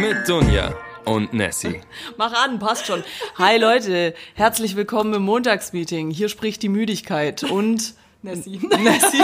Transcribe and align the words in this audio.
Mit 0.00 0.28
Dunja 0.28 0.74
und 1.04 1.32
Nessie. 1.32 1.80
Mach 2.16 2.32
an, 2.32 2.58
passt 2.58 2.86
schon. 2.86 3.04
Hi 3.36 3.56
Leute, 3.56 4.14
herzlich 4.34 4.74
willkommen 4.74 5.14
im 5.14 5.22
Montagsmeeting. 5.22 6.10
Hier 6.10 6.28
spricht 6.28 6.64
die 6.64 6.68
Müdigkeit 6.68 7.44
und 7.44 7.94
Nessie. 8.22 8.58
Nessie. 8.82 9.22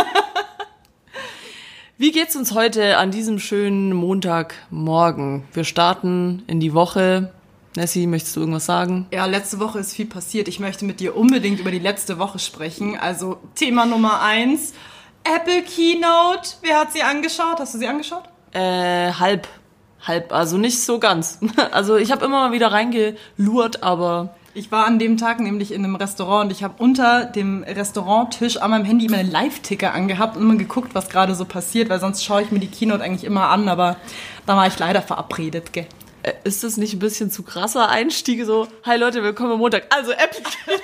Wie 1.99 2.13
geht's 2.13 2.37
uns 2.37 2.55
heute 2.55 2.99
an 2.99 3.11
diesem 3.11 3.41
schönen 3.41 3.93
Montagmorgen? 3.93 5.49
Wir 5.53 5.65
starten 5.65 6.45
in 6.47 6.61
die 6.61 6.75
Woche. 6.75 7.33
Nessie, 7.77 8.07
möchtest 8.07 8.37
du 8.37 8.41
irgendwas 8.41 8.67
sagen? 8.67 9.07
Ja, 9.13 9.27
letzte 9.27 9.61
Woche 9.61 9.79
ist 9.79 9.93
viel 9.95 10.07
passiert. 10.07 10.49
Ich 10.49 10.61
möchte 10.61 10.85
mit 10.85 11.01
dir 11.01 11.17
unbedingt 11.17 11.61
über 11.61 11.71
die 11.71 11.79
letzte 11.79 12.19
Woche 12.19 12.39
sprechen. 12.39 12.99
Also 12.99 13.39
Thema 13.55 13.87
Nummer 13.87 14.21
eins. 14.23 14.73
Apple 15.25 15.63
Keynote. 15.63 16.57
Wer 16.63 16.81
hat 16.81 16.93
sie 16.93 17.03
angeschaut? 17.03 17.59
Hast 17.59 17.75
du 17.75 17.79
sie 17.79 17.87
angeschaut? 17.87 18.25
Äh, 18.53 19.13
halb. 19.13 19.49
Halb, 20.07 20.33
also 20.33 20.57
nicht 20.57 20.83
so 20.83 20.99
ganz. 20.99 21.41
Also 21.73 21.97
ich 21.97 22.13
habe 22.13 22.25
immer 22.25 22.49
mal 22.49 22.53
wieder 22.53 22.71
reingelurrt, 22.71 23.83
aber 23.83 24.35
Ich 24.55 24.71
war 24.71 24.87
an 24.87 24.99
dem 24.99 25.17
Tag 25.17 25.41
nämlich 25.41 25.73
in 25.73 25.85
einem 25.85 25.97
Restaurant 25.97 26.47
und 26.47 26.53
ich 26.53 26.63
habe 26.63 26.75
unter 26.79 27.25
dem 27.25 27.65
Restauranttisch 27.65 28.57
an 28.59 28.71
meinem 28.71 28.85
Handy 28.85 29.07
immer 29.07 29.19
einen 29.19 29.31
Live-Ticker 29.31 29.93
angehabt 29.93 30.37
und 30.37 30.43
immer 30.43 30.57
geguckt, 30.57 30.95
was 30.95 31.09
gerade 31.09 31.35
so 31.35 31.45
passiert, 31.45 31.91
weil 31.91 31.99
sonst 31.99 32.25
schaue 32.25 32.43
ich 32.43 32.53
mir 32.53 32.61
die 32.61 32.69
Keynote 32.69 33.03
eigentlich 33.03 33.25
immer 33.25 33.49
an, 33.49 33.69
aber 33.69 33.97
da 34.47 34.57
war 34.57 34.67
ich 34.69 34.79
leider 34.79 35.03
verabredet, 35.03 35.73
gell? 35.73 35.87
Äh, 36.27 36.35
ist 36.45 36.65
das 36.65 36.77
nicht 36.77 36.95
ein 36.95 36.99
bisschen 36.99 37.31
zu 37.31 37.43
krasser 37.43 37.89
Einstieg? 37.89 38.45
So, 38.45 38.67
hi 38.85 38.97
Leute, 38.97 39.23
willkommen 39.23 39.53
am 39.53 39.59
Montag. 39.61 39.87
Also 39.91 40.11
Apple. 40.11 40.43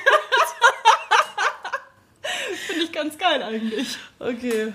Finde 2.66 2.84
ich 2.84 2.92
ganz 2.92 3.18
geil 3.18 3.42
eigentlich. 3.42 3.98
Okay. 4.20 4.72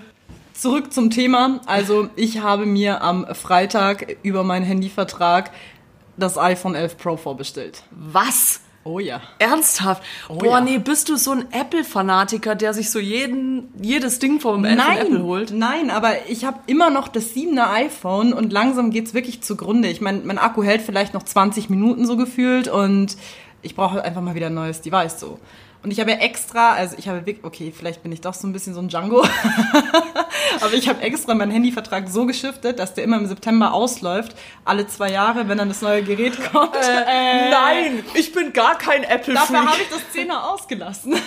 Zurück 0.52 0.92
zum 0.92 1.10
Thema. 1.10 1.60
Also 1.66 2.10
ich 2.16 2.40
habe 2.40 2.66
mir 2.66 3.00
am 3.00 3.34
Freitag 3.34 4.18
über 4.22 4.44
meinen 4.44 4.66
Handyvertrag 4.66 5.52
das 6.16 6.36
iPhone 6.36 6.74
11 6.74 6.98
Pro 6.98 7.16
vorbestellt. 7.16 7.82
Was? 7.90 8.60
Oh 8.88 9.00
ja. 9.00 9.20
Ernsthaft? 9.38 10.02
Boah, 10.28 10.44
ja. 10.44 10.60
nee, 10.62 10.78
bist 10.78 11.10
du 11.10 11.16
so 11.16 11.32
ein 11.32 11.52
Apple-Fanatiker, 11.52 12.54
der 12.54 12.72
sich 12.72 12.90
so 12.90 12.98
jeden, 12.98 13.68
jedes 13.82 14.18
Ding 14.18 14.40
vom 14.40 14.64
von 14.64 14.78
Apple 14.78 15.22
holt? 15.22 15.50
nein, 15.50 15.90
aber 15.90 16.26
ich 16.28 16.46
habe 16.46 16.60
immer 16.66 16.88
noch 16.88 17.08
das 17.08 17.34
7er 17.34 17.70
iPhone 17.74 18.32
und 18.32 18.50
langsam 18.50 18.90
geht's 18.90 19.12
wirklich 19.12 19.42
zugrunde. 19.42 19.88
Ich 19.88 20.00
meine, 20.00 20.20
mein 20.24 20.38
Akku 20.38 20.62
hält 20.62 20.80
vielleicht 20.80 21.12
noch 21.12 21.22
20 21.22 21.68
Minuten 21.68 22.06
so 22.06 22.16
gefühlt 22.16 22.66
und 22.66 23.18
ich 23.60 23.74
brauche 23.74 23.96
halt 23.96 24.06
einfach 24.06 24.22
mal 24.22 24.34
wieder 24.34 24.46
ein 24.46 24.54
neues 24.54 24.80
Device 24.80 25.20
so. 25.20 25.38
Und 25.82 25.92
ich 25.92 26.00
habe 26.00 26.10
ja 26.10 26.16
extra, 26.18 26.72
also 26.72 26.96
ich 26.98 27.08
habe 27.08 27.24
wirklich, 27.24 27.44
okay, 27.44 27.72
vielleicht 27.76 28.02
bin 28.02 28.10
ich 28.10 28.20
doch 28.20 28.34
so 28.34 28.46
ein 28.48 28.52
bisschen 28.52 28.74
so 28.74 28.80
ein 28.80 28.88
Django, 28.88 29.24
aber 30.60 30.72
ich 30.72 30.88
habe 30.88 31.02
extra 31.02 31.34
meinen 31.34 31.52
Handyvertrag 31.52 32.08
so 32.08 32.26
geschiftet, 32.26 32.80
dass 32.80 32.94
der 32.94 33.04
immer 33.04 33.16
im 33.16 33.26
September 33.26 33.72
ausläuft, 33.72 34.34
alle 34.64 34.88
zwei 34.88 35.10
Jahre, 35.10 35.48
wenn 35.48 35.56
dann 35.58 35.68
das 35.68 35.80
neue 35.80 36.02
Gerät 36.02 36.36
kommt. 36.52 36.74
Äh, 36.74 37.50
Nein, 37.50 38.04
ich 38.14 38.32
bin 38.32 38.52
gar 38.52 38.76
kein 38.76 39.02
Dafür 39.02 39.14
Apple-Freak. 39.16 39.66
habe 39.66 39.82
ich 39.82 39.88
das 39.88 40.00
10er 40.14 40.52
ausgelassen. 40.52 41.14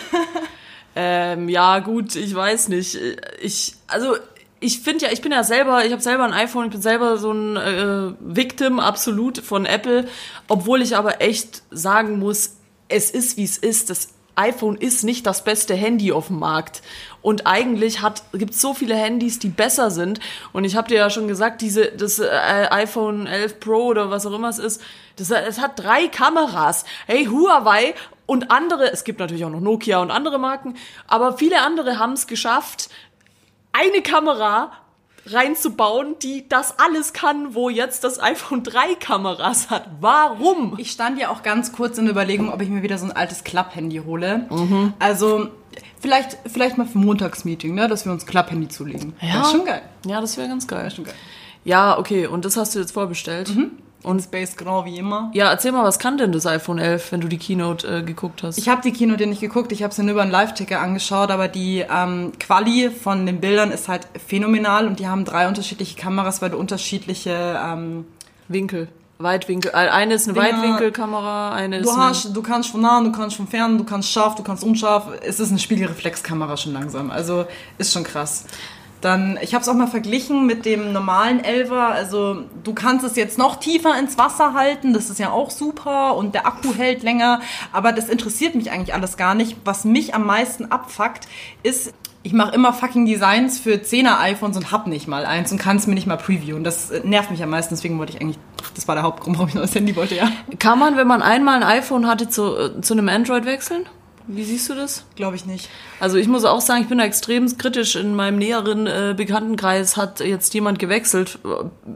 Ähm, 0.93 1.47
ja, 1.47 1.79
gut, 1.79 2.17
ich 2.17 2.35
weiß 2.35 2.67
nicht. 2.67 2.99
Ich, 3.41 3.75
also, 3.87 4.17
ich 4.59 4.81
finde 4.81 5.05
ja, 5.05 5.11
ich 5.13 5.21
bin 5.21 5.31
ja 5.31 5.43
selber, 5.43 5.85
ich 5.85 5.93
habe 5.93 6.01
selber 6.01 6.25
ein 6.25 6.33
iPhone, 6.33 6.65
ich 6.65 6.71
bin 6.71 6.81
selber 6.81 7.17
so 7.17 7.31
ein 7.31 7.55
äh, 7.55 8.13
Victim 8.19 8.79
absolut 8.81 9.37
von 9.37 9.65
Apple, 9.65 10.09
obwohl 10.49 10.81
ich 10.81 10.97
aber 10.97 11.21
echt 11.21 11.63
sagen 11.71 12.19
muss, 12.19 12.57
es 12.89 13.09
ist 13.09 13.37
wie 13.37 13.45
es 13.45 13.57
ist. 13.57 13.89
Das 13.89 14.09
iPhone 14.35 14.75
ist 14.75 15.03
nicht 15.03 15.25
das 15.25 15.43
beste 15.43 15.73
Handy 15.73 16.11
auf 16.11 16.27
dem 16.27 16.39
Markt. 16.39 16.81
Und 17.21 17.45
eigentlich 17.45 17.99
gibt 18.33 18.53
so 18.53 18.73
viele 18.73 18.95
Handys, 18.95 19.39
die 19.39 19.49
besser 19.49 19.91
sind. 19.91 20.19
Und 20.53 20.63
ich 20.63 20.75
habe 20.75 20.87
dir 20.87 20.97
ja 20.97 21.09
schon 21.09 21.27
gesagt, 21.27 21.61
diese 21.61 21.91
das 21.91 22.19
äh, 22.19 22.27
iPhone 22.71 23.27
11 23.27 23.59
Pro 23.59 23.87
oder 23.87 24.09
was 24.09 24.25
auch 24.25 24.33
immer 24.33 24.49
es 24.49 24.59
ist, 24.59 24.81
das, 25.17 25.31
es 25.31 25.59
hat 25.59 25.77
drei 25.77 26.07
Kameras. 26.07 26.85
Hey, 27.05 27.25
Huawei 27.25 27.93
und 28.25 28.49
andere, 28.49 28.91
es 28.91 29.03
gibt 29.03 29.19
natürlich 29.19 29.45
auch 29.45 29.49
noch 29.49 29.59
Nokia 29.59 29.99
und 29.99 30.09
andere 30.09 30.39
Marken, 30.39 30.75
aber 31.07 31.37
viele 31.37 31.61
andere 31.61 31.99
haben 31.99 32.13
es 32.13 32.27
geschafft, 32.27 32.89
eine 33.73 34.01
Kamera 34.01 34.71
reinzubauen, 35.25 36.15
die 36.21 36.47
das 36.49 36.79
alles 36.79 37.13
kann, 37.13 37.53
wo 37.53 37.69
jetzt 37.69 38.03
das 38.03 38.21
iPhone 38.21 38.63
3 38.63 38.95
Kameras 38.95 39.69
hat. 39.69 39.89
Warum? 39.99 40.75
Ich 40.77 40.91
stand 40.91 41.19
ja 41.19 41.29
auch 41.29 41.43
ganz 41.43 41.71
kurz 41.71 41.97
in 41.97 42.05
der 42.05 42.13
Überlegung, 42.13 42.51
ob 42.51 42.61
ich 42.61 42.69
mir 42.69 42.81
wieder 42.81 42.97
so 42.97 43.05
ein 43.05 43.11
altes 43.11 43.43
Klapp-Handy 43.43 44.01
hole. 44.05 44.47
Mhm. 44.49 44.93
Also 44.99 45.49
vielleicht, 45.99 46.37
vielleicht 46.47 46.77
mal 46.77 46.87
für 46.87 46.97
Montagsmeeting, 46.97 47.75
ne, 47.75 47.87
dass 47.87 48.05
wir 48.05 48.11
uns 48.11 48.25
Klapp-Handy 48.25 48.67
zulegen. 48.67 49.13
Das 49.21 49.47
ist 49.47 49.51
schon 49.51 49.65
geil. 49.65 49.83
Ja, 50.05 50.21
das 50.21 50.37
wäre 50.37 50.47
ganz 50.47 50.67
geil. 50.67 50.89
Schon 50.89 51.05
geil. 51.05 51.15
Ja, 51.63 51.99
okay, 51.99 52.25
und 52.25 52.43
das 52.43 52.57
hast 52.57 52.73
du 52.73 52.79
jetzt 52.79 52.91
vorbestellt. 52.91 53.55
Und 54.03 54.21
Space 54.21 54.55
genau 54.57 54.85
wie 54.85 54.97
immer. 54.97 55.29
Ja, 55.33 55.51
erzähl 55.51 55.71
mal, 55.71 55.83
was 55.83 55.99
kann 55.99 56.17
denn 56.17 56.31
das 56.31 56.47
iPhone 56.47 56.79
11, 56.79 57.11
wenn 57.11 57.21
du 57.21 57.27
die 57.27 57.37
Keynote 57.37 57.87
äh, 57.87 58.01
geguckt 58.01 58.41
hast? 58.41 58.57
Ich 58.57 58.67
habe 58.67 58.81
die 58.81 58.91
Keynote 58.93 59.27
nicht 59.27 59.41
geguckt, 59.41 59.71
ich 59.71 59.83
habe 59.83 59.93
sie 59.93 60.01
nur 60.01 60.13
über 60.13 60.23
einen 60.23 60.31
Live-Ticker 60.31 60.79
angeschaut, 60.81 61.29
aber 61.29 61.47
die 61.47 61.85
ähm, 61.87 62.31
Quali 62.39 62.89
von 62.89 63.25
den 63.27 63.39
Bildern 63.39 63.69
ist 63.71 63.87
halt 63.87 64.07
phänomenal 64.27 64.87
und 64.87 64.99
die 64.99 65.07
haben 65.07 65.23
drei 65.23 65.47
unterschiedliche 65.47 65.95
Kameras, 65.97 66.41
weil 66.41 66.49
du 66.49 66.57
unterschiedliche 66.57 67.59
ähm, 67.63 68.05
Winkel, 68.47 68.87
Weitwinkel. 69.19 69.69
Äh, 69.71 69.89
Eine 69.89 70.15
ist 70.15 70.27
eine 70.27 70.33
Dinger- 70.39 70.57
Weitwinkelkamera, 70.57 71.51
eine 71.53 71.77
ist 71.77 71.85
Du, 71.85 71.95
hast, 71.95 72.35
du 72.35 72.41
kannst 72.41 72.71
von 72.71 72.81
nah, 72.81 73.03
du 73.03 73.11
kannst 73.11 73.35
von 73.35 73.47
fern, 73.47 73.77
du 73.77 73.83
kannst 73.83 74.09
scharf, 74.11 74.33
du 74.33 74.41
kannst 74.41 74.63
unscharf. 74.63 75.09
Es 75.23 75.39
ist 75.39 75.51
eine 75.51 75.59
Spiegelreflexkamera 75.59 76.57
schon 76.57 76.73
langsam. 76.73 77.11
Also 77.11 77.45
ist 77.77 77.93
schon 77.93 78.03
krass. 78.03 78.45
Dann, 79.01 79.37
ich 79.41 79.53
habe 79.53 79.63
es 79.63 79.67
auch 79.67 79.73
mal 79.73 79.87
verglichen 79.87 80.45
mit 80.45 80.65
dem 80.65 80.93
normalen 80.93 81.43
Elver. 81.43 81.87
Also 81.87 82.43
du 82.63 82.73
kannst 82.73 83.03
es 83.03 83.15
jetzt 83.15 83.37
noch 83.37 83.57
tiefer 83.57 83.97
ins 83.99 84.17
Wasser 84.17 84.53
halten, 84.53 84.93
das 84.93 85.09
ist 85.09 85.19
ja 85.19 85.31
auch 85.31 85.49
super 85.49 86.15
und 86.15 86.35
der 86.35 86.45
Akku 86.45 86.73
hält 86.73 87.03
länger. 87.03 87.41
Aber 87.73 87.91
das 87.91 88.09
interessiert 88.09 88.55
mich 88.55 88.71
eigentlich 88.71 88.93
alles 88.93 89.17
gar 89.17 89.35
nicht. 89.35 89.57
Was 89.65 89.83
mich 89.85 90.13
am 90.13 90.25
meisten 90.25 90.65
abfuckt, 90.65 91.27
ist, 91.63 91.93
ich 92.23 92.33
mache 92.33 92.53
immer 92.53 92.73
fucking 92.73 93.05
Designs 93.05 93.59
für 93.59 93.73
10er 93.75 94.19
iPhones 94.19 94.55
und 94.55 94.71
hab 94.71 94.85
nicht 94.87 95.07
mal 95.07 95.25
eins 95.25 95.51
und 95.51 95.57
kann 95.57 95.77
es 95.77 95.87
mir 95.87 95.95
nicht 95.95 96.07
mal 96.07 96.17
previewen. 96.17 96.63
Das 96.63 96.91
äh, 96.91 97.01
nervt 97.03 97.31
mich 97.31 97.41
am 97.41 97.49
meisten, 97.49 97.73
deswegen 97.73 97.97
wollte 97.97 98.13
ich 98.13 98.21
eigentlich, 98.21 98.37
das 98.75 98.87
war 98.87 98.95
der 98.95 99.03
Hauptgrund, 99.03 99.37
warum 99.37 99.49
ich 99.49 99.55
ein 99.55 99.59
neues 99.59 99.73
Handy 99.73 99.95
wollte, 99.95 100.15
ja. 100.15 100.31
Kann 100.59 100.77
man, 100.77 100.97
wenn 100.97 101.07
man 101.07 101.21
einmal 101.21 101.61
ein 101.61 101.63
iPhone 101.63 102.07
hatte, 102.07 102.29
zu, 102.29 102.55
äh, 102.55 102.81
zu 102.81 102.93
einem 102.93 103.09
Android 103.09 103.45
wechseln? 103.45 103.85
Wie 104.33 104.43
siehst 104.43 104.69
du 104.69 104.75
das? 104.75 105.03
Glaube 105.15 105.35
ich 105.35 105.45
nicht. 105.45 105.69
Also 105.99 106.17
ich 106.17 106.27
muss 106.27 106.45
auch 106.45 106.61
sagen, 106.61 106.81
ich 106.81 106.87
bin 106.87 106.97
da 106.97 107.03
extrem 107.03 107.57
kritisch. 107.57 107.95
In 107.95 108.15
meinem 108.15 108.37
näheren 108.37 108.87
äh, 108.87 109.13
Bekanntenkreis 109.15 109.97
hat 109.97 110.19
jetzt 110.19 110.53
jemand 110.53 110.79
gewechselt. 110.79 111.39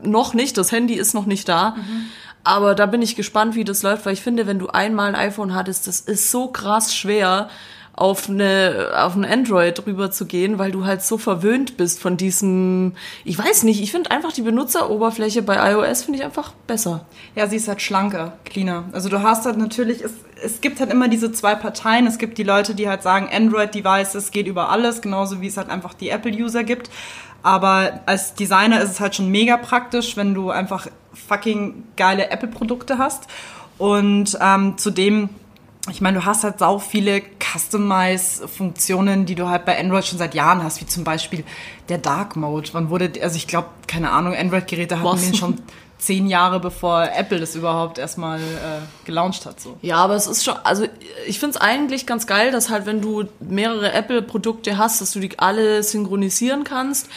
Noch 0.03 0.33
nicht, 0.33 0.57
das 0.57 0.71
Handy 0.71 0.95
ist 0.95 1.13
noch 1.13 1.25
nicht 1.25 1.47
da. 1.47 1.75
Aber 2.43 2.75
da 2.75 2.85
bin 2.85 3.01
ich 3.01 3.15
gespannt, 3.15 3.55
wie 3.55 3.63
das 3.63 3.81
läuft, 3.81 4.05
weil 4.05 4.13
ich 4.13 4.21
finde, 4.21 4.45
wenn 4.45 4.59
du 4.59 4.67
einmal 4.67 5.07
ein 5.07 5.15
iPhone 5.15 5.55
hattest, 5.55 5.87
das 5.87 5.99
ist 6.01 6.29
so 6.29 6.47
krass 6.47 6.95
schwer, 6.95 7.49
auf 7.97 8.29
eine 8.29 8.91
auf 8.97 9.15
ein 9.15 9.23
Android 9.23 9.85
rüber 9.87 10.11
zu 10.11 10.25
gehen, 10.25 10.59
weil 10.59 10.71
du 10.71 10.85
halt 10.85 11.01
so 11.01 11.17
verwöhnt 11.17 11.77
bist 11.77 12.01
von 12.01 12.17
diesem, 12.17 12.93
ich 13.23 13.37
weiß 13.37 13.63
nicht, 13.63 13.81
ich 13.81 13.91
finde 13.91 14.11
einfach 14.11 14.33
die 14.33 14.41
Benutzeroberfläche 14.41 15.41
bei 15.41 15.71
iOS 15.71 16.03
finde 16.03 16.19
ich 16.19 16.25
einfach 16.25 16.51
besser. 16.67 17.05
Ja, 17.35 17.47
sie 17.47 17.55
ist 17.55 17.69
halt 17.69 17.81
schlanker, 17.81 18.33
cleaner. 18.43 18.83
Also 18.91 19.07
du 19.07 19.21
hast 19.21 19.45
halt 19.45 19.57
natürlich, 19.57 20.03
es, 20.03 20.11
es 20.43 20.59
gibt 20.59 20.81
halt 20.81 20.91
immer 20.91 21.07
diese 21.07 21.31
zwei 21.31 21.55
Parteien. 21.55 22.05
Es 22.05 22.17
gibt 22.17 22.37
die 22.37 22.43
Leute, 22.43 22.75
die 22.75 22.89
halt 22.89 23.01
sagen, 23.01 23.29
Android-Devices 23.31 24.31
geht 24.31 24.47
über 24.47 24.69
alles, 24.69 25.01
genauso 25.01 25.39
wie 25.39 25.47
es 25.47 25.55
halt 25.55 25.69
einfach 25.69 25.93
die 25.93 26.09
Apple-User 26.09 26.65
gibt. 26.65 26.89
Aber 27.43 28.01
als 28.07 28.33
Designer 28.33 28.81
ist 28.81 28.89
es 28.89 28.99
halt 28.99 29.15
schon 29.15 29.29
mega 29.29 29.55
praktisch, 29.55 30.17
wenn 30.17 30.33
du 30.33 30.49
einfach 30.49 30.87
fucking 31.13 31.83
geile 31.95 32.29
Apple-Produkte 32.29 32.97
hast. 32.97 33.27
Und 33.77 34.37
ähm, 34.41 34.77
zudem, 34.77 35.29
ich 35.89 36.01
meine, 36.01 36.19
du 36.19 36.25
hast 36.25 36.43
halt 36.43 36.59
sau 36.59 36.79
viele 36.79 37.21
Customize-Funktionen, 37.39 39.25
die 39.25 39.35
du 39.35 39.47
halt 39.49 39.65
bei 39.65 39.79
Android 39.79 40.05
schon 40.05 40.17
seit 40.17 40.33
Jahren 40.33 40.63
hast, 40.63 40.81
wie 40.81 40.87
zum 40.87 41.03
Beispiel 41.03 41.43
der 41.89 41.99
Dark 41.99 42.35
Mode. 42.35 42.69
Wann 42.71 42.89
wurde, 42.89 43.11
also 43.21 43.35
ich 43.35 43.47
glaube, 43.47 43.67
keine 43.87 44.11
Ahnung, 44.11 44.35
Android-Geräte 44.35 44.97
hatten 44.99 45.05
Was? 45.05 45.21
den 45.21 45.35
schon 45.35 45.61
zehn 45.97 46.27
Jahre 46.27 46.59
bevor 46.59 47.09
Apple 47.15 47.39
das 47.39 47.55
überhaupt 47.55 47.97
erstmal 47.97 48.39
äh, 48.39 49.05
gelauncht 49.05 49.45
hat. 49.45 49.59
So. 49.59 49.77
Ja, 49.81 49.97
aber 49.97 50.15
es 50.15 50.27
ist 50.27 50.43
schon, 50.43 50.55
also 50.63 50.85
ich 51.25 51.39
finde 51.39 51.55
es 51.55 51.61
eigentlich 51.61 52.05
ganz 52.05 52.27
geil, 52.27 52.51
dass 52.51 52.69
halt, 52.69 52.85
wenn 52.85 53.01
du 53.01 53.23
mehrere 53.39 53.91
Apple-Produkte 53.91 54.77
hast, 54.77 55.01
dass 55.01 55.11
du 55.11 55.19
die 55.19 55.37
alle 55.39 55.83
synchronisieren 55.83 56.63
kannst. 56.63 57.09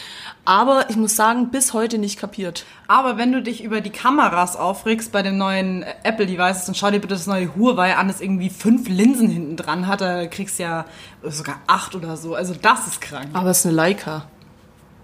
Aber 0.49 0.89
ich 0.89 0.97
muss 0.97 1.15
sagen, 1.15 1.50
bis 1.50 1.75
heute 1.75 1.99
nicht 1.99 2.19
kapiert. 2.19 2.65
Aber 2.87 3.19
wenn 3.19 3.33
du 3.33 3.43
dich 3.43 3.62
über 3.62 3.83
die 3.83 3.91
Kameras 3.91 4.56
aufregst 4.56 5.12
bei 5.12 5.21
den 5.21 5.37
neuen 5.37 5.85
Apple-Devices, 6.05 6.65
dann 6.65 6.75
schau 6.75 6.91
dir 6.91 7.00
bitte 7.00 7.12
das 7.12 7.27
neue 7.27 7.55
Huawei 7.55 7.95
an, 7.97 8.09
das 8.09 8.23
irgendwie 8.23 8.49
fünf 8.49 8.89
Linsen 8.89 9.29
hinten 9.29 9.56
dran 9.56 9.87
hat. 9.87 10.00
Da 10.00 10.27
kriegst 10.27 10.59
du 10.59 10.62
ja 10.62 10.87
sogar 11.23 11.56
acht 11.67 11.95
oder 11.95 12.17
so. 12.17 12.35
Also 12.35 12.55
das 12.55 12.87
ist 12.87 13.03
krank. 13.03 13.29
Aber 13.35 13.50
es 13.50 13.59
ist 13.59 13.67
eine 13.67 13.75
Leica. 13.75 14.25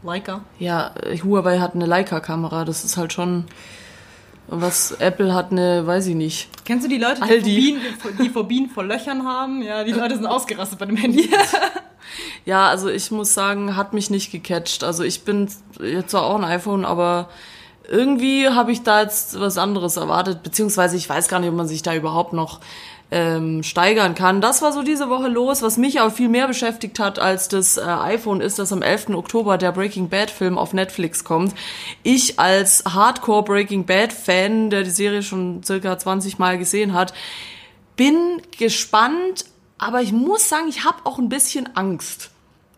Leica. 0.02 0.40
Ja, 0.58 0.92
äh, 1.02 1.18
Huawei 1.18 1.58
hat 1.58 1.74
eine 1.74 1.84
Leica-Kamera, 1.84 2.64
das 2.64 2.82
ist 2.82 2.96
halt 2.96 3.12
schon. 3.12 3.44
Was 4.46 4.92
Apple 4.92 5.34
hat 5.34 5.52
eine, 5.52 5.86
weiß 5.86 6.06
ich 6.06 6.14
nicht. 6.14 6.48
Kennst 6.64 6.86
du 6.86 6.88
die 6.88 6.96
Leute, 6.96 7.20
die. 7.42 7.76
Phobien, 8.00 8.18
die 8.18 8.30
Phobien 8.30 8.70
vor 8.70 8.84
Löchern 8.84 9.26
haben? 9.26 9.60
Ja, 9.60 9.84
die 9.84 9.92
Leute 9.92 10.16
sind 10.16 10.26
ausgerastet 10.26 10.78
bei 10.78 10.86
dem 10.86 10.96
Handy. 10.96 11.28
Ja, 12.44 12.68
also 12.68 12.88
ich 12.88 13.10
muss 13.10 13.34
sagen, 13.34 13.76
hat 13.76 13.92
mich 13.92 14.10
nicht 14.10 14.32
gecatcht. 14.32 14.84
Also 14.84 15.04
ich 15.04 15.22
bin 15.22 15.48
jetzt 15.80 16.10
zwar 16.10 16.24
auch 16.24 16.36
ein 16.36 16.44
iPhone, 16.44 16.84
aber 16.84 17.28
irgendwie 17.88 18.48
habe 18.48 18.72
ich 18.72 18.82
da 18.82 19.02
jetzt 19.02 19.38
was 19.38 19.58
anderes 19.58 19.96
erwartet, 19.96 20.42
beziehungsweise 20.42 20.96
ich 20.96 21.08
weiß 21.08 21.28
gar 21.28 21.40
nicht, 21.40 21.50
ob 21.50 21.54
man 21.56 21.68
sich 21.68 21.82
da 21.82 21.94
überhaupt 21.94 22.32
noch 22.32 22.60
ähm, 23.10 23.62
steigern 23.62 24.14
kann. 24.14 24.40
Das 24.40 24.62
war 24.62 24.72
so 24.72 24.82
diese 24.82 25.08
Woche 25.08 25.28
los. 25.28 25.62
Was 25.62 25.76
mich 25.76 26.00
aber 26.00 26.10
viel 26.10 26.28
mehr 26.28 26.48
beschäftigt 26.48 26.98
hat 26.98 27.18
als 27.18 27.48
das 27.48 27.76
äh, 27.76 27.82
iPhone 27.82 28.40
ist, 28.40 28.58
dass 28.58 28.72
am 28.72 28.82
11. 28.82 29.10
Oktober 29.10 29.58
der 29.58 29.72
Breaking 29.72 30.08
Bad 30.08 30.30
Film 30.30 30.58
auf 30.58 30.72
Netflix 30.72 31.24
kommt. 31.24 31.54
Ich 32.02 32.38
als 32.40 32.82
Hardcore 32.86 33.44
Breaking 33.44 33.84
Bad 33.84 34.12
Fan, 34.12 34.70
der 34.70 34.82
die 34.82 34.90
Serie 34.90 35.22
schon 35.22 35.62
circa 35.62 35.96
20 35.98 36.38
Mal 36.38 36.58
gesehen 36.58 36.94
hat, 36.94 37.14
bin 37.96 38.42
gespannt, 38.58 39.44
aber 39.78 40.02
ich 40.02 40.12
muss 40.12 40.48
sagen, 40.48 40.68
ich 40.68 40.84
habe 40.84 40.98
auch 41.04 41.18
ein 41.18 41.28
bisschen 41.28 41.74
Angst. 41.76 42.30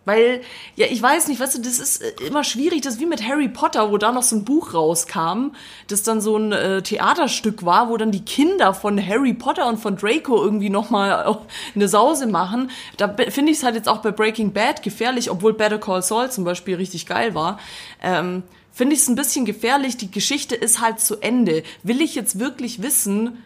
Weil, 0.07 0.43
ja, 0.77 0.87
ich 0.89 1.03
weiß 1.03 1.27
nicht, 1.27 1.41
weißt 1.41 1.59
du, 1.59 1.63
das 1.63 1.81
ist 1.81 2.01
äh, 2.01 2.13
immer 2.29 2.45
schwierig, 2.45 2.83
das 2.83 2.95
ist 2.95 3.01
wie 3.01 3.07
mit 3.07 3.27
Harry 3.27 3.49
Potter, 3.49 3.91
wo 3.91 3.99
da 3.99 4.13
noch 4.13 4.23
so 4.23 4.37
ein 4.37 4.45
Buch 4.45 4.73
rauskam, 4.73 5.51
das 5.89 6.05
dann 6.05 6.21
so 6.21 6.37
ein 6.37 6.53
äh, 6.53 6.81
Theaterstück 6.81 7.65
war, 7.65 7.91
wo 7.91 7.97
dann 7.97 8.13
die 8.13 8.25
Kinder 8.25 8.73
von 8.73 9.05
Harry 9.05 9.35
Potter 9.35 9.67
und 9.67 9.79
von 9.79 9.97
Draco 9.97 10.41
irgendwie 10.41 10.71
nochmal 10.71 11.37
eine 11.75 11.89
Sause 11.89 12.29
machen. 12.29 12.71
Da 12.99 13.13
finde 13.31 13.51
ich 13.51 13.59
es 13.59 13.65
halt 13.65 13.75
jetzt 13.75 13.89
auch 13.89 13.99
bei 13.99 14.13
Breaking 14.13 14.53
Bad 14.53 14.85
gefährlich, 14.85 15.29
obwohl 15.29 15.55
Better 15.55 15.79
Call 15.79 16.03
Saul 16.03 16.31
zum 16.31 16.45
Beispiel 16.45 16.77
richtig 16.77 17.07
geil 17.07 17.35
war. 17.35 17.59
Ähm, 18.01 18.45
finde 18.73 18.95
ich 18.95 19.01
es 19.01 19.09
ein 19.09 19.17
bisschen 19.17 19.45
gefährlich, 19.45 19.97
die 19.97 20.13
Geschichte 20.13 20.55
ist 20.55 20.81
halt 20.81 21.01
zu 21.01 21.17
Ende. 21.21 21.65
Will 21.83 22.01
ich 22.01 22.15
jetzt 22.15 22.39
wirklich 22.39 22.81
wissen, 22.81 23.43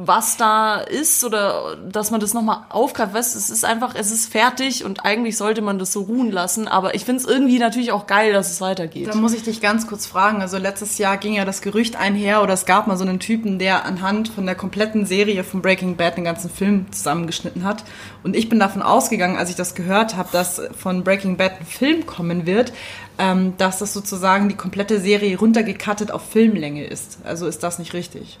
was 0.00 0.36
da 0.36 0.76
ist 0.76 1.24
oder 1.24 1.76
dass 1.76 2.12
man 2.12 2.20
das 2.20 2.32
nochmal 2.32 2.58
aufgreift. 2.68 3.14
Weißt, 3.14 3.34
es 3.34 3.50
ist 3.50 3.64
einfach, 3.64 3.96
es 3.96 4.12
ist 4.12 4.30
fertig 4.30 4.84
und 4.84 5.04
eigentlich 5.04 5.36
sollte 5.36 5.60
man 5.60 5.80
das 5.80 5.92
so 5.92 6.02
ruhen 6.02 6.30
lassen. 6.30 6.68
Aber 6.68 6.94
ich 6.94 7.04
finde 7.04 7.22
es 7.22 7.28
irgendwie 7.28 7.58
natürlich 7.58 7.90
auch 7.90 8.06
geil, 8.06 8.32
dass 8.32 8.48
es 8.50 8.60
weitergeht. 8.60 9.08
Da 9.08 9.16
muss 9.16 9.34
ich 9.34 9.42
dich 9.42 9.60
ganz 9.60 9.88
kurz 9.88 10.06
fragen. 10.06 10.40
Also 10.40 10.56
letztes 10.56 10.98
Jahr 10.98 11.16
ging 11.16 11.34
ja 11.34 11.44
das 11.44 11.62
Gerücht 11.62 11.96
einher 11.96 12.44
oder 12.44 12.54
es 12.54 12.64
gab 12.64 12.86
mal 12.86 12.96
so 12.96 13.04
einen 13.04 13.18
Typen, 13.18 13.58
der 13.58 13.84
anhand 13.86 14.28
von 14.28 14.46
der 14.46 14.54
kompletten 14.54 15.04
Serie 15.04 15.42
von 15.42 15.62
Breaking 15.62 15.96
Bad 15.96 16.16
den 16.16 16.24
ganzen 16.24 16.48
Film 16.48 16.86
zusammengeschnitten 16.92 17.64
hat. 17.64 17.82
Und 18.22 18.36
ich 18.36 18.48
bin 18.48 18.60
davon 18.60 18.82
ausgegangen, 18.82 19.36
als 19.36 19.50
ich 19.50 19.56
das 19.56 19.74
gehört 19.74 20.16
habe, 20.16 20.28
dass 20.30 20.62
von 20.78 21.02
Breaking 21.02 21.36
Bad 21.36 21.60
ein 21.60 21.66
Film 21.66 22.06
kommen 22.06 22.46
wird, 22.46 22.72
ähm, 23.18 23.54
dass 23.58 23.78
das 23.78 23.92
sozusagen 23.92 24.48
die 24.48 24.56
komplette 24.56 25.00
Serie 25.00 25.36
runtergekattet 25.36 26.12
auf 26.12 26.22
Filmlänge 26.30 26.84
ist. 26.84 27.18
Also 27.24 27.48
ist 27.48 27.64
das 27.64 27.80
nicht 27.80 27.94
richtig? 27.94 28.38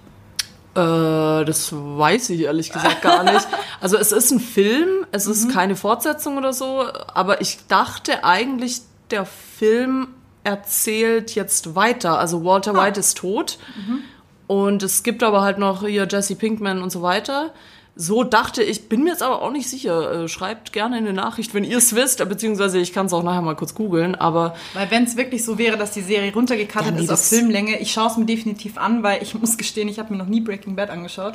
Äh, 0.78 1.44
das 1.44 1.72
weiß 1.72 2.30
ich 2.30 2.42
ehrlich 2.42 2.70
gesagt 2.70 3.02
gar 3.02 3.24
nicht. 3.24 3.46
Also 3.80 3.96
es 3.96 4.10
ist 4.10 4.32
ein 4.32 4.40
Film, 4.40 5.06
es 5.12 5.28
ist 5.28 5.52
keine 5.52 5.76
Fortsetzung 5.76 6.36
oder 6.36 6.52
so, 6.52 6.84
aber 7.14 7.40
ich 7.40 7.58
dachte 7.68 8.24
eigentlich, 8.24 8.80
der 9.12 9.24
Film 9.24 10.08
erzählt 10.42 11.36
jetzt 11.36 11.76
weiter. 11.76 12.18
Also 12.18 12.44
Walter 12.44 12.74
White 12.74 12.98
ist 12.98 13.18
tot 13.18 13.60
und 14.48 14.82
es 14.82 15.04
gibt 15.04 15.22
aber 15.22 15.42
halt 15.42 15.58
noch 15.58 15.86
hier 15.86 16.08
Jesse 16.10 16.34
Pinkman 16.34 16.82
und 16.82 16.90
so 16.90 17.02
weiter. 17.02 17.52
So 18.00 18.22
dachte 18.22 18.62
ich, 18.62 18.88
bin 18.88 19.02
mir 19.02 19.10
jetzt 19.10 19.24
aber 19.24 19.42
auch 19.42 19.50
nicht 19.50 19.68
sicher. 19.68 20.22
Äh, 20.22 20.28
Schreibt 20.28 20.72
gerne 20.72 20.94
eine 20.96 21.12
Nachricht, 21.12 21.52
wenn 21.52 21.64
ihr 21.64 21.78
es 21.78 21.96
wisst, 21.96 22.26
beziehungsweise 22.28 22.78
ich 22.78 22.92
kann 22.92 23.06
es 23.06 23.12
auch 23.12 23.24
nachher 23.24 23.42
mal 23.42 23.56
kurz 23.56 23.74
googeln, 23.74 24.14
aber 24.14 24.54
Weil 24.74 24.88
wenn 24.92 25.02
es 25.02 25.16
wirklich 25.16 25.44
so 25.44 25.58
wäre, 25.58 25.76
dass 25.76 25.90
die 25.90 26.02
Serie 26.02 26.32
Ja, 26.32 26.90
nee, 26.92 27.02
ist 27.02 27.10
auf 27.10 27.24
Filmlänge, 27.24 27.80
ich 27.80 27.92
schaue 27.92 28.06
es 28.06 28.16
mir 28.16 28.24
definitiv 28.24 28.78
an, 28.78 29.02
weil 29.02 29.20
ich 29.20 29.34
muss 29.40 29.58
gestehen, 29.58 29.88
ich 29.88 29.98
habe 29.98 30.12
mir 30.12 30.18
noch 30.18 30.28
nie 30.28 30.40
Breaking 30.40 30.76
Bad 30.76 30.90
angeschaut. 30.90 31.34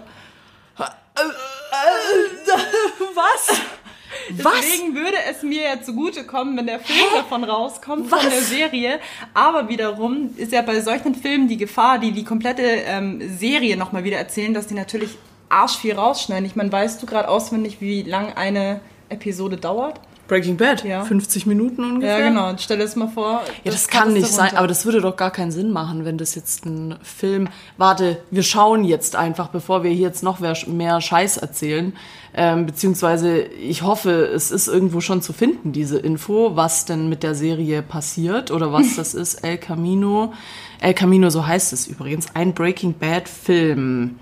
was? 3.13 3.59
Was? 4.41 4.53
Deswegen 4.61 4.95
würde 4.95 5.17
es 5.29 5.43
mir 5.43 5.63
ja 5.63 5.81
zugutekommen, 5.81 6.55
wenn 6.55 6.67
der 6.67 6.79
Film 6.79 6.99
davon 7.13 7.43
rauskommt, 7.43 8.09
Was? 8.09 8.21
von 8.21 8.29
der 8.29 8.41
Serie. 8.41 8.99
Aber 9.33 9.67
wiederum 9.67 10.29
ist 10.37 10.53
ja 10.53 10.61
bei 10.61 10.79
solchen 10.79 11.13
Filmen 11.13 11.49
die 11.49 11.57
Gefahr, 11.57 11.99
die 11.99 12.11
die 12.13 12.23
komplette 12.23 12.61
ähm, 12.61 13.21
Serie 13.37 13.75
nochmal 13.75 14.05
wieder 14.05 14.17
erzählen, 14.17 14.53
dass 14.53 14.67
die 14.67 14.75
natürlich 14.75 15.17
arsch 15.53 15.77
viel 15.77 15.93
rausschneiden. 15.93 16.45
Ich 16.45 16.55
meine, 16.55 16.71
weißt 16.71 17.01
du 17.01 17.05
gerade 17.05 17.29
auswendig, 17.29 17.79
wie 17.79 18.03
lang 18.03 18.33
eine 18.33 18.79
Episode 19.09 19.57
dauert? 19.57 19.99
Breaking 20.27 20.55
Bad, 20.55 20.85
Ja. 20.85 21.03
50 21.03 21.45
Minuten 21.45 21.83
ungefähr. 21.83 22.19
Ja, 22.19 22.29
genau. 22.29 22.53
Stell 22.57 22.77
dir 22.77 22.83
das 22.83 22.95
mal 22.95 23.09
vor. 23.09 23.41
Ja, 23.63 23.71
das, 23.71 23.87
kann 23.87 24.03
cuttest 24.07 24.17
nicht 24.17 24.29
du 24.31 24.35
sein, 24.35 24.55
aber 24.55 24.67
das 24.67 24.85
würde 24.85 25.01
doch 25.01 25.17
gar 25.17 25.31
keinen 25.31 25.51
Sinn 25.51 25.69
machen, 25.69 26.05
wenn 26.05 26.17
das 26.17 26.33
jetzt 26.33 26.65
ein 26.65 26.95
Film. 27.03 27.49
Warte, 27.77 28.21
wir 28.31 28.43
schauen 28.43 28.85
jetzt 28.85 29.17
einfach, 29.17 29.49
bevor 29.49 29.83
wir 29.83 29.91
hier 29.91 30.07
jetzt 30.07 30.23
noch 30.23 30.39
mehr, 30.39 31.01
Scheiß 31.01 31.37
erzählen. 31.37 31.93
Ähm, 32.35 32.65
beziehungsweise 32.65 33.41
ich 33.41 33.83
hoffe, 33.83 34.11
es 34.11 34.49
ist 34.49 34.67
irgendwo 34.67 35.01
schon 35.01 35.21
zu 35.21 35.33
finden, 35.33 35.71
diese 35.71 35.99
Info, 35.99 36.55
was 36.55 36.85
denn 36.85 37.09
mit 37.09 37.21
der 37.21 37.35
Serie 37.35 37.81
passiert 37.81 38.49
oder 38.49 38.71
was 38.71 38.95
das 38.95 39.13
ist. 39.13 39.43
El 39.43 39.57
Camino. 39.57 40.33
El 40.79 40.93
Camino, 40.93 41.29
so 41.29 41.45
heißt 41.45 41.73
es 41.73 41.85
übrigens. 41.85 42.27
Ein 42.33 42.53
Breaking 42.53 42.93
Bad 42.97 43.27
Film. 43.27 44.17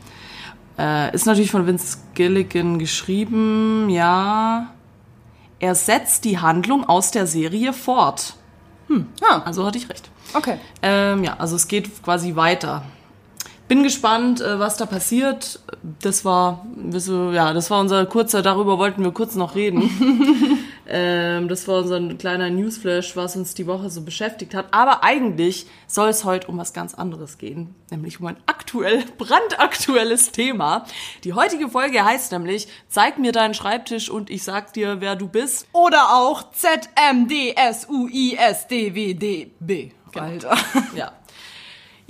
Äh, 0.79 1.13
ist 1.13 1.25
natürlich 1.25 1.51
von 1.51 1.67
Vince 1.67 1.97
Gilligan 2.13 2.79
geschrieben, 2.79 3.89
ja. 3.89 4.67
Er 5.59 5.75
setzt 5.75 6.25
die 6.25 6.39
Handlung 6.39 6.87
aus 6.87 7.11
der 7.11 7.27
Serie 7.27 7.73
fort. 7.73 8.35
Ah, 9.21 9.41
Also 9.45 9.65
hatte 9.65 9.77
ich 9.77 9.89
recht. 9.89 10.09
okay. 10.33 10.57
Ähm, 10.81 11.23
ja, 11.23 11.35
also 11.37 11.55
es 11.55 11.67
geht 11.67 12.03
quasi 12.03 12.35
weiter. 12.35 12.83
Bin 13.71 13.83
gespannt, 13.83 14.41
äh, 14.41 14.59
was 14.59 14.75
da 14.75 14.85
passiert. 14.85 15.61
Das 16.01 16.25
war, 16.25 16.65
ja, 17.31 17.53
das 17.53 17.71
war 17.71 17.79
unser 17.79 18.05
kurzer, 18.05 18.41
darüber 18.41 18.77
wollten 18.77 19.01
wir 19.01 19.13
kurz 19.13 19.35
noch 19.35 19.55
reden. 19.55 20.59
ähm, 20.89 21.47
das 21.47 21.69
war 21.69 21.77
unser 21.77 22.01
kleiner 22.15 22.49
Newsflash, 22.49 23.15
was 23.15 23.37
uns 23.37 23.53
die 23.53 23.67
Woche 23.67 23.89
so 23.89 24.01
beschäftigt 24.01 24.55
hat. 24.55 24.65
Aber 24.71 25.05
eigentlich 25.05 25.67
soll 25.87 26.09
es 26.09 26.25
heute 26.25 26.47
um 26.47 26.57
was 26.57 26.73
ganz 26.73 26.95
anderes 26.95 27.37
gehen, 27.37 27.73
nämlich 27.89 28.19
um 28.19 28.25
ein 28.25 28.35
aktuell, 28.45 29.05
brandaktuelles 29.17 30.33
Thema. 30.33 30.83
Die 31.23 31.31
heutige 31.31 31.69
Folge 31.69 32.03
heißt 32.03 32.33
nämlich, 32.33 32.67
zeig 32.89 33.19
mir 33.19 33.31
deinen 33.31 33.53
Schreibtisch 33.53 34.09
und 34.09 34.29
ich 34.29 34.43
sag 34.43 34.73
dir, 34.73 34.99
wer 34.99 35.15
du 35.15 35.29
bist. 35.29 35.65
Oder 35.71 36.13
auch 36.13 36.51
Z-M-D-S-U-I-S-D-W-D-B. 36.51 37.51
Alter. 40.19 40.57
Ja. 40.93 41.13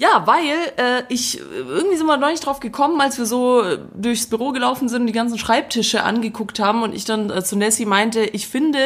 Ja, 0.01 0.25
weil 0.25 0.74
äh, 0.77 1.03
ich 1.09 1.39
irgendwie 1.39 1.95
sind 1.95 2.07
wir 2.07 2.18
noch 2.18 2.30
nicht 2.30 2.44
drauf 2.44 2.59
gekommen, 2.59 3.00
als 3.00 3.19
wir 3.19 3.27
so 3.27 3.62
äh, 3.62 3.77
durchs 3.94 4.25
Büro 4.25 4.51
gelaufen 4.51 4.89
sind 4.89 5.01
und 5.01 5.07
die 5.07 5.13
ganzen 5.13 5.38
Schreibtische 5.38 6.01
angeguckt 6.01 6.59
haben 6.59 6.81
und 6.81 6.95
ich 6.95 7.06
dann 7.06 7.30
äh, 7.30 7.44
zu 7.44 7.56
Nessie 7.56 7.86
meinte, 7.86 8.21
ich 8.21 8.48
finde, 8.48 8.79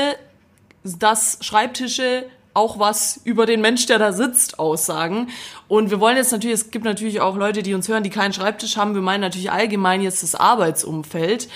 dass 0.83 1.37
Schreibtische 1.39 2.25
auch 2.53 2.79
was 2.79 3.21
über 3.23 3.45
den 3.45 3.61
Mensch, 3.61 3.85
der 3.85 3.97
da 3.97 4.11
sitzt, 4.11 4.59
aussagen. 4.59 5.29
Und 5.69 5.89
wir 5.89 6.01
wollen 6.01 6.17
jetzt 6.17 6.33
natürlich, 6.33 6.55
es 6.55 6.69
gibt 6.69 6.83
natürlich 6.83 7.21
auch 7.21 7.37
Leute, 7.37 7.63
die 7.63 7.73
uns 7.73 7.87
hören, 7.87 8.03
die 8.03 8.09
keinen 8.09 8.33
Schreibtisch 8.33 8.75
haben. 8.75 8.93
Wir 8.93 9.01
meinen 9.01 9.21
natürlich 9.21 9.49
allgemein 9.49 10.01
jetzt 10.01 10.21
das 10.21 10.35
Arbeitsumfeld 10.35 11.47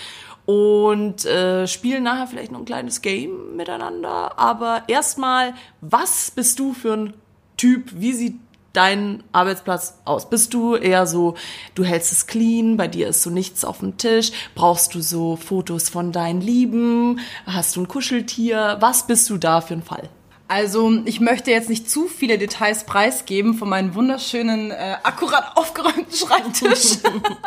und 0.45 1.25
äh, 1.25 1.67
spielen 1.67 2.03
nachher 2.03 2.27
vielleicht 2.27 2.53
noch 2.53 2.59
ein 2.59 2.65
kleines 2.65 3.01
Game 3.01 3.57
miteinander. 3.57 4.39
Aber 4.39 4.83
erstmal, 4.87 5.53
was 5.81 6.31
bist 6.31 6.59
du 6.59 6.71
für 6.71 6.93
ein 6.93 7.13
Typ? 7.57 7.91
Wie 7.93 8.13
sieht 8.13 8.39
dein 8.73 9.23
Arbeitsplatz 9.31 9.99
aus? 10.05 10.29
Bist 10.29 10.53
du 10.53 10.75
eher 10.75 11.07
so, 11.07 11.35
du 11.75 11.83
hältst 11.83 12.11
es 12.11 12.27
clean, 12.27 12.77
bei 12.77 12.87
dir 12.87 13.09
ist 13.09 13.23
so 13.23 13.29
nichts 13.29 13.65
auf 13.65 13.79
dem 13.79 13.97
Tisch? 13.97 14.31
Brauchst 14.55 14.95
du 14.95 15.01
so 15.01 15.35
Fotos 15.35 15.89
von 15.89 16.11
deinen 16.11 16.41
Lieben? 16.41 17.19
Hast 17.45 17.75
du 17.75 17.81
ein 17.81 17.87
Kuscheltier? 17.87 18.77
Was 18.79 19.07
bist 19.07 19.29
du 19.29 19.37
da 19.37 19.61
für 19.61 19.73
ein 19.73 19.83
Fall? 19.83 20.09
Also, 20.51 21.03
ich 21.05 21.19
möchte 21.19 21.51
jetzt 21.51 21.69
nicht 21.69 21.91
zu 21.91 22.07
viele 22.07 22.39
Details 22.39 22.83
preisgeben 22.83 23.53
von 23.53 23.69
meinem 23.69 23.93
wunderschönen, 23.93 24.71
äh, 24.71 24.95
akkurat 25.03 25.55
aufgeräumten 25.55 26.11
Schreibtisch, 26.11 26.97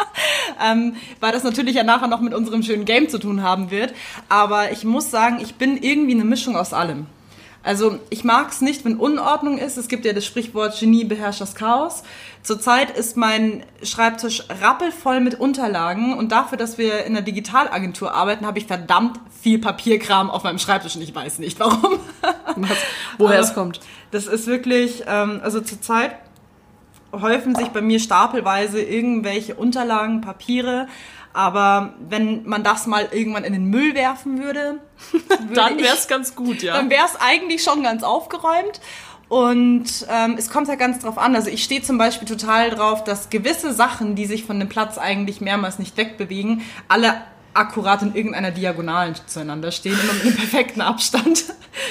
ähm, 0.64 0.94
weil 1.18 1.32
das 1.32 1.42
natürlich 1.42 1.74
ja 1.74 1.82
nachher 1.82 2.06
noch 2.06 2.20
mit 2.20 2.32
unserem 2.32 2.62
schönen 2.62 2.84
Game 2.84 3.08
zu 3.08 3.18
tun 3.18 3.42
haben 3.42 3.72
wird. 3.72 3.92
Aber 4.28 4.70
ich 4.70 4.84
muss 4.84 5.10
sagen, 5.10 5.40
ich 5.42 5.56
bin 5.56 5.78
irgendwie 5.78 6.14
eine 6.14 6.24
Mischung 6.24 6.54
aus 6.54 6.72
allem. 6.72 7.06
Also 7.62 7.98
ich 8.10 8.24
mag 8.24 8.50
es 8.50 8.60
nicht, 8.60 8.84
wenn 8.84 8.96
Unordnung 8.96 9.58
ist. 9.58 9.76
Es 9.76 9.88
gibt 9.88 10.04
ja 10.04 10.12
das 10.12 10.26
Sprichwort 10.26 10.78
Genie 10.78 11.04
beherrscht 11.04 11.40
das 11.40 11.54
Chaos. 11.54 12.02
Zurzeit 12.42 12.96
ist 12.96 13.16
mein 13.16 13.64
Schreibtisch 13.82 14.42
rappelvoll 14.60 15.20
mit 15.20 15.38
Unterlagen 15.38 16.18
und 16.18 16.32
dafür, 16.32 16.58
dass 16.58 16.76
wir 16.76 17.04
in 17.04 17.12
einer 17.12 17.22
Digitalagentur 17.22 18.14
arbeiten, 18.14 18.46
habe 18.46 18.58
ich 18.58 18.66
verdammt 18.66 19.20
viel 19.40 19.60
Papierkram 19.60 20.28
auf 20.28 20.42
meinem 20.42 20.58
Schreibtisch 20.58 20.96
und 20.96 21.02
ich 21.02 21.14
weiß 21.14 21.38
nicht 21.38 21.60
warum. 21.60 22.00
Was, 22.56 22.78
woher 23.18 23.40
es 23.40 23.54
kommt? 23.54 23.80
Das 24.10 24.26
ist 24.26 24.46
wirklich, 24.46 25.04
ähm, 25.06 25.40
also 25.42 25.60
zurzeit 25.60 26.16
häufen 27.12 27.54
sich 27.54 27.68
bei 27.68 27.80
mir 27.80 28.00
stapelweise 28.00 28.80
irgendwelche 28.82 29.54
Unterlagen, 29.54 30.20
Papiere. 30.20 30.88
Aber 31.32 31.94
wenn 32.08 32.46
man 32.46 32.62
das 32.62 32.86
mal 32.86 33.08
irgendwann 33.10 33.44
in 33.44 33.52
den 33.52 33.64
Müll 33.64 33.94
werfen 33.94 34.42
würde, 34.42 34.80
würde 35.12 35.54
Dann 35.54 35.78
wäre 35.78 35.94
es 35.94 36.08
ganz 36.08 36.34
gut, 36.34 36.62
ja. 36.62 36.74
dann 36.74 36.90
wäre 36.90 37.06
es 37.06 37.16
eigentlich 37.20 37.62
schon 37.62 37.82
ganz 37.82 38.02
aufgeräumt. 38.02 38.80
Und 39.28 40.06
ähm, 40.10 40.34
es 40.36 40.50
kommt 40.50 40.68
halt 40.68 40.78
ganz 40.78 40.98
drauf 40.98 41.16
an. 41.16 41.34
Also 41.34 41.48
ich 41.48 41.64
stehe 41.64 41.80
zum 41.80 41.96
Beispiel 41.96 42.28
total 42.28 42.68
drauf, 42.68 43.02
dass 43.02 43.30
gewisse 43.30 43.72
Sachen, 43.72 44.14
die 44.14 44.26
sich 44.26 44.44
von 44.44 44.58
dem 44.60 44.68
Platz 44.68 44.98
eigentlich 44.98 45.40
mehrmals 45.40 45.78
nicht 45.78 45.96
wegbewegen, 45.96 46.60
alle 46.86 47.22
akkurat 47.54 48.02
in 48.02 48.14
irgendeiner 48.14 48.50
Diagonalen 48.50 49.14
zueinander 49.26 49.72
stehen, 49.72 49.98
immer 49.98 50.12
mit 50.12 50.22
einem 50.22 50.36
perfekten 50.36 50.82
Abstand. 50.82 51.44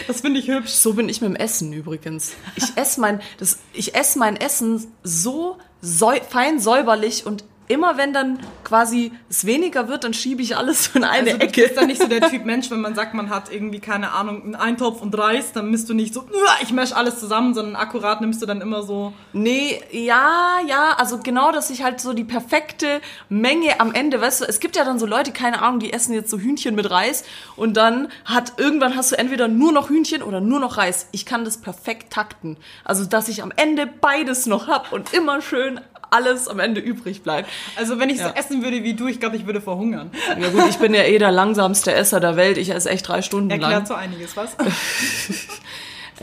Das 0.07 0.21
finde 0.21 0.39
ich 0.39 0.47
hübsch. 0.47 0.71
So 0.71 0.93
bin 0.93 1.09
ich 1.09 1.21
mit 1.21 1.31
dem 1.31 1.35
Essen 1.35 1.73
übrigens. 1.73 2.33
Ich 2.55 2.75
esse 2.75 3.01
mein, 3.01 3.21
das, 3.39 3.57
ich 3.73 3.95
esse 3.95 4.19
mein 4.19 4.35
Essen 4.35 4.91
so 5.03 5.57
säu 5.81 6.19
fein 6.29 6.59
säuberlich 6.59 7.25
und 7.25 7.43
immer 7.71 7.97
wenn 7.97 8.13
dann 8.13 8.39
quasi 8.63 9.11
es 9.29 9.45
weniger 9.45 9.87
wird, 9.87 10.03
dann 10.03 10.13
schiebe 10.13 10.41
ich 10.41 10.55
alles 10.57 10.85
so 10.85 10.91
in 10.99 11.03
eine 11.03 11.29
Also 11.31 11.37
du 11.39 11.45
Ecke. 11.45 11.61
bist 11.63 11.77
dann 11.77 11.87
nicht 11.87 12.01
so 12.01 12.07
der 12.07 12.21
Typ 12.29 12.45
Mensch, 12.45 12.69
wenn 12.71 12.81
man 12.81 12.95
sagt, 12.95 13.13
man 13.13 13.29
hat 13.29 13.51
irgendwie, 13.51 13.79
keine 13.79 14.11
Ahnung, 14.11 14.43
einen 14.43 14.55
Eintopf 14.55 15.01
und 15.01 15.17
Reis, 15.17 15.51
dann 15.53 15.71
bist 15.71 15.89
du 15.89 15.93
nicht 15.93 16.13
so, 16.13 16.21
"Uah, 16.21 16.57
ich 16.61 16.71
mesh 16.71 16.91
alles 16.93 17.19
zusammen, 17.19 17.53
sondern 17.53 17.75
akkurat 17.75 18.21
nimmst 18.21 18.41
du 18.41 18.45
dann 18.45 18.61
immer 18.61 18.83
so. 18.83 19.13
Nee, 19.33 19.81
ja, 19.91 20.59
ja, 20.67 20.93
also 20.97 21.17
genau, 21.17 21.51
dass 21.51 21.69
ich 21.69 21.83
halt 21.83 21.99
so 22.01 22.13
die 22.13 22.23
perfekte 22.23 23.01
Menge 23.29 23.79
am 23.79 23.93
Ende, 23.93 24.21
weißt 24.21 24.41
du, 24.41 24.45
es 24.45 24.59
gibt 24.59 24.75
ja 24.75 24.83
dann 24.85 24.99
so 24.99 25.05
Leute, 25.05 25.31
keine 25.31 25.61
Ahnung, 25.61 25.79
die 25.79 25.93
essen 25.93 26.13
jetzt 26.13 26.29
so 26.29 26.37
Hühnchen 26.37 26.75
mit 26.75 26.89
Reis 26.89 27.23
und 27.55 27.75
dann 27.77 28.09
hat, 28.25 28.53
irgendwann 28.57 28.95
hast 28.95 29.11
du 29.11 29.17
entweder 29.17 29.47
nur 29.47 29.71
noch 29.71 29.89
Hühnchen 29.89 30.21
oder 30.23 30.41
nur 30.41 30.59
noch 30.59 30.77
Reis. 30.77 31.07
Ich 31.11 31.25
kann 31.25 31.45
das 31.45 31.57
perfekt 31.57 32.11
takten. 32.13 32.57
Also, 32.85 33.05
dass 33.05 33.27
ich 33.27 33.43
am 33.43 33.51
Ende 33.55 33.87
beides 33.87 34.45
noch 34.45 34.67
hab 34.67 34.91
und 34.91 35.13
immer 35.13 35.41
schön 35.41 35.79
alles 36.11 36.47
am 36.47 36.59
Ende 36.59 36.79
übrig 36.81 37.23
bleibt. 37.23 37.49
Also 37.75 37.97
wenn 37.97 38.09
ich 38.11 38.19
Ja. 38.19 38.29
so 38.29 38.35
essen 38.35 38.63
würde 38.63 38.83
wie 38.83 38.93
du, 38.93 39.07
ich 39.07 39.19
glaube, 39.19 39.35
ich 39.37 39.45
würde 39.47 39.61
verhungern. 39.61 40.11
Ja 40.39 40.49
gut, 40.49 40.65
ich 40.69 40.77
bin 40.77 40.93
ja 40.93 41.03
eh 41.03 41.17
der 41.17 41.31
langsamste 41.31 41.93
Esser 41.93 42.19
der 42.19 42.35
Welt. 42.35 42.57
Ich 42.57 42.69
esse 42.69 42.89
echt 42.89 43.07
drei 43.07 43.21
Stunden 43.23 43.49
lang. 43.49 43.61
Erklärt 43.61 43.87
so 43.87 43.93
einiges, 43.95 44.37
was? 44.37 44.51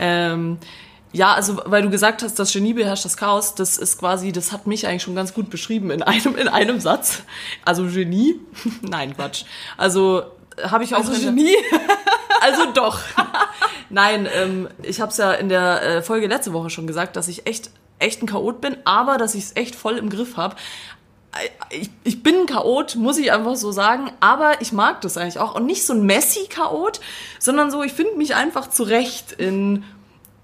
Ähm, 0.01 0.57
ja, 1.11 1.33
also 1.33 1.61
weil 1.65 1.81
du 1.81 1.89
gesagt 1.89 2.23
hast, 2.23 2.37
das 2.39 2.53
Genie 2.53 2.73
beherrscht 2.73 3.03
das 3.03 3.17
Chaos, 3.17 3.55
das 3.55 3.77
ist 3.77 3.99
quasi, 3.99 4.31
das 4.31 4.51
hat 4.51 4.67
mich 4.67 4.87
eigentlich 4.87 5.03
schon 5.03 5.15
ganz 5.15 5.33
gut 5.33 5.49
beschrieben 5.49 5.91
in 5.91 6.03
einem, 6.03 6.35
in 6.37 6.47
einem 6.47 6.79
Satz. 6.79 7.23
Also 7.65 7.85
Genie? 7.85 8.35
Nein, 8.81 9.15
Quatsch. 9.15 9.43
Also 9.75 10.23
habe 10.61 10.83
ich 10.83 10.93
auch 10.95 10.99
Also 10.99 11.19
Genie. 11.19 11.55
Also 12.41 12.71
doch. 12.73 12.99
Nein, 13.89 14.27
ähm, 14.33 14.69
ich 14.83 15.01
habe 15.01 15.11
es 15.11 15.17
ja 15.17 15.33
in 15.33 15.49
der 15.49 15.81
äh, 15.81 16.01
Folge 16.01 16.27
letzte 16.27 16.53
Woche 16.53 16.69
schon 16.69 16.87
gesagt, 16.87 17.15
dass 17.17 17.27
ich 17.27 17.45
echt 17.47 17.71
echt 17.99 18.21
ein 18.21 18.27
Chaot 18.27 18.61
bin, 18.61 18.77
aber 18.85 19.17
dass 19.17 19.35
ich 19.35 19.45
es 19.45 19.55
echt 19.55 19.75
voll 19.75 19.97
im 19.97 20.09
Griff 20.09 20.37
habe. 20.37 20.55
Ich, 21.69 21.91
ich 22.03 22.23
bin 22.23 22.35
ein 22.35 22.45
Chaot, 22.47 22.95
muss 22.95 23.19
ich 23.19 23.31
einfach 23.31 23.55
so 23.55 23.71
sagen, 23.71 24.11
aber 24.19 24.61
ich 24.61 24.71
mag 24.71 25.01
das 25.01 25.17
eigentlich 25.17 25.37
auch. 25.37 25.53
Und 25.53 25.65
nicht 25.67 25.85
so 25.85 25.93
ein 25.93 26.05
Messi-Chaot, 26.05 26.99
sondern 27.37 27.69
so, 27.69 27.83
ich 27.83 27.93
finde 27.93 28.15
mich 28.15 28.33
einfach 28.33 28.69
zurecht 28.69 29.33
in, 29.33 29.83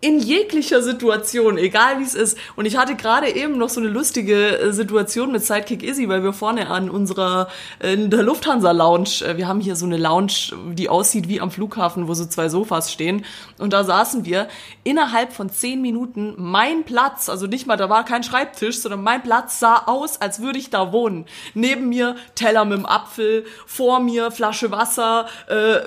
in 0.06 0.20
jeglicher 0.20 0.84
Situation, 0.84 1.58
egal 1.58 1.98
wie 1.98 2.04
es 2.04 2.14
ist. 2.14 2.38
Und 2.56 2.66
ich 2.66 2.78
hatte 2.78 2.96
gerade 2.96 3.28
eben 3.28 3.58
noch 3.58 3.70
so 3.70 3.80
eine 3.80 3.90
lustige 3.90 4.60
äh, 4.60 4.72
Situation 4.72 5.32
mit 5.32 5.44
Sidekick 5.44 5.82
Izzy, 5.82 6.08
weil 6.08 6.22
wir 6.22 6.32
vorne 6.32 6.70
an 6.70 6.92
unserer, 6.92 7.48
äh, 7.80 7.94
in 7.94 8.12
der 8.12 8.22
Lufthansa 8.22 8.70
Lounge, 8.70 9.24
äh, 9.26 9.36
wir 9.38 9.48
haben 9.48 9.62
hier 9.62 9.76
so 9.76 9.88
eine 9.88 9.98
Lounge, 9.98 10.54
die 10.74 10.90
aussieht 10.90 11.28
wie 11.28 11.42
am 11.42 11.50
Flughafen, 11.50 12.08
wo 12.08 12.14
so 12.14 12.28
zwei 12.28 12.50
Sofas 12.50 12.92
stehen. 12.92 13.26
Und 13.58 13.74
da 13.74 13.84
saßen 13.84 14.26
wir 14.26 14.48
innerhalb 14.84 15.34
von 15.34 15.50
zehn 15.50 15.82
Minuten 15.82 16.36
mein 16.38 16.84
Platz, 16.84 17.28
also 17.28 17.48
nicht 17.48 17.66
mal, 17.66 17.76
da 17.76 17.90
war 17.90 18.06
kein 18.06 18.22
Schreibtisch, 18.22 18.82
sondern 18.82 19.02
mein 19.02 19.24
Platz 19.24 19.60
sah 19.60 19.86
aus, 19.88 20.22
als 20.22 20.40
würde 20.40 20.60
ich 20.60 20.70
da 20.70 20.92
wohnen. 20.92 21.26
Neben 21.56 21.90
mir 21.90 22.16
Teller 22.36 22.64
mit 22.64 22.78
dem 22.78 22.86
Apfel, 22.86 23.46
vor 23.66 24.00
mir 24.02 24.30
Flasche 24.30 24.70
Wasser, 24.70 25.26
äh, 25.48 25.80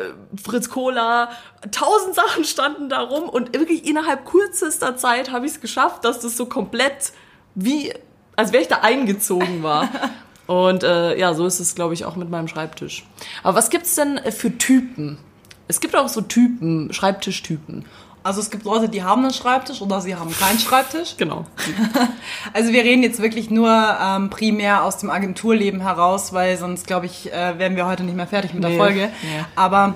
Fritz 0.43 0.71
Cola, 0.71 1.31
tausend 1.71 2.15
Sachen 2.15 2.45
standen 2.45 2.89
da 2.89 3.01
rum 3.01 3.29
und 3.29 3.53
wirklich 3.57 3.87
innerhalb 3.87 4.08
kürzester 4.17 4.97
Zeit 4.97 5.31
habe 5.33 5.47
ich 5.47 5.53
es 5.53 5.61
geschafft, 5.61 6.05
dass 6.05 6.21
das 6.21 6.37
so 6.37 6.47
komplett 6.47 7.12
wie, 7.55 7.93
als 8.37 8.53
wäre 8.53 8.62
ich 8.62 8.69
da 8.69 8.77
eingezogen 8.83 9.62
war. 9.62 9.88
Und 10.47 10.83
äh, 10.83 11.19
ja, 11.19 11.35
so 11.35 11.45
ist 11.47 11.61
es, 11.61 11.75
glaube 11.75 11.93
ich, 11.95 12.07
auch 12.07 12.17
mit 12.17 12.31
meinem 12.31 12.49
Schreibtisch. 12.49 13.05
Aber 13.43 13.57
was 13.59 13.69
gibt's 13.69 13.95
denn 13.97 14.17
äh, 14.17 14.33
für 14.33 14.57
Typen? 14.57 15.19
Es 15.67 15.81
gibt 15.81 15.95
auch 15.95 16.09
so 16.09 16.23
Typen, 16.23 16.91
Schreibtischtypen. 16.93 17.85
Also 18.23 18.41
es 18.41 18.50
gibt 18.50 18.65
Leute, 18.65 18.88
die 18.88 19.03
haben 19.03 19.23
einen 19.23 19.33
Schreibtisch 19.35 19.81
oder 19.83 20.00
sie 20.00 20.17
haben 20.17 20.31
keinen 20.33 20.59
Schreibtisch. 20.59 21.17
Genau. 21.19 21.45
Also 22.55 22.73
wir 22.73 22.83
reden 22.83 23.03
jetzt 23.03 23.21
wirklich 23.21 23.50
nur 23.50 23.71
ähm, 23.71 24.31
primär 24.31 24.85
aus 24.85 24.97
dem 24.97 25.11
Agenturleben 25.11 25.81
heraus, 25.81 26.33
weil 26.33 26.57
sonst, 26.57 26.87
glaube 26.87 27.07
ich, 27.07 27.33
äh, 27.33 27.59
wären 27.59 27.77
wir 27.77 27.87
heute 27.87 28.03
nicht 28.05 28.17
mehr 28.17 28.27
fertig 28.27 28.55
mit 28.55 28.62
der 28.62 28.71
Nee, 28.71 28.79
Folge. 28.79 29.11
nee. 29.23 29.45
Aber 29.55 29.95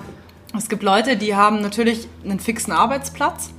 es 0.57 0.69
gibt 0.69 0.83
Leute, 0.83 1.17
die 1.17 1.35
haben 1.35 1.61
natürlich 1.61 2.07
einen 2.23 2.39
fixen 2.39 2.71
Arbeitsplatz, 2.71 3.49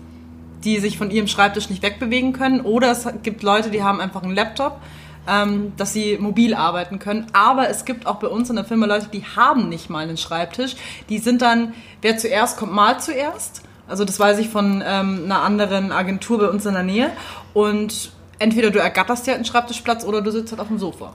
die 0.64 0.78
sich 0.78 0.98
von 0.98 1.10
ihrem 1.10 1.26
Schreibtisch 1.26 1.70
nicht 1.70 1.82
wegbewegen 1.82 2.32
können. 2.32 2.60
Oder 2.60 2.90
es 2.90 3.06
gibt 3.22 3.42
Leute, 3.42 3.70
die 3.70 3.82
haben 3.82 4.00
einfach 4.00 4.22
einen 4.22 4.34
Laptop, 4.34 4.80
ähm, 5.28 5.72
dass 5.76 5.92
sie 5.92 6.18
mobil 6.18 6.54
arbeiten 6.54 6.98
können. 6.98 7.26
Aber 7.32 7.68
es 7.68 7.84
gibt 7.84 8.06
auch 8.06 8.16
bei 8.16 8.28
uns 8.28 8.50
in 8.50 8.56
der 8.56 8.64
Firma 8.64 8.86
Leute, 8.86 9.08
die 9.12 9.24
haben 9.24 9.68
nicht 9.68 9.90
mal 9.90 10.00
einen 10.00 10.16
Schreibtisch. 10.16 10.76
Die 11.08 11.18
sind 11.18 11.42
dann, 11.42 11.74
wer 12.02 12.16
zuerst 12.18 12.56
kommt, 12.56 12.72
mal 12.72 12.98
zuerst. 13.00 13.62
Also 13.86 14.04
das 14.04 14.18
weiß 14.18 14.38
ich 14.38 14.48
von 14.48 14.82
ähm, 14.86 15.22
einer 15.24 15.42
anderen 15.42 15.92
Agentur 15.92 16.38
bei 16.38 16.48
uns 16.48 16.64
in 16.66 16.74
der 16.74 16.82
Nähe. 16.82 17.10
Und 17.52 18.12
entweder 18.38 18.70
du 18.70 18.78
ergatterst 18.78 19.26
dir 19.26 19.32
halt 19.32 19.38
einen 19.38 19.44
Schreibtischplatz 19.44 20.04
oder 20.04 20.22
du 20.22 20.30
sitzt 20.30 20.52
halt 20.52 20.60
auf 20.60 20.68
dem 20.68 20.78
Sofa. 20.78 21.14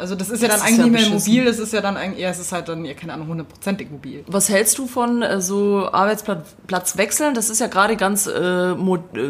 Also 0.00 0.14
das 0.16 0.30
ist 0.30 0.42
ja 0.42 0.48
Das 0.48 0.58
dann 0.60 0.66
ist 0.66 0.72
eigentlich 0.72 0.78
ja 0.78 0.84
nicht 0.84 0.92
mehr 0.92 1.10
beschissen. 1.18 1.32
mobil, 1.34 1.44
das 1.44 1.58
ist 1.58 1.72
ja 1.72 1.80
dann 1.80 1.96
eigentlich, 1.96 2.20
ja, 2.22 2.30
es 2.30 2.38
ist 2.40 2.50
halt 2.52 2.68
dann, 2.68 2.84
ja, 2.84 2.94
keine 2.94 3.12
Ahnung, 3.12 3.28
hundertprozentig 3.28 3.90
mobil. 3.90 4.24
Was 4.26 4.48
hältst 4.48 4.78
du 4.78 4.86
von 4.86 5.22
äh, 5.22 5.40
so 5.40 5.88
Arbeitsplatz 5.92 6.96
wechseln? 6.96 7.34
Das 7.34 7.50
ist 7.50 7.60
ja 7.60 7.66
gerade 7.66 7.96
ganz, 7.96 8.26
äh, 8.26 8.70
äh, 8.72 8.76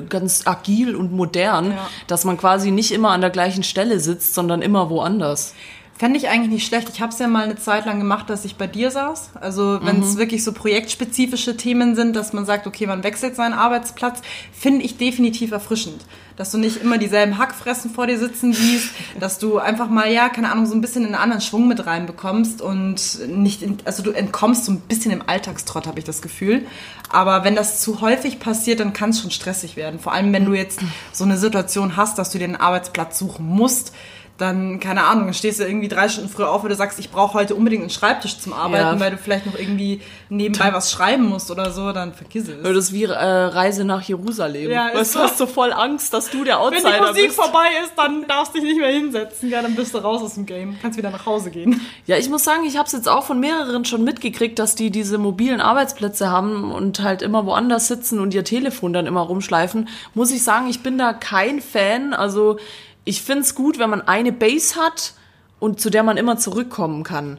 ganz 0.09 0.47
agil 0.47 0.95
und 0.97 1.12
modern, 1.12 1.73
Ja. 1.73 1.89
dass 2.07 2.25
man 2.25 2.37
quasi 2.39 2.71
nicht 2.71 2.93
immer 2.93 3.11
an 3.11 3.21
der 3.21 3.31
gleichen 3.31 3.62
Stelle 3.65 4.00
sitzt, 4.00 4.35
sondern 4.35 4.62
immer 4.62 4.89
woanders. 4.91 5.55
Fände 5.99 6.17
ich 6.19 6.31
eigentlich 6.31 6.50
nicht 6.50 6.67
schlecht. 6.67 6.89
Ich 6.89 7.03
habe 7.03 7.12
es 7.12 7.19
ja 7.19 7.29
mal 7.29 7.45
eine 7.45 7.57
Zeit 7.57 7.85
lang 7.85 7.99
gemacht, 7.99 8.31
dass 8.31 8.47
ich 8.47 8.57
bei 8.57 8.67
dir 8.67 8.91
saß. 8.91 9.33
Also 9.39 9.81
wenn 9.83 10.00
es 10.00 10.17
wirklich 10.17 10.43
so 10.43 10.53
projektspezifische 10.53 11.59
Themen 11.59 11.95
sind, 11.95 12.17
dass 12.17 12.33
man 12.33 12.47
sagt, 12.47 12.67
okay, 12.67 12.87
man 12.87 13.05
wechselt 13.05 13.37
seinen 13.37 13.53
Arbeitsplatz, 13.53 14.23
finde 14.50 14.83
ich 14.87 14.97
definitiv 14.97 15.53
erfrischend. 15.53 16.00
Dass 16.40 16.52
du 16.52 16.56
nicht 16.56 16.78
immer 16.78 16.97
dieselben 16.97 17.37
Hackfressen 17.37 17.90
vor 17.90 18.06
dir 18.06 18.18
sitzen 18.18 18.54
siehst, 18.54 18.94
dass 19.20 19.38
du 19.38 19.59
einfach 19.59 19.90
mal, 19.90 20.11
ja, 20.11 20.30
keine 20.30 20.50
Ahnung, 20.50 20.64
so 20.64 20.75
ein 20.75 20.80
bisschen 20.80 21.04
einen 21.04 21.14
anderen 21.14 21.42
Schwung 21.42 21.68
mit 21.68 21.85
reinbekommst 21.85 22.62
und 22.62 23.28
nicht, 23.28 23.61
in, 23.61 23.76
also 23.85 24.02
du 24.02 24.11
entkommst 24.12 24.64
so 24.64 24.73
ein 24.73 24.80
bisschen 24.80 25.11
im 25.11 25.23
Alltagstrott, 25.26 25.87
habe 25.87 25.99
ich 25.99 26.06
das 26.06 26.23
Gefühl. 26.23 26.66
Aber 27.11 27.44
wenn 27.44 27.56
das 27.56 27.82
zu 27.82 28.00
häufig 28.00 28.40
passiert, 28.40 28.80
dann 28.80 28.94
kann 28.94 29.11
es 29.11 29.20
schon 29.20 29.30
stressig 29.30 29.76
werden. 29.76 30.00
Vor 30.00 30.14
allem, 30.14 30.32
wenn 30.32 30.47
du 30.47 30.54
jetzt 30.54 30.80
so 31.12 31.25
eine 31.25 31.37
Situation 31.37 31.99
hast, 31.99 32.18
dass 32.18 32.30
du 32.30 32.38
dir 32.38 32.44
einen 32.44 32.56
Arbeitsplatz 32.56 33.18
suchen 33.18 33.44
musst, 33.44 33.92
dann, 34.40 34.80
keine 34.80 35.04
Ahnung, 35.04 35.25
dann 35.26 35.35
stehst 35.35 35.61
du 35.61 35.64
irgendwie 35.64 35.88
drei 35.88 36.09
Stunden 36.09 36.30
früher 36.30 36.50
auf, 36.50 36.62
weil 36.62 36.70
du 36.70 36.76
sagst, 36.76 36.99
ich 36.99 37.11
brauche 37.11 37.35
heute 37.35 37.54
unbedingt 37.54 37.82
einen 37.82 37.90
Schreibtisch 37.90 38.38
zum 38.38 38.52
Arbeiten, 38.52 38.85
Ja. 38.85 39.00
weil 39.00 39.11
du 39.12 39.18
vielleicht 39.18 39.47
noch 39.47 39.59
irgendwie 39.59 40.00
nebenbei 40.28 40.73
was 40.73 40.90
schreiben 40.90 41.25
musst 41.25 41.50
oder 41.50 41.70
so, 41.73 41.92
dann 41.92 42.14
vergiss 42.14 42.49
es. 42.49 42.62
Das 42.62 42.76
ist 42.76 42.92
wie 42.92 43.04
äh, 43.04 43.12
Reise 43.14 43.85
nach 43.85 44.02
Jerusalem. 44.02 44.70
Ja, 44.70 44.90
weißt, 44.94 45.14
du 45.14 45.18
hast 45.20 45.38
so 45.38 45.47
voll 45.47 45.73
Angst, 45.73 46.14
dass 46.14 46.30
du 46.30 46.44
der 46.44 46.54
Wenn 46.56 46.62
Outsider 46.75 46.92
die 46.99 47.06
Musik 47.09 47.26
bist. 47.28 47.40
vorbei 47.40 47.66
ist, 47.85 47.92
dann 47.97 48.26
darfst 48.26 48.54
du 48.54 48.61
dich 48.61 48.68
nicht 48.70 48.80
mehr 48.80 48.90
hinsetzen. 48.92 49.50
Ja, 49.50 49.62
dann 49.62 49.75
bist 49.75 49.94
du 49.94 49.99
raus 49.99 50.23
aus 50.23 50.35
dem 50.35 50.47
Game. 50.47 50.78
Kannst 50.80 50.97
wieder 50.99 51.11
nach 51.11 51.26
Hause 51.26 51.50
gehen. 51.50 51.80
Ja, 52.06 52.16
ich 52.16 52.28
muss 52.30 52.44
sagen, 52.44 52.64
ich 52.64 52.76
habe 52.76 52.87
es 52.87 52.92
jetzt 52.92 53.09
auch 53.09 53.25
von 53.25 53.40
mehreren 53.40 53.85
schon 53.85 54.04
mitgekriegt, 54.04 54.59
dass 54.59 54.75
die 54.75 54.90
diese 54.90 55.18
mobilen 55.18 55.61
Arbeitsplätze 55.61 56.30
haben 56.30 56.73
und 56.73 57.00
halt 57.02 57.23
immer 57.23 57.47
woanders 57.47 57.88
sitzen 57.88 58.20
und 58.20 58.32
ihr 58.35 58.44
Telefon 58.44 58.92
dann 58.92 59.06
immer 59.06 59.20
rumschleifen. 59.20 59.88
Muss 60.14 60.30
ich 60.30 60.42
sagen, 60.44 60.68
ich 60.68 60.82
bin 60.82 60.97
da 60.99 61.12
kein 61.12 61.61
Fan. 61.61 62.14
Also 62.14 62.59
ich 63.04 63.23
find's 63.23 63.54
gut, 63.54 63.78
wenn 63.78 63.90
man 63.90 64.02
eine 64.02 64.33
Base 64.33 64.76
hat 64.76 65.14
und 65.59 65.80
zu 65.80 65.90
der 65.90 66.02
man 66.02 66.16
immer 66.16 66.38
zurückkommen 66.38 67.02
kann. 67.02 67.38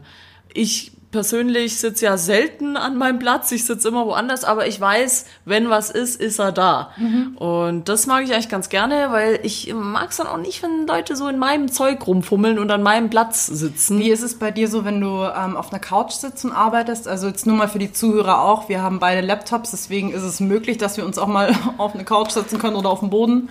Ich 0.53 0.91
persönlich 1.11 1.77
sitze 1.77 2.05
ja 2.05 2.17
selten 2.17 2.77
an 2.77 2.97
meinem 2.97 3.19
Platz, 3.19 3.51
ich 3.51 3.65
sitze 3.65 3.89
immer 3.89 4.05
woanders, 4.05 4.43
aber 4.43 4.67
ich 4.67 4.79
weiß, 4.79 5.25
wenn 5.45 5.69
was 5.69 5.89
ist, 5.89 6.19
ist 6.19 6.39
er 6.39 6.51
da. 6.51 6.91
Und 7.35 7.89
das 7.89 8.07
mag 8.07 8.23
ich 8.23 8.33
eigentlich 8.33 8.49
ganz 8.49 8.69
gerne, 8.69 9.07
weil 9.11 9.39
ich 9.43 9.73
mag's 9.73 10.17
dann 10.17 10.27
auch 10.27 10.37
nicht, 10.37 10.63
wenn 10.63 10.87
Leute 10.87 11.15
so 11.15 11.27
in 11.27 11.37
meinem 11.37 11.71
Zeug 11.71 12.05
rumfummeln 12.07 12.57
und 12.59 12.71
an 12.71 12.81
meinem 12.81 13.09
Platz 13.09 13.45
sitzen. 13.45 13.99
Wie 13.99 14.09
ist 14.09 14.23
es 14.23 14.39
bei 14.39 14.51
dir 14.51 14.67
so, 14.67 14.85
wenn 14.85 15.01
du 15.01 15.23
ähm, 15.23 15.57
auf 15.57 15.71
einer 15.71 15.81
Couch 15.81 16.13
sitzt 16.13 16.45
und 16.45 16.53
arbeitest? 16.53 17.07
Also 17.07 17.27
jetzt 17.27 17.45
nur 17.45 17.57
mal 17.57 17.67
für 17.67 17.79
die 17.79 17.91
Zuhörer 17.91 18.41
auch. 18.41 18.69
Wir 18.69 18.81
haben 18.81 18.99
beide 18.99 19.25
Laptops, 19.25 19.71
deswegen 19.71 20.13
ist 20.13 20.23
es 20.23 20.39
möglich, 20.39 20.77
dass 20.77 20.97
wir 20.97 21.05
uns 21.05 21.17
auch 21.17 21.27
mal 21.27 21.53
auf 21.77 21.93
eine 21.93 22.05
Couch 22.05 22.31
setzen 22.31 22.57
können 22.57 22.75
oder 22.75 22.89
auf 22.89 22.99
dem 22.99 23.09
Boden. 23.09 23.49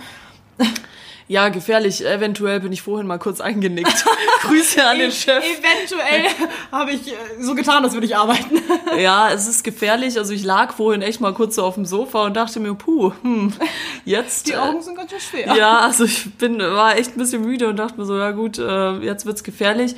Ja, 1.31 1.47
gefährlich. 1.47 2.05
Eventuell 2.05 2.59
bin 2.59 2.73
ich 2.73 2.81
vorhin 2.81 3.07
mal 3.07 3.17
kurz 3.17 3.39
eingenickt. 3.39 4.03
Grüße 4.41 4.85
an 4.85 4.99
den 4.99 5.13
Chef. 5.13 5.41
Eventuell 5.41 6.25
habe 6.73 6.91
ich 6.91 7.07
äh, 7.07 7.15
so 7.39 7.55
getan, 7.55 7.85
als 7.85 7.93
würde 7.93 8.05
ich 8.05 8.17
arbeiten. 8.17 8.59
Ja, 8.99 9.31
es 9.31 9.47
ist 9.47 9.63
gefährlich. 9.63 10.17
Also 10.17 10.33
ich 10.33 10.43
lag 10.43 10.73
vorhin 10.73 11.01
echt 11.01 11.21
mal 11.21 11.33
kurz 11.33 11.55
so 11.55 11.63
auf 11.63 11.75
dem 11.75 11.85
Sofa 11.85 12.25
und 12.25 12.33
dachte 12.35 12.59
mir, 12.59 12.73
puh, 12.73 13.13
hm, 13.21 13.53
jetzt. 14.03 14.49
Die 14.49 14.51
äh, 14.51 14.57
Augen 14.57 14.81
sind 14.81 14.97
ganz 14.97 15.11
schön 15.11 15.19
schwer. 15.21 15.55
Ja, 15.55 15.79
also 15.79 16.03
ich 16.03 16.33
bin, 16.35 16.59
war 16.59 16.97
echt 16.97 17.15
ein 17.15 17.17
bisschen 17.17 17.43
müde 17.43 17.69
und 17.69 17.77
dachte 17.77 17.97
mir 17.97 18.05
so, 18.05 18.17
ja 18.17 18.31
gut, 18.31 18.59
äh, 18.59 18.97
jetzt 18.97 19.25
wird's 19.25 19.45
gefährlich. 19.45 19.95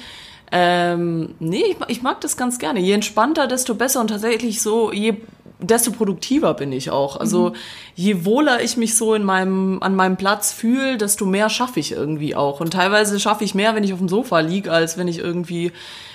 Ähm, 0.52 1.34
nee, 1.40 1.64
ich, 1.68 1.78
ich 1.88 2.02
mag 2.04 2.22
das 2.22 2.38
ganz 2.38 2.60
gerne. 2.60 2.80
Je 2.80 2.94
entspannter, 2.94 3.48
desto 3.48 3.74
besser 3.74 4.02
und 4.02 4.10
tatsächlich 4.10 4.62
so, 4.62 4.92
je 4.92 5.16
desto 5.60 5.92
produktiver 5.92 6.54
bin 6.54 6.72
ich 6.72 6.90
auch. 6.90 7.18
Also 7.18 7.50
mhm. 7.50 7.56
je 7.96 8.26
wohler 8.26 8.62
ich 8.64 8.78
mich 8.78 8.96
so 8.98 9.14
in 9.14 9.24
meinem, 9.24 9.82
an 9.82 9.96
meinem 9.96 10.18
Platz 10.18 10.52
fühle, 10.52 10.98
desto 10.98 11.26
mehr 11.26 11.50
schaffe 11.50 11.80
ich 11.80 11.92
irgendwie 11.92 12.36
auch. 12.36 12.60
Und 12.60 12.72
teilweise 12.72 13.20
schaffe 13.20 13.44
ich 13.44 13.56
mehr, 13.56 13.76
wenn 13.76 13.84
ich 13.84 13.94
auf 13.94 14.00
dem 14.00 14.10
Sofa 14.10 14.40
liege, 14.40 14.72
als 14.72 14.98
wenn 14.98 15.08
ich 15.08 15.20
irgendwie 15.20 15.72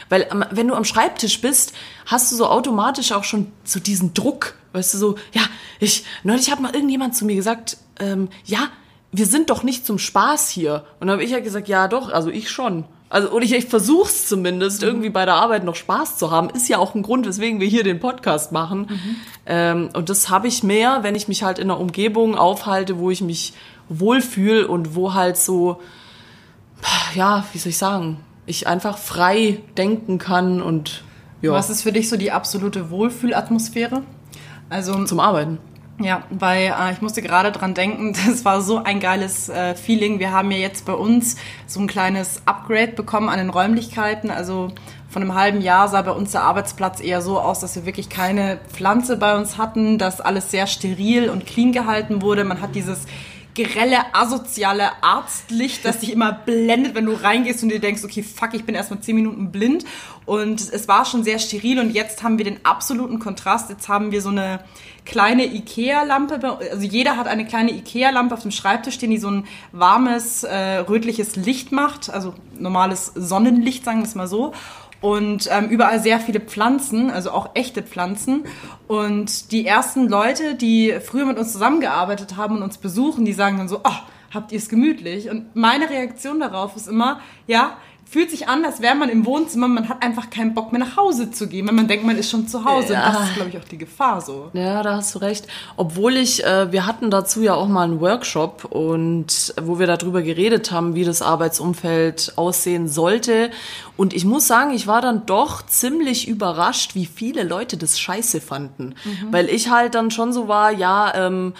weil 0.08 0.28
wenn 0.50 0.68
du 0.68 0.74
am 0.74 0.84
Schreibtisch 0.84 1.40
bist, 1.40 1.72
hast 2.06 2.32
du 2.32 2.36
so 2.36 2.46
automatisch 2.46 3.12
auch 3.12 3.24
schon 3.24 3.52
so 3.64 3.80
diesen 3.80 4.14
Druck. 4.14 4.54
Weißt 4.72 4.94
du, 4.94 4.98
so, 4.98 5.14
ja, 5.32 5.42
ich, 5.80 6.04
neulich 6.22 6.50
hat 6.50 6.60
mal 6.60 6.74
irgendjemand 6.74 7.16
zu 7.16 7.24
mir 7.24 7.36
gesagt, 7.36 7.78
ähm, 8.00 8.28
ja, 8.44 8.70
wir 9.12 9.26
sind 9.26 9.50
doch 9.50 9.62
nicht 9.62 9.86
zum 9.86 9.98
Spaß 9.98 10.50
hier. 10.50 10.84
Und 11.00 11.06
dann 11.06 11.14
habe 11.14 11.24
ich 11.24 11.30
ja 11.30 11.40
gesagt, 11.40 11.68
ja 11.68 11.88
doch, 11.88 12.12
also 12.12 12.30
ich 12.30 12.50
schon. 12.50 12.84
Also, 13.10 13.30
oder 13.30 13.44
ich, 13.44 13.54
ich 13.54 13.66
versuch's 13.66 14.28
zumindest, 14.28 14.82
mhm. 14.82 14.88
irgendwie 14.88 15.10
bei 15.10 15.24
der 15.24 15.34
Arbeit 15.34 15.64
noch 15.64 15.74
Spaß 15.74 16.18
zu 16.18 16.30
haben. 16.30 16.50
Ist 16.50 16.68
ja 16.68 16.78
auch 16.78 16.94
ein 16.94 17.02
Grund, 17.02 17.26
weswegen 17.26 17.58
wir 17.58 17.66
hier 17.66 17.84
den 17.84 18.00
Podcast 18.00 18.52
machen. 18.52 18.80
Mhm. 18.80 19.16
Ähm, 19.46 19.88
und 19.94 20.10
das 20.10 20.28
habe 20.28 20.46
ich 20.46 20.62
mehr, 20.62 21.02
wenn 21.02 21.14
ich 21.14 21.26
mich 21.28 21.42
halt 21.42 21.58
in 21.58 21.70
einer 21.70 21.80
Umgebung 21.80 22.36
aufhalte, 22.36 22.98
wo 22.98 23.10
ich 23.10 23.22
mich 23.22 23.54
wohlfühle 23.88 24.68
und 24.68 24.94
wo 24.94 25.14
halt 25.14 25.38
so, 25.38 25.80
ja, 27.14 27.44
wie 27.52 27.58
soll 27.58 27.70
ich 27.70 27.78
sagen, 27.78 28.20
ich 28.44 28.66
einfach 28.66 28.98
frei 28.98 29.60
denken 29.76 30.18
kann 30.18 30.60
und 30.60 31.02
ja. 31.40 31.52
Was 31.52 31.70
ist 31.70 31.82
für 31.82 31.92
dich 31.92 32.08
so 32.08 32.16
die 32.16 32.32
absolute 32.32 32.90
Wohlfühlatmosphäre? 32.90 34.02
Also 34.70 35.04
zum 35.04 35.20
Arbeiten. 35.20 35.58
Ja, 36.00 36.22
weil 36.30 36.74
äh, 36.78 36.92
ich 36.92 37.02
musste 37.02 37.22
gerade 37.22 37.50
dran 37.50 37.74
denken, 37.74 38.14
das 38.26 38.44
war 38.44 38.60
so 38.60 38.82
ein 38.82 39.00
geiles 39.00 39.48
äh, 39.48 39.74
Feeling. 39.74 40.18
Wir 40.18 40.32
haben 40.32 40.50
ja 40.50 40.58
jetzt 40.58 40.86
bei 40.86 40.92
uns 40.92 41.36
so 41.66 41.80
ein 41.80 41.86
kleines 41.86 42.42
Upgrade 42.46 42.92
bekommen 42.92 43.28
an 43.28 43.38
den 43.38 43.50
Räumlichkeiten. 43.50 44.30
Also 44.30 44.70
von 45.08 45.22
einem 45.22 45.34
halben 45.34 45.60
Jahr 45.60 45.88
sah 45.88 46.02
bei 46.02 46.12
uns 46.12 46.32
der 46.32 46.42
Arbeitsplatz 46.42 47.00
eher 47.00 47.22
so 47.22 47.40
aus, 47.40 47.60
dass 47.60 47.74
wir 47.74 47.86
wirklich 47.86 48.08
keine 48.08 48.58
Pflanze 48.68 49.16
bei 49.16 49.36
uns 49.36 49.58
hatten, 49.58 49.98
dass 49.98 50.20
alles 50.20 50.50
sehr 50.50 50.66
steril 50.66 51.30
und 51.30 51.46
clean 51.46 51.72
gehalten 51.72 52.22
wurde. 52.22 52.44
Man 52.44 52.60
hat 52.60 52.74
dieses 52.74 53.06
grelle, 53.64 54.14
asoziale 54.14 55.02
Arztlicht, 55.02 55.84
das 55.84 56.00
dich 56.00 56.12
immer 56.12 56.32
blendet, 56.32 56.94
wenn 56.94 57.06
du 57.06 57.12
reingehst 57.12 57.62
und 57.62 57.68
dir 57.70 57.80
denkst, 57.80 58.04
okay, 58.04 58.22
fuck, 58.22 58.54
ich 58.54 58.64
bin 58.64 58.74
erstmal 58.74 59.00
zehn 59.00 59.16
Minuten 59.16 59.50
blind. 59.50 59.84
Und 60.26 60.60
es 60.60 60.88
war 60.88 61.04
schon 61.04 61.24
sehr 61.24 61.38
steril 61.38 61.78
und 61.78 61.90
jetzt 61.90 62.22
haben 62.22 62.38
wir 62.38 62.44
den 62.44 62.64
absoluten 62.64 63.18
Kontrast. 63.18 63.70
Jetzt 63.70 63.88
haben 63.88 64.12
wir 64.12 64.20
so 64.20 64.28
eine 64.28 64.60
kleine 65.04 65.46
Ikea-Lampe, 65.46 66.58
also 66.70 66.86
jeder 66.86 67.16
hat 67.16 67.26
eine 67.26 67.46
kleine 67.46 67.72
Ikea-Lampe 67.72 68.34
auf 68.34 68.42
dem 68.42 68.50
Schreibtisch 68.50 68.94
stehen, 68.94 69.10
die 69.10 69.18
so 69.18 69.30
ein 69.30 69.46
warmes, 69.72 70.44
äh, 70.44 70.78
rötliches 70.80 71.36
Licht 71.36 71.72
macht, 71.72 72.10
also 72.10 72.34
normales 72.58 73.12
Sonnenlicht, 73.14 73.84
sagen 73.84 74.00
wir 74.00 74.04
es 74.04 74.14
mal 74.14 74.28
so 74.28 74.52
und 75.00 75.48
ähm, 75.50 75.68
überall 75.68 76.00
sehr 76.00 76.18
viele 76.20 76.40
Pflanzen, 76.40 77.10
also 77.10 77.30
auch 77.30 77.50
echte 77.54 77.82
Pflanzen. 77.82 78.44
Und 78.86 79.52
die 79.52 79.66
ersten 79.66 80.08
Leute, 80.08 80.54
die 80.54 80.94
früher 81.04 81.24
mit 81.24 81.38
uns 81.38 81.52
zusammengearbeitet 81.52 82.36
haben 82.36 82.56
und 82.56 82.62
uns 82.62 82.78
besuchen, 82.78 83.24
die 83.24 83.32
sagen 83.32 83.58
dann 83.58 83.68
so, 83.68 83.80
oh, 83.84 83.98
habt 84.34 84.52
ihr 84.52 84.58
es 84.58 84.68
gemütlich? 84.68 85.30
Und 85.30 85.54
meine 85.54 85.88
Reaktion 85.88 86.40
darauf 86.40 86.76
ist 86.76 86.88
immer, 86.88 87.20
ja, 87.46 87.76
fühlt 88.10 88.30
sich 88.30 88.48
an, 88.48 88.64
als 88.64 88.80
wäre 88.80 88.94
man 88.94 89.10
im 89.10 89.26
Wohnzimmer, 89.26 89.68
man 89.68 89.88
hat 89.88 90.02
einfach 90.02 90.30
keinen 90.30 90.54
Bock 90.54 90.72
mehr 90.72 90.80
nach 90.80 90.96
Hause 90.96 91.30
zu 91.30 91.46
gehen, 91.46 91.68
wenn 91.68 91.74
man 91.74 91.88
denkt, 91.88 92.06
man 92.06 92.16
ist 92.16 92.30
schon 92.30 92.48
zu 92.48 92.64
Hause. 92.64 92.94
Ja. 92.94 93.12
Das 93.12 93.28
ist, 93.28 93.34
glaube 93.34 93.50
ich, 93.50 93.58
auch 93.58 93.64
die 93.64 93.76
Gefahr 93.76 94.20
so. 94.22 94.48
Ja, 94.54 94.82
da 94.82 94.96
hast 94.96 95.14
du 95.14 95.18
recht. 95.18 95.46
Obwohl 95.76 96.16
ich, 96.16 96.42
äh, 96.42 96.72
wir 96.72 96.86
hatten 96.86 97.10
dazu 97.10 97.42
ja 97.42 97.54
auch 97.54 97.68
mal 97.68 97.84
einen 97.84 98.00
Workshop 98.00 98.64
und 98.64 99.54
wo 99.60 99.78
wir 99.78 99.86
darüber 99.86 100.22
geredet 100.22 100.70
haben, 100.70 100.94
wie 100.94 101.04
das 101.04 101.20
Arbeitsumfeld 101.20 102.32
aussehen 102.36 102.88
sollte. 102.88 103.50
Und 103.98 104.14
ich 104.14 104.24
muss 104.24 104.46
sagen, 104.46 104.72
ich 104.72 104.86
war 104.86 105.02
dann 105.02 105.26
doch 105.26 105.66
ziemlich 105.66 106.28
überrascht, 106.28 106.94
wie 106.94 107.06
viele 107.06 107.42
Leute 107.42 107.76
das 107.76 108.00
scheiße 108.00 108.40
fanden. 108.40 108.94
Mhm. 109.04 109.32
Weil 109.32 109.50
ich 109.50 109.70
halt 109.70 109.94
dann 109.94 110.10
schon 110.10 110.32
so 110.32 110.48
war, 110.48 110.72
ja, 110.72 111.12
ähm, 111.14 111.52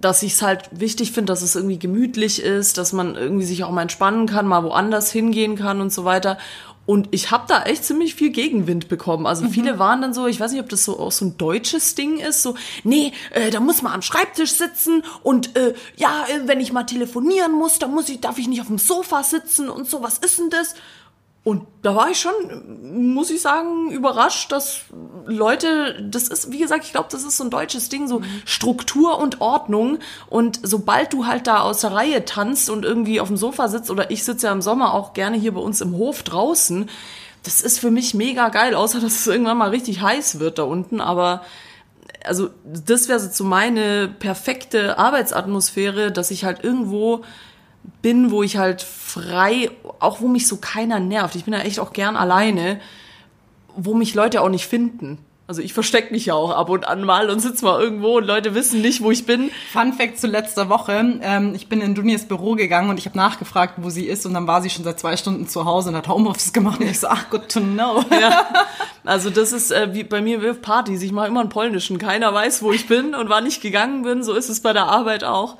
dass 0.00 0.22
ich 0.22 0.34
es 0.34 0.42
halt 0.42 0.68
wichtig 0.70 1.12
finde, 1.12 1.32
dass 1.32 1.42
es 1.42 1.56
irgendwie 1.56 1.78
gemütlich 1.78 2.42
ist, 2.42 2.78
dass 2.78 2.92
man 2.92 3.14
irgendwie 3.16 3.44
sich 3.44 3.64
auch 3.64 3.70
mal 3.70 3.82
entspannen 3.82 4.26
kann, 4.26 4.46
mal 4.46 4.64
woanders 4.64 5.10
hingehen 5.10 5.56
kann 5.56 5.80
und 5.80 5.92
so 5.92 6.04
weiter. 6.04 6.38
Und 6.86 7.08
ich 7.12 7.30
habe 7.30 7.44
da 7.48 7.62
echt 7.62 7.84
ziemlich 7.84 8.14
viel 8.14 8.30
Gegenwind 8.30 8.88
bekommen. 8.88 9.26
Also 9.26 9.44
mhm. 9.44 9.50
viele 9.50 9.78
waren 9.78 10.02
dann 10.02 10.12
so, 10.12 10.26
ich 10.26 10.38
weiß 10.38 10.52
nicht, 10.52 10.60
ob 10.60 10.68
das 10.68 10.84
so 10.84 10.98
auch 10.98 11.12
so 11.12 11.24
ein 11.24 11.38
deutsches 11.38 11.94
Ding 11.94 12.18
ist, 12.18 12.42
so, 12.42 12.56
nee, 12.82 13.12
äh, 13.30 13.50
da 13.50 13.60
muss 13.60 13.80
man 13.80 13.92
am 13.92 14.02
Schreibtisch 14.02 14.52
sitzen 14.52 15.02
und 15.22 15.56
äh, 15.56 15.74
ja, 15.96 16.26
äh, 16.28 16.46
wenn 16.46 16.60
ich 16.60 16.72
mal 16.72 16.84
telefonieren 16.84 17.52
muss, 17.52 17.78
dann 17.78 17.92
muss 17.92 18.08
ich, 18.08 18.20
darf 18.20 18.38
ich 18.38 18.48
nicht 18.48 18.60
auf 18.60 18.66
dem 18.66 18.78
Sofa 18.78 19.22
sitzen 19.22 19.70
und 19.70 19.88
so, 19.88 20.02
was 20.02 20.18
ist 20.18 20.38
denn 20.38 20.50
das? 20.50 20.74
Und 21.44 21.66
da 21.82 21.94
war 21.94 22.10
ich 22.10 22.18
schon, 22.18 22.32
muss 23.12 23.30
ich 23.30 23.42
sagen, 23.42 23.90
überrascht, 23.90 24.50
dass 24.50 24.84
Leute, 25.26 26.02
das 26.02 26.28
ist, 26.28 26.50
wie 26.50 26.58
gesagt, 26.58 26.86
ich 26.86 26.92
glaube, 26.92 27.08
das 27.12 27.22
ist 27.22 27.36
so 27.36 27.44
ein 27.44 27.50
deutsches 27.50 27.90
Ding, 27.90 28.08
so 28.08 28.22
Struktur 28.46 29.18
und 29.18 29.42
Ordnung. 29.42 29.98
Und 30.30 30.58
sobald 30.62 31.12
du 31.12 31.26
halt 31.26 31.46
da 31.46 31.60
aus 31.60 31.82
der 31.82 31.92
Reihe 31.92 32.24
tanzt 32.24 32.70
und 32.70 32.86
irgendwie 32.86 33.20
auf 33.20 33.28
dem 33.28 33.36
Sofa 33.36 33.68
sitzt, 33.68 33.90
oder 33.90 34.10
ich 34.10 34.24
sitze 34.24 34.46
ja 34.46 34.52
im 34.52 34.62
Sommer 34.62 34.94
auch 34.94 35.12
gerne 35.12 35.36
hier 35.36 35.52
bei 35.52 35.60
uns 35.60 35.82
im 35.82 35.92
Hof 35.98 36.22
draußen, 36.22 36.88
das 37.42 37.60
ist 37.60 37.78
für 37.78 37.90
mich 37.90 38.14
mega 38.14 38.48
geil, 38.48 38.74
außer 38.74 39.00
dass 39.00 39.12
es 39.12 39.26
irgendwann 39.26 39.58
mal 39.58 39.68
richtig 39.68 40.00
heiß 40.00 40.40
wird 40.40 40.58
da 40.58 40.62
unten. 40.62 41.02
Aber 41.02 41.42
also 42.24 42.48
das 42.64 43.08
wäre 43.08 43.20
so 43.20 43.44
meine 43.44 44.08
perfekte 44.08 44.98
Arbeitsatmosphäre, 44.98 46.10
dass 46.10 46.30
ich 46.30 46.46
halt 46.46 46.64
irgendwo 46.64 47.22
bin, 48.02 48.30
wo 48.30 48.42
ich 48.42 48.56
halt 48.56 48.82
frei, 48.82 49.70
auch 50.00 50.20
wo 50.20 50.28
mich 50.28 50.46
so 50.46 50.56
keiner 50.56 51.00
nervt. 51.00 51.34
Ich 51.36 51.44
bin 51.44 51.54
ja 51.54 51.60
echt 51.60 51.80
auch 51.80 51.92
gern 51.92 52.16
alleine, 52.16 52.80
wo 53.76 53.94
mich 53.94 54.14
Leute 54.14 54.40
auch 54.40 54.48
nicht 54.48 54.66
finden. 54.66 55.18
Also 55.46 55.60
ich 55.60 55.74
verstecke 55.74 56.10
mich 56.10 56.24
ja 56.26 56.34
auch 56.34 56.52
ab 56.52 56.70
und 56.70 56.88
an 56.88 57.04
mal 57.04 57.28
und 57.28 57.38
sitze 57.40 57.66
mal 57.66 57.78
irgendwo 57.78 58.16
und 58.16 58.24
Leute 58.24 58.54
wissen 58.54 58.80
nicht, 58.80 59.02
wo 59.02 59.10
ich 59.10 59.26
bin. 59.26 59.50
Fun 59.72 59.92
Fact 59.92 60.18
zu 60.18 60.26
letzter 60.26 60.70
Woche. 60.70 61.18
Ähm, 61.20 61.54
ich 61.54 61.68
bin 61.68 61.82
in 61.82 61.94
Dunias 61.94 62.26
Büro 62.26 62.54
gegangen 62.54 62.88
und 62.88 62.98
ich 62.98 63.04
habe 63.04 63.18
nachgefragt, 63.18 63.74
wo 63.76 63.90
sie 63.90 64.06
ist 64.06 64.24
und 64.24 64.32
dann 64.32 64.46
war 64.46 64.62
sie 64.62 64.70
schon 64.70 64.84
seit 64.84 64.98
zwei 64.98 65.18
Stunden 65.18 65.46
zu 65.46 65.66
Hause 65.66 65.90
und 65.90 65.96
hat 65.96 66.08
Homeoffice 66.08 66.54
gemacht 66.54 66.80
und 66.80 66.86
ich 66.86 66.98
so, 66.98 67.08
ach, 67.08 67.28
good 67.28 67.50
to 67.50 67.60
know. 67.60 68.02
Ja, 68.18 68.46
also 69.04 69.28
das 69.28 69.52
ist 69.52 69.70
äh, 69.70 69.92
wie 69.92 70.04
bei 70.04 70.22
mir 70.22 70.40
wirft 70.40 70.62
Partys. 70.62 71.02
Ich 71.02 71.12
mache 71.12 71.26
immer 71.26 71.40
einen 71.40 71.50
polnischen. 71.50 71.98
Keiner 71.98 72.32
weiß, 72.32 72.62
wo 72.62 72.72
ich 72.72 72.86
bin 72.86 73.14
und 73.14 73.28
wann 73.28 73.44
ich 73.44 73.60
gegangen 73.60 74.02
bin. 74.02 74.22
So 74.22 74.32
ist 74.32 74.48
es 74.48 74.60
bei 74.60 74.72
der 74.72 74.86
Arbeit 74.86 75.24
auch. 75.24 75.58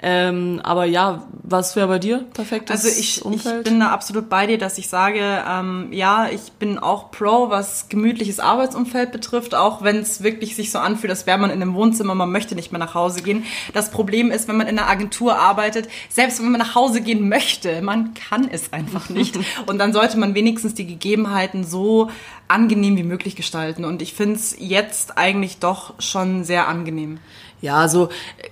Ähm, 0.00 0.60
aber 0.62 0.84
ja, 0.84 1.24
was 1.42 1.74
wäre 1.74 1.88
bei 1.88 1.98
dir 1.98 2.24
perfektes 2.32 2.84
Also 2.84 3.00
ich, 3.00 3.24
Umfeld? 3.24 3.66
ich 3.66 3.72
bin 3.72 3.80
da 3.80 3.88
absolut 3.88 4.28
bei 4.28 4.46
dir, 4.46 4.56
dass 4.56 4.78
ich 4.78 4.88
sage, 4.88 5.42
ähm, 5.48 5.88
ja, 5.90 6.28
ich 6.28 6.52
bin 6.52 6.78
auch 6.78 7.10
pro, 7.10 7.50
was 7.50 7.88
gemütliches 7.88 8.38
Arbeitsumfeld 8.38 9.10
betrifft, 9.10 9.56
auch 9.56 9.82
wenn 9.82 9.96
es 9.96 10.22
wirklich 10.22 10.54
sich 10.54 10.70
so 10.70 10.78
anfühlt, 10.78 11.10
als 11.10 11.26
wäre 11.26 11.38
man 11.38 11.50
in 11.50 11.60
einem 11.60 11.74
Wohnzimmer, 11.74 12.14
man 12.14 12.30
möchte 12.30 12.54
nicht 12.54 12.70
mehr 12.70 12.78
nach 12.78 12.94
Hause 12.94 13.22
gehen. 13.22 13.44
Das 13.74 13.90
Problem 13.90 14.30
ist, 14.30 14.46
wenn 14.46 14.56
man 14.56 14.68
in 14.68 14.78
einer 14.78 14.88
Agentur 14.88 15.36
arbeitet, 15.36 15.88
selbst 16.08 16.38
wenn 16.38 16.52
man 16.52 16.60
nach 16.60 16.76
Hause 16.76 17.00
gehen 17.00 17.28
möchte, 17.28 17.82
man 17.82 18.14
kann 18.14 18.48
es 18.48 18.72
einfach 18.72 19.08
nicht. 19.08 19.36
Und 19.66 19.78
dann 19.78 19.92
sollte 19.92 20.16
man 20.16 20.34
wenigstens 20.36 20.74
die 20.74 20.86
Gegebenheiten 20.86 21.64
so 21.64 22.08
angenehm 22.46 22.96
wie 22.96 23.02
möglich 23.02 23.34
gestalten. 23.34 23.84
Und 23.84 24.00
ich 24.00 24.14
finde 24.14 24.36
es 24.36 24.54
jetzt 24.58 25.18
eigentlich 25.18 25.58
doch 25.58 25.94
schon 26.00 26.44
sehr 26.44 26.68
angenehm. 26.68 27.18
Ja, 27.60 27.76
also 27.76 28.08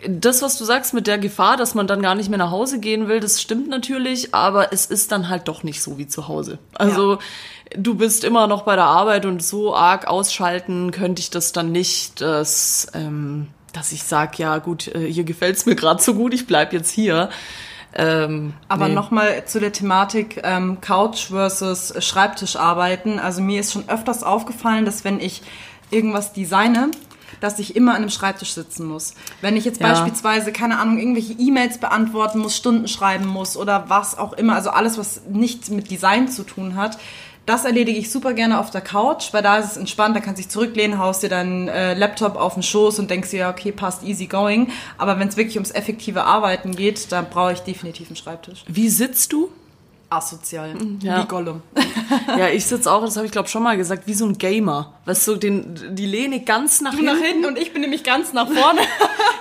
das, 0.08 0.42
was 0.42 0.58
du 0.58 0.64
sagst 0.64 0.92
mit 0.94 1.06
der 1.06 1.18
Gefahr, 1.18 1.56
dass 1.56 1.74
man 1.74 1.86
dann 1.86 2.02
gar 2.02 2.14
nicht 2.14 2.28
mehr 2.28 2.38
nach 2.38 2.50
Hause 2.50 2.80
gehen 2.80 3.08
will, 3.08 3.20
das 3.20 3.40
stimmt 3.40 3.68
natürlich, 3.68 4.34
aber 4.34 4.72
es 4.72 4.86
ist 4.86 5.12
dann 5.12 5.28
halt 5.28 5.46
doch 5.48 5.62
nicht 5.62 5.80
so 5.80 5.96
wie 5.98 6.08
zu 6.08 6.26
Hause. 6.26 6.58
Also 6.74 7.14
ja. 7.14 7.18
du 7.76 7.94
bist 7.94 8.24
immer 8.24 8.46
noch 8.46 8.62
bei 8.62 8.74
der 8.74 8.86
Arbeit 8.86 9.24
und 9.24 9.42
so 9.42 9.74
arg 9.74 10.08
ausschalten 10.08 10.90
könnte 10.90 11.20
ich 11.20 11.30
das 11.30 11.52
dann 11.52 11.70
nicht, 11.70 12.20
dass, 12.20 12.88
ähm, 12.94 13.48
dass 13.72 13.92
ich 13.92 14.02
sag, 14.02 14.38
ja 14.38 14.58
gut, 14.58 14.88
äh, 14.88 15.10
hier 15.10 15.24
gefällt's 15.24 15.66
mir 15.66 15.76
gerade 15.76 16.02
so 16.02 16.14
gut, 16.14 16.34
ich 16.34 16.46
bleib 16.46 16.72
jetzt 16.72 16.90
hier. 16.90 17.30
Ähm, 17.98 18.52
Aber 18.68 18.88
nee. 18.88 18.94
nochmal 18.94 19.44
zu 19.46 19.60
der 19.60 19.72
Thematik 19.72 20.40
ähm, 20.42 20.80
Couch 20.80 21.28
versus 21.28 21.94
Schreibtisch 22.04 22.56
arbeiten. 22.56 23.18
Also 23.18 23.40
mir 23.40 23.60
ist 23.60 23.72
schon 23.72 23.88
öfters 23.88 24.22
aufgefallen, 24.22 24.84
dass 24.84 25.04
wenn 25.04 25.18
ich 25.18 25.42
irgendwas 25.90 26.32
designe, 26.32 26.90
dass 27.40 27.58
ich 27.58 27.76
immer 27.76 27.92
an 27.92 27.98
einem 27.98 28.10
Schreibtisch 28.10 28.52
sitzen 28.52 28.86
muss. 28.86 29.14
Wenn 29.40 29.56
ich 29.56 29.64
jetzt 29.64 29.80
ja. 29.80 29.88
beispielsweise, 29.88 30.52
keine 30.52 30.78
Ahnung, 30.78 30.98
irgendwelche 30.98 31.32
E-Mails 31.34 31.78
beantworten 31.78 32.38
muss, 32.38 32.56
Stunden 32.56 32.88
schreiben 32.88 33.26
muss 33.26 33.56
oder 33.56 33.88
was 33.88 34.18
auch 34.18 34.32
immer, 34.32 34.54
also 34.54 34.70
alles, 34.70 34.98
was 34.98 35.22
nichts 35.28 35.70
mit 35.70 35.90
Design 35.90 36.28
zu 36.28 36.42
tun 36.42 36.76
hat, 36.76 36.98
das 37.46 37.64
erledige 37.64 37.98
ich 37.98 38.10
super 38.10 38.34
gerne 38.34 38.58
auf 38.58 38.70
der 38.70 38.80
Couch, 38.80 39.32
weil 39.32 39.42
da 39.42 39.58
ist 39.58 39.72
es 39.72 39.76
entspannt, 39.76 40.16
da 40.16 40.20
kannst 40.20 40.40
du 40.40 40.42
dich 40.42 40.50
zurücklehnen, 40.50 40.98
haust 40.98 41.22
dir 41.22 41.28
deinen 41.28 41.68
äh, 41.68 41.94
Laptop 41.94 42.34
auf 42.34 42.54
den 42.54 42.64
Schoß 42.64 42.98
und 42.98 43.08
denkst 43.08 43.30
dir, 43.30 43.38
ja, 43.38 43.50
okay, 43.50 43.70
passt 43.70 44.02
easy 44.02 44.26
going. 44.26 44.72
Aber 44.98 45.18
wenn 45.20 45.28
es 45.28 45.36
wirklich 45.36 45.56
ums 45.56 45.70
effektive 45.70 46.24
Arbeiten 46.24 46.74
geht, 46.74 47.12
dann 47.12 47.30
brauche 47.30 47.52
ich 47.52 47.60
definitiv 47.60 48.08
einen 48.08 48.16
Schreibtisch. 48.16 48.64
Wie 48.66 48.88
sitzt 48.88 49.32
du? 49.32 49.50
Asozial, 50.10 50.74
mhm, 50.74 50.98
ja. 51.02 51.22
wie 51.22 51.28
Gollum. 51.28 51.62
ja, 52.38 52.48
ich 52.48 52.64
sitze 52.66 52.90
auch, 52.90 53.04
das 53.04 53.16
habe 53.16 53.26
ich 53.26 53.32
glaube 53.32 53.48
schon 53.48 53.62
mal 53.62 53.76
gesagt, 53.76 54.06
wie 54.06 54.14
so 54.14 54.26
ein 54.26 54.38
Gamer. 54.38 54.94
Weißt 55.04 55.26
du, 55.28 55.36
den, 55.36 55.94
die 55.94 56.06
Lehne 56.06 56.40
ganz 56.40 56.80
nach 56.80 56.92
du 56.92 56.98
hinten. 56.98 57.12
nach 57.12 57.22
hinten 57.22 57.44
und 57.46 57.58
ich 57.58 57.72
bin 57.72 57.82
nämlich 57.82 58.04
ganz 58.04 58.32
nach 58.32 58.48
vorne. 58.48 58.80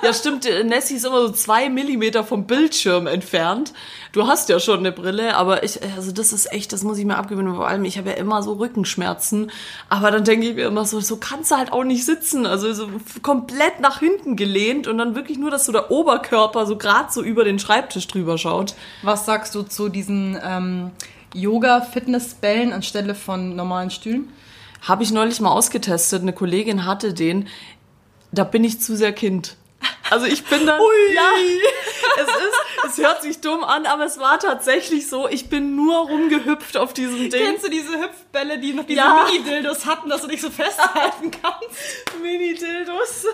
Ja, 0.05 0.13
stimmt, 0.13 0.45
äh, 0.45 0.63
Nessie 0.63 0.95
ist 0.95 1.05
immer 1.05 1.21
so 1.21 1.31
zwei 1.31 1.67
Millimeter 1.67 2.23
vom 2.23 2.45
Bildschirm 2.45 3.07
entfernt. 3.07 3.73
Du 4.11 4.27
hast 4.27 4.49
ja 4.49 4.59
schon 4.59 4.79
eine 4.79 4.91
Brille, 4.91 5.35
aber 5.35 5.63
ich, 5.63 5.79
also 5.95 6.11
das 6.11 6.31
ist 6.31 6.53
echt, 6.53 6.71
das 6.73 6.83
muss 6.83 6.99
ich 6.99 7.05
mir 7.05 7.17
abgewöhnen. 7.17 7.55
Vor 7.55 7.67
allem, 7.67 7.85
ich 7.85 7.97
habe 7.97 8.11
ja 8.11 8.15
immer 8.15 8.43
so 8.43 8.53
Rückenschmerzen. 8.53 9.51
Aber 9.89 10.11
dann 10.11 10.23
denke 10.23 10.47
ich 10.47 10.55
mir 10.55 10.67
immer 10.67 10.85
so, 10.85 10.99
so 10.99 11.17
kannst 11.17 11.49
du 11.49 11.55
halt 11.55 11.73
auch 11.73 11.83
nicht 11.83 12.05
sitzen. 12.05 12.45
Also 12.45 12.71
so 12.73 12.87
komplett 13.23 13.79
nach 13.79 13.99
hinten 13.99 14.35
gelehnt 14.35 14.87
und 14.87 14.99
dann 14.99 15.15
wirklich 15.15 15.39
nur, 15.39 15.49
dass 15.49 15.65
so 15.65 15.71
der 15.71 15.89
Oberkörper 15.89 16.65
so 16.65 16.77
gerade 16.77 17.11
so 17.11 17.23
über 17.23 17.43
den 17.43 17.57
Schreibtisch 17.57 18.07
drüber 18.07 18.37
schaut. 18.37 18.75
Was 19.01 19.25
sagst 19.25 19.55
du 19.55 19.63
zu 19.63 19.89
diesen 19.89 20.39
ähm, 20.43 20.91
Yoga-Fitnessbällen 21.33 22.73
anstelle 22.73 23.15
von 23.15 23.55
normalen 23.55 23.89
Stühlen? 23.89 24.31
Habe 24.81 25.01
ich 25.01 25.11
neulich 25.11 25.41
mal 25.41 25.51
ausgetestet. 25.51 26.21
Eine 26.21 26.33
Kollegin 26.33 26.85
hatte 26.85 27.13
den. 27.13 27.47
Da 28.31 28.43
bin 28.43 28.63
ich 28.63 28.79
zu 28.79 28.95
sehr 28.95 29.13
Kind. 29.13 29.57
Also 30.09 30.25
ich 30.27 30.43
bin 30.45 30.65
dann. 30.65 30.79
Ui. 30.79 31.13
Ja, 31.13 31.29
es 32.17 32.27
ist, 32.27 32.87
es 32.87 32.97
hört 33.03 33.21
sich 33.23 33.41
dumm 33.41 33.63
an, 33.63 33.85
aber 33.85 34.05
es 34.05 34.19
war 34.19 34.39
tatsächlich 34.39 35.07
so. 35.09 35.27
Ich 35.27 35.49
bin 35.49 35.75
nur 35.75 35.97
rumgehüpft 36.07 36.77
auf 36.77 36.93
diesem 36.93 37.29
Ding. 37.29 37.43
Kennst 37.43 37.65
du 37.65 37.69
diese 37.69 37.99
Hüpfbälle, 37.99 38.59
die 38.59 38.73
noch 38.73 38.85
diese 38.85 38.99
Ja. 38.99 39.25
Mini-Dildos 39.31 39.85
hatten, 39.85 40.09
dass 40.09 40.21
du 40.21 40.27
dich 40.27 40.41
so 40.41 40.49
festhalten 40.51 41.31
kannst? 41.31 41.69
Mini-Dildos. 42.21 43.25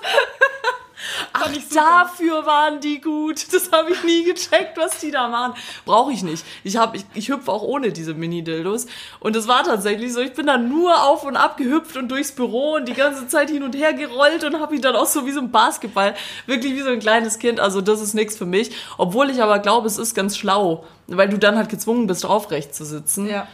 Ach, 1.33 1.49
dafür 1.73 2.45
waren 2.45 2.79
die 2.79 3.01
gut. 3.01 3.45
Das 3.53 3.71
habe 3.71 3.91
ich 3.91 4.03
nie 4.03 4.23
gecheckt, 4.23 4.77
was 4.77 4.99
die 4.99 5.11
da 5.11 5.27
machen. 5.27 5.53
Brauche 5.85 6.11
ich 6.11 6.23
nicht. 6.23 6.45
Ich, 6.63 6.77
hab, 6.77 6.95
ich, 6.95 7.05
ich 7.13 7.29
hüpfe 7.29 7.51
auch 7.51 7.63
ohne 7.63 7.91
diese 7.91 8.13
Mini-Dildos. 8.13 8.87
Und 9.19 9.35
es 9.35 9.47
war 9.47 9.63
tatsächlich 9.63 10.13
so, 10.13 10.21
ich 10.21 10.33
bin 10.33 10.47
dann 10.47 10.69
nur 10.69 11.03
auf 11.03 11.23
und 11.23 11.35
ab 11.35 11.57
gehüpft 11.57 11.97
und 11.97 12.09
durchs 12.09 12.31
Büro 12.31 12.75
und 12.75 12.87
die 12.87 12.93
ganze 12.93 13.27
Zeit 13.27 13.49
hin 13.49 13.63
und 13.63 13.75
her 13.75 13.93
gerollt 13.93 14.43
und 14.43 14.59
habe 14.59 14.73
mich 14.73 14.81
dann 14.81 14.95
auch 14.95 15.05
so 15.05 15.25
wie 15.25 15.31
so 15.31 15.41
ein 15.41 15.51
Basketball, 15.51 16.15
wirklich 16.45 16.73
wie 16.73 16.81
so 16.81 16.89
ein 16.89 16.99
kleines 16.99 17.39
Kind. 17.39 17.59
Also 17.59 17.81
das 17.81 18.01
ist 18.01 18.13
nichts 18.13 18.37
für 18.37 18.45
mich. 18.45 18.71
Obwohl 18.97 19.29
ich 19.29 19.41
aber 19.41 19.59
glaube, 19.59 19.87
es 19.87 19.97
ist 19.97 20.15
ganz 20.15 20.37
schlau, 20.37 20.85
weil 21.07 21.29
du 21.29 21.37
dann 21.37 21.57
halt 21.57 21.69
gezwungen 21.69 22.07
bist, 22.07 22.25
aufrecht 22.25 22.73
zu 22.75 22.85
sitzen. 22.85 23.27
Ja. 23.27 23.47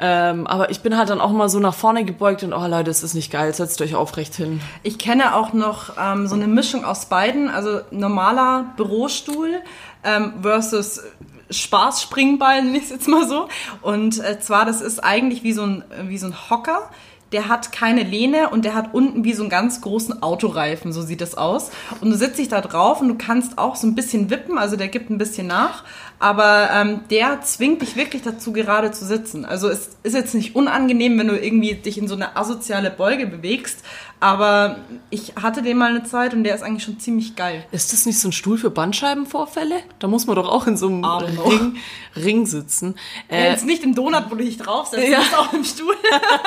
Ähm, 0.00 0.46
aber 0.46 0.70
ich 0.70 0.80
bin 0.80 0.96
halt 0.96 1.10
dann 1.10 1.20
auch 1.20 1.32
mal 1.32 1.48
so 1.48 1.58
nach 1.58 1.74
vorne 1.74 2.04
gebeugt 2.04 2.44
und 2.44 2.52
oh 2.52 2.66
Leute, 2.66 2.84
das 2.84 3.02
ist 3.02 3.14
nicht 3.14 3.32
geil, 3.32 3.52
setzt 3.52 3.80
euch 3.82 3.96
aufrecht 3.96 4.34
hin. 4.36 4.60
Ich 4.84 4.96
kenne 4.98 5.34
auch 5.34 5.52
noch 5.52 5.96
ähm, 6.00 6.28
so 6.28 6.36
eine 6.36 6.46
Mischung 6.46 6.84
aus 6.84 7.06
beiden, 7.06 7.48
also 7.48 7.80
normaler 7.90 8.72
Bürostuhl 8.76 9.56
ähm, 10.04 10.34
versus 10.40 11.02
Spaßspringball, 11.50 12.62
nenne 12.64 12.78
ich 12.78 12.84
es 12.84 12.90
jetzt 12.90 13.08
mal 13.08 13.26
so. 13.26 13.48
Und 13.82 14.22
äh, 14.24 14.38
zwar, 14.38 14.64
das 14.64 14.80
ist 14.80 15.02
eigentlich 15.02 15.42
wie 15.42 15.52
so 15.52 15.64
ein, 15.64 15.84
wie 16.04 16.18
so 16.18 16.28
ein 16.28 16.50
Hocker. 16.50 16.90
Der 17.32 17.48
hat 17.48 17.72
keine 17.72 18.04
Lehne 18.04 18.48
und 18.48 18.64
der 18.64 18.74
hat 18.74 18.94
unten 18.94 19.22
wie 19.22 19.34
so 19.34 19.42
einen 19.42 19.50
ganz 19.50 19.82
großen 19.82 20.22
Autoreifen, 20.22 20.94
so 20.94 21.02
sieht 21.02 21.20
das 21.20 21.34
aus. 21.34 21.70
Und 22.00 22.08
du 22.08 22.16
sitzt 22.16 22.38
dich 22.38 22.48
da 22.48 22.62
drauf 22.62 23.02
und 23.02 23.08
du 23.08 23.16
kannst 23.16 23.58
auch 23.58 23.76
so 23.76 23.86
ein 23.86 23.94
bisschen 23.94 24.30
wippen, 24.30 24.56
also 24.56 24.76
der 24.76 24.88
gibt 24.88 25.10
ein 25.10 25.18
bisschen 25.18 25.46
nach, 25.46 25.84
aber 26.20 26.68
ähm, 26.72 27.00
der 27.10 27.40
zwingt 27.42 27.80
dich 27.82 27.94
wirklich 27.96 28.22
dazu, 28.22 28.52
gerade 28.52 28.90
zu 28.90 29.04
sitzen. 29.04 29.44
Also 29.44 29.68
es 29.68 29.90
ist 30.02 30.14
jetzt 30.14 30.34
nicht 30.34 30.56
unangenehm, 30.56 31.18
wenn 31.18 31.28
du 31.28 31.38
irgendwie 31.38 31.74
dich 31.74 31.96
in 31.98 32.08
so 32.08 32.14
eine 32.14 32.36
asoziale 32.36 32.90
Beuge 32.90 33.26
bewegst, 33.26 33.84
aber 34.20 34.78
ich 35.10 35.34
hatte 35.40 35.62
den 35.62 35.78
mal 35.78 35.90
eine 35.90 36.02
Zeit 36.02 36.34
und 36.34 36.42
der 36.42 36.56
ist 36.56 36.62
eigentlich 36.62 36.82
schon 36.82 36.98
ziemlich 36.98 37.36
geil. 37.36 37.64
Ist 37.70 37.92
das 37.92 38.04
nicht 38.04 38.18
so 38.18 38.28
ein 38.28 38.32
Stuhl 38.32 38.58
für 38.58 38.70
Bandscheibenvorfälle? 38.70 39.76
Da 40.00 40.08
muss 40.08 40.26
man 40.26 40.34
doch 40.34 40.48
auch 40.48 40.66
in 40.66 40.76
so 40.76 40.88
einem. 40.88 41.04
Ring, 41.04 41.76
Ring 42.16 42.46
sitzen. 42.46 42.96
Äh, 43.28 43.44
Äh, 43.46 43.50
jetzt 43.52 43.64
nicht 43.64 43.84
im 43.84 43.94
Donut, 43.94 44.24
wo 44.28 44.34
du 44.34 44.42
dich 44.44 44.58
draufsetzt, 44.58 45.08
Ja. 45.08 45.20
auch 45.38 45.52
im 45.52 45.62
Stuhl. 45.62 45.94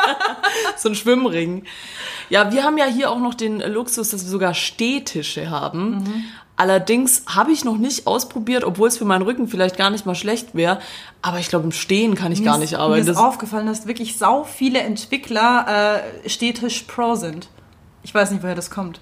so 0.78 0.90
ein 0.90 0.96
Schwimmring. 0.96 1.64
Ja, 2.30 2.52
wir 2.52 2.64
haben 2.64 2.78
ja 2.78 2.86
hier 2.86 3.10
auch 3.10 3.20
noch 3.20 3.34
den 3.36 3.60
Luxus, 3.62 4.10
dass 4.10 4.24
wir 4.26 4.30
sogar 4.30 4.54
Stehtische 4.54 5.50
haben. 5.50 5.92
Mhm. 6.00 6.24
Allerdings 6.62 7.24
habe 7.26 7.52
ich 7.52 7.66
noch 7.66 7.80
nicht 7.80 8.06
ausprobiert, 8.06 8.64
obwohl 8.64 8.88
es 8.88 8.96
für 8.96 9.04
meinen 9.04 9.24
Rücken 9.24 9.48
vielleicht 9.48 9.78
gar 9.78 9.90
nicht 9.90 10.06
mal 10.06 10.14
schlecht 10.14 10.54
wäre. 10.54 10.80
Aber 11.24 11.40
ich 11.40 11.50
glaube, 11.50 11.66
im 11.66 11.72
Stehen 11.72 12.14
kann 12.14 12.32
ich 12.32 12.44
gar 12.44 12.60
nicht 12.60 12.74
Mir 12.74 12.80
arbeiten. 12.80 13.02
ist 13.02 13.08
Das, 13.08 13.18
aufgefallen, 13.18 13.66
dass 13.66 13.88
wirklich 13.88 14.16
sau 14.20 14.44
viele 14.44 14.78
Entwickler 14.82 16.04
äh, 16.24 16.30
Stehtisch 16.30 16.84
Pro 16.84 17.16
sind. 17.16 17.50
Ich 18.04 18.14
weiß 18.14 18.30
nicht, 18.30 18.44
woher 18.44 18.54
das 18.54 18.70
kommt. 18.70 19.02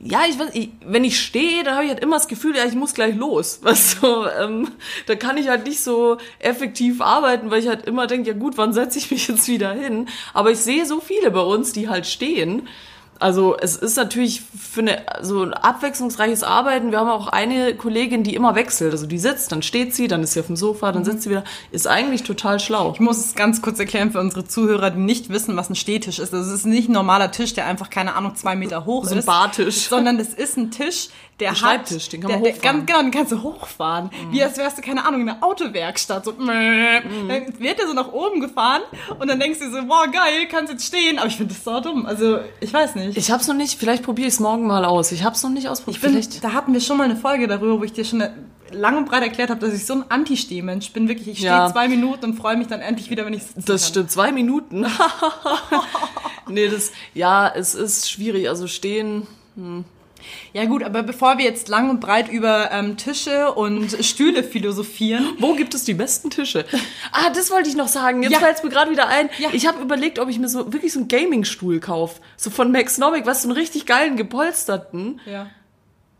ja, 0.00 0.22
ich 0.28 0.36
weiß, 0.40 0.48
ich, 0.54 0.70
wenn 0.84 1.04
ich 1.04 1.20
stehe, 1.20 1.62
dann 1.62 1.74
habe 1.74 1.84
ich 1.84 1.90
halt 1.90 2.00
immer 2.02 2.16
das 2.16 2.26
Gefühl, 2.26 2.56
ja, 2.56 2.64
ich 2.64 2.74
muss 2.74 2.94
gleich 2.94 3.14
los. 3.14 3.60
Was 3.62 3.92
so, 3.92 4.26
ähm, 4.26 4.72
da 5.06 5.14
kann 5.14 5.36
ich 5.36 5.46
halt 5.48 5.68
nicht 5.68 5.78
so 5.80 6.16
effektiv 6.40 7.00
arbeiten, 7.00 7.52
weil 7.52 7.60
ich 7.60 7.68
halt 7.68 7.86
immer 7.86 8.08
denke, 8.08 8.30
ja 8.30 8.36
gut, 8.36 8.56
wann 8.58 8.72
setze 8.72 8.98
ich 8.98 9.12
mich 9.12 9.28
jetzt 9.28 9.46
wieder 9.46 9.72
hin? 9.72 10.08
Aber 10.34 10.50
ich 10.50 10.58
sehe 10.58 10.84
so 10.84 10.98
viele 10.98 11.30
bei 11.30 11.42
uns, 11.42 11.72
die 11.72 11.88
halt 11.88 12.06
stehen. 12.08 12.66
Also 13.20 13.56
es 13.58 13.76
ist 13.76 13.96
natürlich 13.96 14.42
für 14.42 14.80
eine, 14.80 15.02
so 15.22 15.42
ein 15.42 15.52
abwechslungsreiches 15.52 16.44
Arbeiten. 16.44 16.92
Wir 16.92 17.00
haben 17.00 17.10
auch 17.10 17.26
eine 17.28 17.74
Kollegin, 17.74 18.22
die 18.22 18.34
immer 18.34 18.54
wechselt. 18.54 18.92
Also 18.92 19.06
die 19.06 19.18
sitzt, 19.18 19.50
dann 19.50 19.62
steht 19.62 19.94
sie, 19.94 20.06
dann 20.06 20.22
ist 20.22 20.34
sie 20.34 20.40
auf 20.40 20.46
dem 20.46 20.56
Sofa, 20.56 20.92
dann 20.92 21.04
sitzt 21.04 21.22
sie 21.22 21.30
wieder. 21.30 21.44
Ist 21.72 21.88
eigentlich 21.88 22.22
total 22.22 22.60
schlau. 22.60 22.92
Ich 22.94 23.00
muss 23.00 23.18
es 23.18 23.34
ganz 23.34 23.60
kurz 23.60 23.80
erklären 23.80 24.12
für 24.12 24.20
unsere 24.20 24.44
Zuhörer, 24.44 24.90
die 24.90 25.00
nicht 25.00 25.30
wissen, 25.30 25.56
was 25.56 25.68
ein 25.68 25.74
Stehtisch 25.74 26.18
ist. 26.18 26.32
Also 26.32 26.48
es 26.48 26.60
ist 26.60 26.66
nicht 26.66 26.88
ein 26.88 26.92
normaler 26.92 27.32
Tisch, 27.32 27.54
der 27.54 27.66
einfach, 27.66 27.90
keine 27.90 28.14
Ahnung, 28.14 28.36
zwei 28.36 28.54
Meter 28.54 28.84
hoch 28.84 29.04
So 29.04 29.12
ein 29.12 29.18
ist. 29.18 29.26
Bartisch. 29.26 29.88
Sondern 29.88 30.18
es 30.20 30.34
ist 30.34 30.56
ein 30.56 30.70
Tisch, 30.70 31.08
der 31.40 31.50
hat... 31.50 31.58
Schreibtisch, 31.58 32.08
den 32.08 32.20
kann 32.20 32.30
man 32.32 32.42
der, 32.42 32.52
hochfahren. 32.52 32.76
Mhm. 32.80 32.86
Der, 32.86 32.86
ganz, 32.86 32.86
genau, 32.86 33.02
den 33.02 33.10
kannst 33.10 33.32
du 33.32 33.42
hochfahren. 33.42 34.10
Wie 34.30 34.42
als 34.42 34.56
wärst 34.58 34.78
du, 34.78 34.82
keine 34.82 35.04
Ahnung, 35.06 35.22
in 35.22 35.28
einer 35.28 35.42
Autowerkstatt. 35.42 36.24
So, 36.24 36.32
dann 36.32 36.48
wird 37.58 37.78
der 37.78 37.86
so 37.86 37.94
nach 37.94 38.12
oben 38.12 38.40
gefahren 38.40 38.82
und 39.18 39.28
dann 39.28 39.38
denkst 39.38 39.58
du 39.60 39.70
so, 39.70 39.84
boah, 39.86 40.06
geil, 40.06 40.46
kannst 40.50 40.72
jetzt 40.72 40.86
stehen. 40.86 41.18
Aber 41.18 41.28
ich 41.28 41.36
finde 41.36 41.54
das 41.54 41.64
so 41.64 41.80
dumm. 41.80 42.06
Also, 42.06 42.38
ich 42.60 42.72
weiß 42.72 42.94
nicht. 42.96 43.07
Ich 43.14 43.30
hab's 43.30 43.46
noch 43.48 43.54
nicht, 43.54 43.78
vielleicht 43.78 44.02
probiere 44.02 44.28
ich 44.28 44.34
es 44.34 44.40
morgen 44.40 44.66
mal 44.66 44.84
aus. 44.84 45.12
Ich 45.12 45.24
hab's 45.24 45.42
noch 45.42 45.50
nicht 45.50 45.68
ausprobiert. 45.68 45.96
Ich 45.96 46.02
bin, 46.02 46.12
vielleicht. 46.22 46.42
da 46.44 46.52
hatten 46.52 46.72
wir 46.72 46.80
schon 46.80 46.96
mal 46.98 47.04
eine 47.04 47.16
Folge 47.16 47.46
darüber, 47.48 47.78
wo 47.80 47.84
ich 47.84 47.92
dir 47.92 48.04
schon 48.04 48.22
lang 48.70 48.96
und 48.98 49.06
breit 49.08 49.22
erklärt 49.22 49.50
habe, 49.50 49.60
dass 49.60 49.72
ich 49.74 49.86
so 49.86 49.94
ein 49.94 50.04
Anti-Stehmensch 50.08 50.92
bin. 50.92 51.08
Wirklich, 51.08 51.28
ich 51.28 51.38
stehe 51.38 51.50
Ja. 51.52 51.72
zwei 51.72 51.88
Minuten 51.88 52.24
und 52.26 52.34
freue 52.34 52.56
mich 52.56 52.66
dann 52.66 52.80
endlich 52.80 53.08
wieder, 53.10 53.24
wenn 53.26 53.32
ich 53.34 53.42
Das 53.56 53.82
kann. 53.82 53.88
stimmt, 53.90 54.10
zwei 54.10 54.30
Minuten. 54.32 54.86
nee, 56.48 56.68
das, 56.68 56.92
ja, 57.14 57.48
es 57.48 57.74
ist 57.74 58.10
schwierig. 58.10 58.48
Also 58.48 58.66
stehen, 58.66 59.26
Ja 60.52 60.64
gut, 60.64 60.82
aber 60.82 61.02
bevor 61.02 61.38
wir 61.38 61.44
jetzt 61.44 61.68
lang 61.68 61.90
und 61.90 62.00
breit 62.00 62.28
über 62.28 62.70
ähm, 62.72 62.96
Tische 62.96 63.52
und 63.52 63.92
Stühle 64.04 64.42
philosophieren, 64.44 65.26
wo 65.38 65.54
gibt 65.54 65.74
es 65.74 65.84
die 65.84 65.94
besten 65.94 66.30
Tische? 66.30 66.64
Ah, 67.12 67.30
das 67.30 67.50
wollte 67.50 67.68
ich 67.68 67.76
noch 67.76 67.88
sagen. 67.88 68.22
Jetzt 68.22 68.32
Ja. 68.32 68.38
fällt's 68.38 68.62
mir 68.62 68.70
gerade 68.70 68.90
wieder 68.90 69.08
ein. 69.08 69.30
Ja. 69.38 69.48
Ich 69.52 69.66
habe 69.66 69.80
überlegt, 69.82 70.18
ob 70.18 70.28
ich 70.28 70.38
mir 70.38 70.48
so 70.48 70.72
wirklich 70.72 70.92
so 70.92 71.00
einen 71.00 71.08
Gaming-Stuhl 71.08 71.80
kaufe. 71.80 72.20
So 72.36 72.50
von 72.50 72.72
Max 72.72 72.98
Novick, 72.98 73.26
was 73.26 73.42
so 73.42 73.48
einen 73.48 73.56
richtig 73.58 73.86
geilen, 73.86 74.16
gepolsterten. 74.16 75.20
ja. 75.26 75.48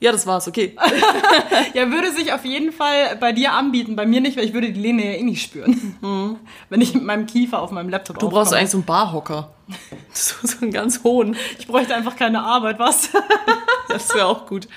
Ja, 0.01 0.13
das 0.13 0.27
war's, 0.27 0.47
okay. 0.47 0.77
ja, 1.75 1.91
würde 1.91 2.13
sich 2.13 2.33
auf 2.33 2.45
jeden 2.45 2.73
Fall 2.73 3.17
bei 3.17 3.33
dir 3.33 3.53
anbieten, 3.53 3.97
bei 3.97 4.07
mir 4.07 4.21
nicht, 4.21 4.37
weil 4.37 4.45
ich 4.45 4.55
würde 4.55 4.71
die 4.71 4.81
Lehne 4.81 5.05
ja 5.05 5.19
eh 5.19 5.23
nicht 5.25 5.43
spüren. 5.43 6.39
Wenn 6.69 6.81
ich 6.81 6.95
mit 6.95 7.03
meinem 7.03 7.27
Kiefer 7.27 7.61
auf 7.61 7.73
meinem 7.73 7.89
Laptop 7.89 8.19
Du 8.19 8.29
brauchst 8.29 8.55
eigentlich 8.55 8.71
so 8.71 8.79
einen 8.79 8.87
Barhocker. 8.87 9.53
So, 10.13 10.35
so 10.47 10.59
einen 10.63 10.73
ganz 10.73 11.05
hohen. 11.05 11.37
Ich 11.59 11.69
bräuchte 11.69 11.95
einfach 11.95 12.17
keine 12.17 12.43
Arbeit, 12.43 12.79
was? 12.79 13.11
Das 13.89 14.15
wäre 14.15 14.27
auch 14.27 14.47
gut. 14.47 14.69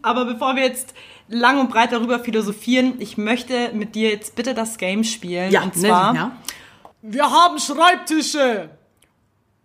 Aber 0.00 0.24
bevor 0.24 0.56
wir 0.56 0.62
jetzt 0.62 0.94
lang 1.28 1.60
und 1.60 1.70
breit 1.70 1.92
darüber 1.92 2.18
philosophieren, 2.18 2.94
ich 2.98 3.18
möchte 3.18 3.72
mit 3.72 3.94
dir 3.94 4.10
jetzt 4.10 4.36
bitte 4.36 4.54
das 4.54 4.78
Game 4.78 5.04
spielen. 5.04 5.54
und 5.54 5.74
zwar, 5.74 6.14
ja. 6.14 6.32
wir 7.02 7.30
haben 7.30 7.58
Schreibtische. 7.58 8.70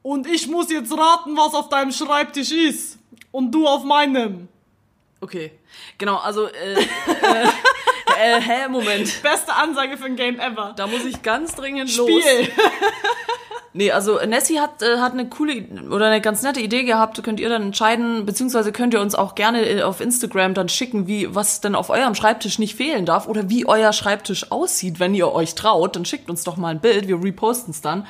Und 0.01 0.27
ich 0.27 0.47
muss 0.47 0.69
jetzt 0.71 0.91
raten, 0.91 1.35
was 1.35 1.53
auf 1.53 1.69
deinem 1.69 1.91
Schreibtisch 1.91 2.51
ist. 2.51 2.97
Und 3.31 3.51
du 3.51 3.67
auf 3.67 3.83
meinem. 3.83 4.47
Okay. 5.21 5.51
Genau, 5.97 6.17
also, 6.17 6.47
äh, 6.47 6.73
äh, 6.73 6.85
äh, 8.37 8.41
hä, 8.41 8.67
Moment. 8.69 9.21
Beste 9.23 9.55
Ansage 9.55 9.97
für 9.97 10.05
ein 10.05 10.15
Game 10.15 10.39
ever. 10.39 10.73
Da 10.75 10.87
muss 10.87 11.05
ich 11.05 11.21
ganz 11.23 11.55
dringend 11.55 11.95
los. 11.97 12.09
Spiel. 12.09 12.51
Nee, 13.77 13.91
also 13.91 14.17
Nessie 14.25 14.59
hat, 14.59 14.81
äh, 14.81 14.97
hat 14.97 15.13
eine 15.13 15.29
coole 15.29 15.63
oder 15.91 16.07
eine 16.07 16.19
ganz 16.19 16.41
nette 16.41 16.59
Idee 16.59 16.83
gehabt. 16.83 17.21
Könnt 17.21 17.39
ihr 17.39 17.47
dann 17.47 17.61
entscheiden, 17.61 18.25
beziehungsweise 18.25 18.71
könnt 18.71 18.95
ihr 18.95 19.01
uns 19.01 19.13
auch 19.13 19.35
gerne 19.35 19.69
äh, 19.69 19.83
auf 19.83 20.01
Instagram 20.01 20.55
dann 20.55 20.67
schicken, 20.67 21.05
wie 21.05 21.35
was 21.35 21.61
denn 21.61 21.75
auf 21.75 21.91
eurem 21.91 22.15
Schreibtisch 22.15 22.57
nicht 22.57 22.73
fehlen 22.73 23.05
darf 23.05 23.27
oder 23.27 23.51
wie 23.51 23.67
euer 23.67 23.93
Schreibtisch 23.93 24.51
aussieht, 24.51 24.99
wenn 24.99 25.13
ihr 25.13 25.31
euch 25.31 25.53
traut. 25.53 25.95
Dann 25.95 26.05
schickt 26.05 26.27
uns 26.27 26.43
doch 26.43 26.57
mal 26.57 26.69
ein 26.69 26.79
Bild, 26.79 27.07
wir 27.07 27.23
reposten 27.23 27.69
es 27.69 27.81
dann. 27.81 28.07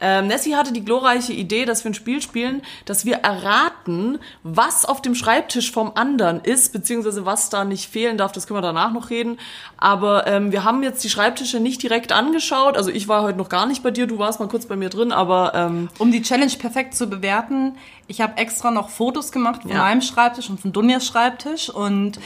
Ähm, 0.00 0.26
Nessie 0.28 0.54
hatte 0.56 0.72
die 0.72 0.84
glorreiche 0.84 1.32
Idee, 1.32 1.64
dass 1.64 1.84
wir 1.84 1.90
ein 1.90 1.94
Spiel 1.94 2.22
spielen, 2.22 2.62
dass 2.84 3.04
wir 3.04 3.16
erraten, 3.16 4.18
was 4.42 4.84
auf 4.84 5.02
dem 5.02 5.14
Schreibtisch 5.14 5.72
vom 5.72 5.92
anderen 5.94 6.40
ist, 6.40 6.72
beziehungsweise 6.72 7.26
was 7.26 7.50
da 7.50 7.64
nicht 7.64 7.90
fehlen 7.90 8.16
darf. 8.18 8.32
Das 8.32 8.46
können 8.46 8.58
wir 8.58 8.62
danach 8.62 8.92
noch 8.92 9.10
reden. 9.10 9.38
Aber 9.76 10.26
ähm, 10.26 10.52
wir 10.52 10.64
haben 10.64 10.82
jetzt 10.82 11.02
die 11.04 11.10
Schreibtische 11.10 11.60
nicht 11.60 11.82
direkt 11.82 12.12
angeschaut. 12.12 12.76
Also 12.76 12.90
ich 12.90 13.08
war 13.08 13.22
heute 13.22 13.38
noch 13.38 13.48
gar 13.48 13.66
nicht 13.66 13.82
bei 13.82 13.90
dir, 13.90 14.06
du 14.06 14.18
warst 14.18 14.40
mal 14.40 14.48
kurz 14.48 14.66
bei 14.66 14.76
mir 14.76 14.88
drin, 14.88 15.12
aber 15.12 15.52
ähm, 15.54 15.88
Um 15.98 16.12
die 16.12 16.22
Challenge 16.22 16.52
perfekt 16.58 16.94
zu 16.94 17.08
bewerten, 17.08 17.76
ich 18.06 18.20
habe 18.20 18.36
extra 18.38 18.70
noch 18.70 18.88
Fotos 18.90 19.32
gemacht 19.32 19.62
von 19.62 19.70
Ja. 19.70 19.78
meinem 19.78 20.00
Schreibtisch 20.02 20.48
und 20.50 20.60
von 20.60 20.72
Dunjas 20.72 21.06
Schreibtisch 21.06 21.68
und 21.70 22.18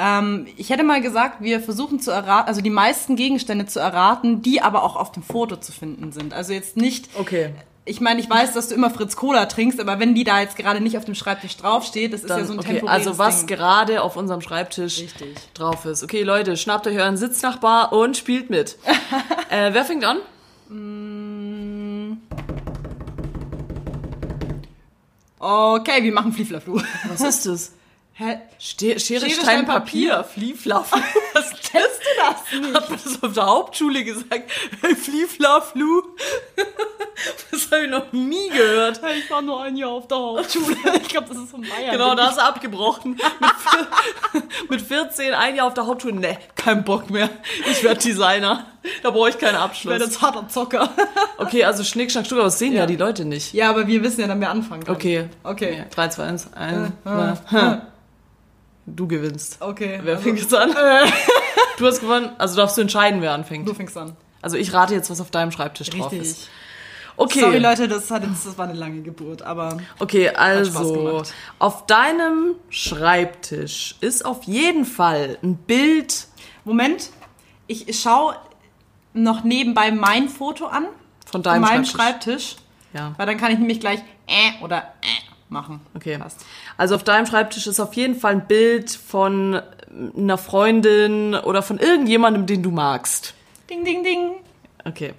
ähm, 0.00 0.46
ich 0.56 0.70
hätte 0.70 0.82
mal 0.82 1.02
gesagt, 1.02 1.42
wir 1.42 1.60
versuchen 1.60 2.00
zu 2.00 2.10
erraten, 2.10 2.48
also 2.48 2.62
die 2.62 2.70
meisten 2.70 3.16
Gegenstände 3.16 3.66
zu 3.66 3.80
erraten, 3.80 4.40
die 4.40 4.62
aber 4.62 4.82
auch 4.82 4.96
auf 4.96 5.12
dem 5.12 5.22
Foto 5.22 5.56
zu 5.56 5.72
finden 5.72 6.10
sind. 6.12 6.32
Also 6.32 6.54
jetzt 6.54 6.76
nicht 6.78 7.10
Okay. 7.18 7.50
ich 7.84 8.00
meine, 8.00 8.18
ich 8.20 8.30
weiß, 8.30 8.54
dass 8.54 8.68
du 8.68 8.74
immer 8.74 8.88
Fritz 8.90 9.14
Cola 9.16 9.44
trinkst, 9.44 9.78
aber 9.78 9.98
wenn 10.00 10.14
die 10.14 10.24
da 10.24 10.40
jetzt 10.40 10.56
gerade 10.56 10.80
nicht 10.80 10.96
auf 10.96 11.04
dem 11.04 11.14
Schreibtisch 11.14 11.56
draufsteht, 11.58 12.14
das 12.14 12.22
ist 12.22 12.30
ja 12.30 12.44
so 12.44 12.54
ein 12.54 12.60
okay, 12.60 12.74
temporäres 12.74 13.06
also 13.06 13.18
was 13.18 13.40
Ding. 13.40 13.58
gerade 13.58 14.02
auf 14.02 14.16
unserem 14.16 14.40
Schreibtisch 14.40 15.00
Richtig. 15.00 15.36
drauf 15.52 15.84
ist. 15.84 16.02
Okay, 16.02 16.22
Leute, 16.22 16.56
schnappt 16.56 16.86
euch 16.86 16.96
euren 16.96 17.18
Sitznachbar 17.18 17.92
und 17.92 18.16
spielt 18.16 18.48
mit. 18.48 18.78
äh, 19.50 19.74
wer 19.74 19.84
fängt 19.84 20.04
an? 20.04 20.18
Okay, 25.38 26.02
wir 26.02 26.12
machen 26.12 26.32
Flieflaflu. 26.32 26.80
Was 27.08 27.20
ist 27.20 27.46
das? 27.46 27.72
Hä? 28.22 28.38
Ste 28.58 29.00
Schere, 29.00 29.20
Stein, 29.30 29.42
Stein, 29.42 29.66
Papier. 29.66 30.10
Papier. 30.16 30.24
Flieflaff. 30.24 30.92
Was 31.32 31.50
Kennst 31.72 32.00
du 32.02 32.10
das 32.20 32.60
nicht? 32.60 32.74
hat 32.74 32.90
man 32.90 32.98
das 33.02 33.22
auf 33.22 33.32
der 33.32 33.46
Hauptschule 33.46 34.04
gesagt? 34.04 34.50
Hey, 34.82 34.94
Flieflaflu. 34.94 36.02
Das 37.50 37.70
habe 37.70 37.84
ich 37.84 37.90
noch 37.90 38.10
nie 38.12 38.48
gehört. 38.48 38.98
Ich 39.18 39.30
war 39.30 39.42
nur 39.42 39.62
ein 39.62 39.76
Jahr 39.76 39.90
auf 39.90 40.08
der 40.08 40.16
Hauptschule. 40.16 40.74
Ich 41.02 41.08
glaube, 41.08 41.28
das 41.28 41.36
ist 41.36 41.50
von 41.50 41.60
Bayern. 41.60 41.92
Genau, 41.92 42.14
da 42.14 42.28
hast 42.28 42.38
du 42.38 42.42
abgebrochen. 42.42 43.10
Mit, 43.10 43.20
vier, 43.60 44.42
mit 44.70 44.80
14 44.80 45.34
ein 45.34 45.54
Jahr 45.54 45.66
auf 45.66 45.74
der 45.74 45.86
Hauptschule. 45.86 46.14
Ne, 46.14 46.38
kein 46.56 46.82
Bock 46.82 47.10
mehr. 47.10 47.28
Ich 47.70 47.82
werde 47.84 48.00
Designer. 48.00 48.64
Da 49.02 49.10
brauche 49.10 49.28
ich 49.28 49.36
keinen 49.38 49.48
Ich 49.50 49.52
werde 49.52 49.64
Abschluss. 49.64 49.98
jetzt 50.00 50.22
harter 50.22 50.48
Zocker. 50.48 50.88
Okay, 51.36 51.62
also 51.64 51.84
Schnick, 51.84 52.10
Schnack, 52.10 52.24
Stuck, 52.24 52.38
aber 52.38 52.46
das 52.46 52.58
sehen 52.58 52.72
ja. 52.72 52.86
die 52.86 52.96
Leute 52.96 53.26
nicht. 53.26 53.52
Ja, 53.52 53.68
aber 53.68 53.86
wir 53.86 54.02
wissen 54.02 54.22
ja 54.22 54.26
dann, 54.26 54.40
wer 54.40 54.48
anfangen 54.50 54.84
kann. 54.84 54.94
Okay. 54.96 55.28
Okay. 55.42 55.84
3, 55.90 56.08
2, 56.08 56.24
1, 56.24 56.52
1, 56.54 56.88
Äh, 57.04 57.32
2. 57.50 57.82
Du 58.86 59.06
gewinnst. 59.06 59.58
Okay. 59.60 60.00
Wer 60.02 60.14
also, 60.14 60.24
fängt 60.24 60.40
jetzt 60.40 60.54
an? 60.54 60.74
Du 61.78 61.86
hast 61.86 62.00
gewonnen. 62.00 62.32
Also 62.36 62.56
darfst 62.56 62.76
du 62.76 62.82
entscheiden, 62.82 63.22
wer 63.22 63.32
anfängt. 63.32 63.66
Du 63.66 63.72
fängst 63.72 63.96
an. 63.96 64.14
Also 64.42 64.58
ich 64.58 64.74
rate 64.74 64.92
jetzt, 64.92 65.08
was 65.08 65.22
auf 65.22 65.30
deinem 65.30 65.50
Schreibtisch 65.50 65.88
drauf 65.88 66.12
ist. 66.12 66.20
Richtig. 66.20 66.48
Okay. 67.16 67.40
Sorry, 67.40 67.58
Leute, 67.58 67.88
das, 67.88 68.10
hat 68.10 68.22
jetzt, 68.22 68.46
das 68.46 68.58
war 68.58 68.68
eine 68.68 68.78
lange 68.78 69.00
Geburt, 69.00 69.40
aber 69.40 69.78
Okay, 69.98 70.28
also 70.28 71.22
auf 71.58 71.86
deinem 71.86 72.56
Schreibtisch 72.68 73.96
ist 74.02 74.26
auf 74.26 74.44
jeden 74.44 74.84
Fall 74.84 75.38
ein 75.42 75.56
Bild 75.56 76.28
Moment, 76.64 77.10
ich 77.66 78.00
schaue 78.00 78.36
noch 79.12 79.44
nebenbei 79.44 79.90
mein 79.90 80.28
Foto 80.28 80.66
an. 80.66 80.86
von 81.30 81.42
deinem 81.42 81.62
meinem 81.62 81.84
Schreibtisch. 81.84 82.50
Schreibtisch. 82.50 82.56
Ja. 82.92 83.14
Weil 83.16 83.26
dann 83.26 83.36
kann 83.36 83.52
ich 83.52 83.58
nämlich 83.58 83.80
gleich 83.80 84.00
äh 84.26 84.62
oder 84.62 84.78
äh 85.02 85.30
machen. 85.48 85.80
Okay. 85.94 86.18
Passt. 86.18 86.44
Also 86.80 86.94
auf 86.94 87.04
deinem 87.04 87.26
Schreibtisch 87.26 87.66
ist 87.66 87.78
auf 87.78 87.92
jeden 87.92 88.14
Fall 88.14 88.32
ein 88.32 88.46
Bild 88.46 88.90
von 88.90 89.60
einer 90.16 90.38
Freundin 90.38 91.34
oder 91.34 91.60
von 91.60 91.76
irgendjemandem, 91.76 92.46
den 92.46 92.62
du 92.62 92.70
magst. 92.70 93.34
Ding, 93.68 93.84
ding, 93.84 94.02
ding. 94.02 94.30
Okay. 94.86 95.12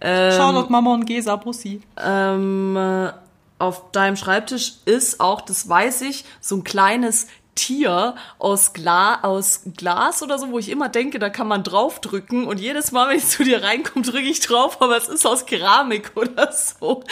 Ähm, 0.00 0.32
Shoutout 0.32 0.70
Mama 0.70 0.94
und 0.94 1.04
Gesa, 1.04 1.36
Bussi. 1.36 1.82
ähm, 2.02 2.78
äh, 2.78 3.10
auf 3.58 3.90
deinem 3.92 4.16
Schreibtisch 4.16 4.76
ist 4.86 5.20
auch, 5.20 5.42
das 5.42 5.68
weiß 5.68 6.00
ich, 6.00 6.24
so 6.40 6.56
ein 6.56 6.64
kleines 6.64 7.26
Tier 7.54 8.14
aus, 8.38 8.72
Gla 8.72 9.22
aus 9.22 9.62
Glas 9.76 10.22
oder 10.22 10.38
so, 10.38 10.50
wo 10.50 10.58
ich 10.58 10.68
immer 10.70 10.88
denke, 10.88 11.18
da 11.18 11.28
kann 11.28 11.46
man 11.48 11.62
draufdrücken 11.62 12.46
und 12.46 12.58
jedes 12.58 12.92
Mal, 12.92 13.08
wenn 13.10 13.18
ich 13.18 13.26
zu 13.26 13.44
dir 13.44 13.62
reinkomme, 13.62 14.04
drücke 14.04 14.20
ich 14.28 14.40
drauf, 14.40 14.80
aber 14.80 14.96
es 14.96 15.08
ist 15.08 15.26
aus 15.26 15.44
Keramik 15.46 16.12
oder 16.16 16.50
so. 16.52 17.02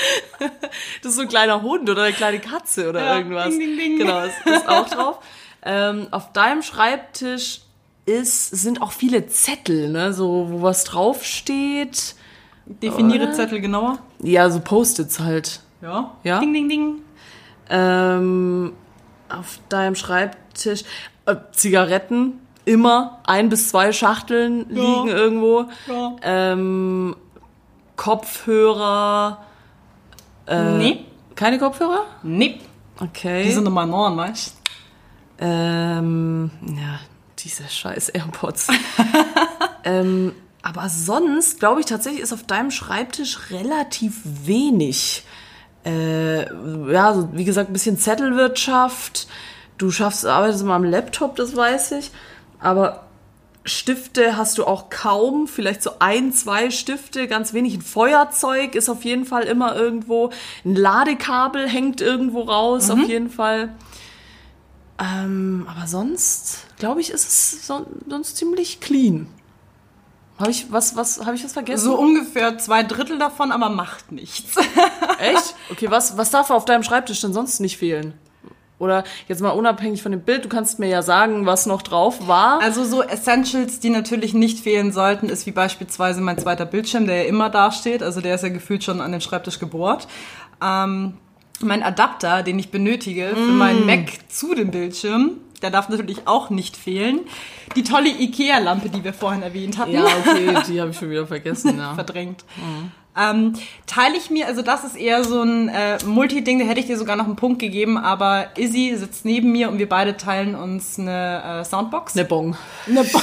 Das 1.02 1.10
ist 1.12 1.16
so 1.16 1.22
ein 1.22 1.28
kleiner 1.28 1.60
Hund 1.62 1.88
oder 1.90 2.04
eine 2.04 2.12
kleine 2.14 2.40
Katze 2.40 2.88
oder 2.88 3.04
Ja, 3.04 3.16
irgendwas. 3.18 3.50
ding, 3.50 3.58
ding, 3.58 3.76
ding. 3.76 3.98
Genau, 3.98 4.20
es 4.20 4.32
ist 4.46 4.68
auch 4.68 4.88
drauf. 4.88 5.18
Ähm, 5.62 6.08
auf 6.10 6.32
deinem 6.32 6.62
Schreibtisch 6.62 7.60
ist, 8.06 8.48
sind 8.50 8.80
auch 8.80 8.92
viele 8.92 9.26
Zettel, 9.26 9.90
ne, 9.90 10.12
so, 10.14 10.46
wo 10.50 10.62
was 10.62 10.84
draufsteht. 10.84 12.14
Definiere 12.64 13.24
Oder? 13.24 13.32
Zettel 13.34 13.60
genauer. 13.60 13.98
Ja, 14.22 14.48
so 14.48 14.60
Post-its 14.60 15.20
halt. 15.20 15.60
Ja. 15.82 16.16
Ja? 16.24 16.38
Ding, 16.40 16.52
ding, 16.54 16.68
ding. 16.68 16.94
Ähm, 17.68 18.72
auf 19.32 19.58
deinem 19.68 19.94
Schreibtisch 19.94 20.84
äh, 21.26 21.36
Zigaretten, 21.52 22.40
immer 22.64 23.20
ein 23.24 23.48
bis 23.48 23.68
zwei 23.68 23.92
Schachteln 23.92 24.66
Ja. 24.70 24.82
liegen 24.82 25.08
irgendwo. 25.08 25.66
Ja. 25.86 26.16
Ähm, 26.22 27.16
Kopfhörer. 27.96 29.38
Äh, 30.46 30.72
nee. 30.78 31.04
Keine 31.34 31.58
Kopfhörer? 31.58 32.04
Nee. 32.22 32.60
Okay. 33.00 33.44
Die 33.44 33.50
sind 33.52 33.64
nochmal 33.64 33.86
neun, 33.86 34.16
weißt 34.16 34.56
Ähm, 35.38 36.50
ja, 36.76 37.00
diese 37.38 37.68
scheiß 37.68 38.10
AirPods. 38.10 38.68
ähm, 39.84 40.32
aber 40.62 40.88
sonst, 40.90 41.58
glaube 41.60 41.80
ich, 41.80 41.86
tatsächlich 41.86 42.22
ist 42.22 42.32
auf 42.32 42.42
deinem 42.42 42.70
Schreibtisch 42.70 43.50
relativ 43.50 44.20
wenig. 44.24 45.24
Äh, 45.84 46.42
ja, 46.92 47.14
so, 47.14 47.28
wie 47.32 47.44
gesagt, 47.44 47.70
ein 47.70 47.72
bisschen 47.72 47.98
Zettelwirtschaft. 47.98 49.26
Du 49.78 49.90
schaffst, 49.90 50.26
arbeitest 50.26 50.62
immer 50.62 50.74
am 50.74 50.84
Laptop, 50.84 51.36
das 51.36 51.56
weiß 51.56 51.92
ich. 51.92 52.10
Aber 52.58 53.04
Stifte 53.64 54.36
hast 54.36 54.58
du 54.58 54.64
auch 54.64 54.90
kaum, 54.90 55.46
vielleicht 55.46 55.82
so 55.82 55.92
ein, 55.98 56.32
zwei 56.32 56.70
Stifte, 56.70 57.28
ganz 57.28 57.52
wenig. 57.52 57.74
Ein 57.74 57.82
Feuerzeug 57.82 58.74
ist 58.74 58.88
auf 58.88 59.04
jeden 59.04 59.24
Fall 59.24 59.44
immer 59.44 59.76
irgendwo. 59.76 60.30
Ein 60.64 60.74
Ladekabel 60.74 61.68
hängt 61.68 62.00
irgendwo 62.00 62.42
raus, 62.42 62.90
auf 62.90 63.06
jeden 63.06 63.30
Fall. 63.30 63.74
Ähm, 64.98 65.66
aber 65.68 65.86
sonst, 65.86 66.66
glaube 66.78 67.00
ich, 67.00 67.10
ist 67.10 67.26
es 67.26 67.66
so, 67.66 67.86
sonst 68.06 68.36
ziemlich 68.36 68.80
clean. 68.80 69.28
Habe 70.38 70.50
ich 70.50 70.72
was, 70.72 70.96
was, 70.96 71.24
habe 71.24 71.36
ich 71.36 71.44
was 71.44 71.52
vergessen? 71.52 71.84
So 71.84 71.98
ungefähr 71.98 72.58
zwei 72.58 72.82
Drittel 72.82 73.18
davon, 73.18 73.52
aber 73.52 73.68
macht 73.68 74.10
nichts. 74.12 74.56
Echt? 75.20 75.54
Okay, 75.70 75.90
was, 75.90 76.16
was 76.16 76.30
darf 76.30 76.50
auf 76.50 76.64
deinem 76.64 76.82
Schreibtisch 76.82 77.20
denn 77.20 77.32
sonst 77.32 77.60
nicht 77.60 77.76
fehlen? 77.76 78.14
Oder 78.80 79.04
jetzt 79.28 79.42
mal 79.42 79.50
unabhängig 79.50 80.02
von 80.02 80.10
dem 80.10 80.22
Bild, 80.22 80.46
du 80.46 80.48
kannst 80.48 80.78
mir 80.78 80.88
ja 80.88 81.02
sagen, 81.02 81.44
was 81.44 81.66
noch 81.66 81.82
drauf 81.82 82.26
war. 82.26 82.62
Also 82.62 82.82
so 82.82 83.02
Essentials, 83.02 83.78
die 83.78 83.90
natürlich 83.90 84.32
nicht 84.32 84.60
fehlen 84.60 84.90
sollten, 84.90 85.28
ist 85.28 85.44
wie 85.44 85.50
beispielsweise 85.50 86.22
mein 86.22 86.38
zweiter 86.38 86.64
Bildschirm, 86.64 87.06
der 87.06 87.24
ja 87.24 87.28
immer 87.28 87.50
dasteht. 87.50 88.02
Also 88.02 88.22
der 88.22 88.36
ist 88.36 88.42
ja 88.42 88.48
gefühlt 88.48 88.82
schon 88.82 89.02
an 89.02 89.12
den 89.12 89.20
Schreibtisch 89.20 89.58
gebohrt. 89.58 90.08
Ähm, 90.62 91.18
mein 91.60 91.82
Adapter, 91.82 92.42
den 92.42 92.58
ich 92.58 92.70
benötige 92.70 93.28
für 93.34 93.52
meinen 93.52 93.84
Mac 93.84 94.08
zu 94.28 94.54
dem 94.54 94.70
Bildschirm, 94.70 95.36
der 95.60 95.70
darf 95.70 95.90
natürlich 95.90 96.26
auch 96.26 96.48
nicht 96.48 96.74
fehlen. 96.74 97.20
Die 97.76 97.82
tolle 97.82 98.08
Ikea-Lampe, 98.08 98.88
die 98.88 99.04
wir 99.04 99.12
vorhin 99.12 99.42
erwähnt 99.42 99.76
hatten. 99.76 99.92
ja, 99.92 100.04
okay, 100.04 100.56
die 100.68 100.80
habe 100.80 100.90
ich 100.90 100.96
schon 100.96 101.10
wieder 101.10 101.26
vergessen, 101.26 101.76
ja. 101.76 101.94
verdrängt. 101.94 102.44
Ähm, 103.16 103.54
teile 103.86 104.16
ich 104.16 104.30
mir, 104.30 104.46
also 104.46 104.62
das 104.62 104.84
ist 104.84 104.96
eher 104.96 105.24
so 105.24 105.42
ein 105.42 105.68
äh, 105.68 105.98
Multi-Ding, 106.04 106.60
da 106.60 106.64
hätte 106.64 106.78
ich 106.80 106.86
dir 106.86 106.96
sogar 106.96 107.16
noch 107.16 107.24
einen 107.26 107.34
Punkt 107.36 107.58
gegeben, 107.58 107.98
aber 107.98 108.56
Izzy 108.56 108.94
sitzt 108.96 109.24
neben 109.24 109.50
mir 109.50 109.68
und 109.68 109.78
wir 109.78 109.88
beide 109.88 110.16
teilen 110.16 110.54
uns 110.54 110.98
eine 110.98 111.60
äh, 111.60 111.64
Soundbox. 111.64 112.14
Ne 112.14 112.24
Bon. 112.24 112.56
Eine 112.86 113.02
Bo- 113.02 113.20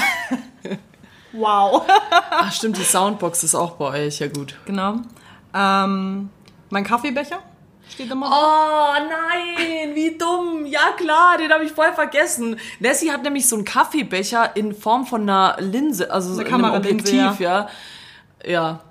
wow. 1.32 1.84
Ach 2.32 2.52
stimmt, 2.52 2.78
die 2.78 2.84
Soundbox 2.84 3.44
ist 3.44 3.56
auch 3.56 3.72
bei 3.72 4.06
euch, 4.08 4.20
ja 4.20 4.28
gut. 4.28 4.56
genau. 4.66 4.96
Ähm, 5.54 6.30
mein 6.70 6.84
Kaffeebecher 6.84 7.40
steht 7.90 8.12
immer. 8.12 8.28
Oh 8.30 8.94
nein, 9.00 9.96
wie 9.96 10.18
dumm. 10.18 10.66
Ja 10.66 10.92
klar, 10.98 11.38
den 11.38 11.52
habe 11.52 11.64
ich 11.64 11.72
voll 11.72 11.94
vergessen. 11.94 12.58
Nessie 12.80 13.10
hat 13.12 13.24
nämlich 13.24 13.48
so 13.48 13.56
einen 13.56 13.64
Kaffeebecher 13.66 14.56
in 14.58 14.76
Form 14.76 15.06
von 15.06 15.22
einer 15.22 15.56
Linse, 15.60 16.12
also 16.12 16.34
so 16.34 16.42
Eine 16.42 16.50
in 16.50 16.56
einem 16.56 16.74
Objektiv, 16.76 17.16
ja. 17.16 17.32
ja. 17.40 17.70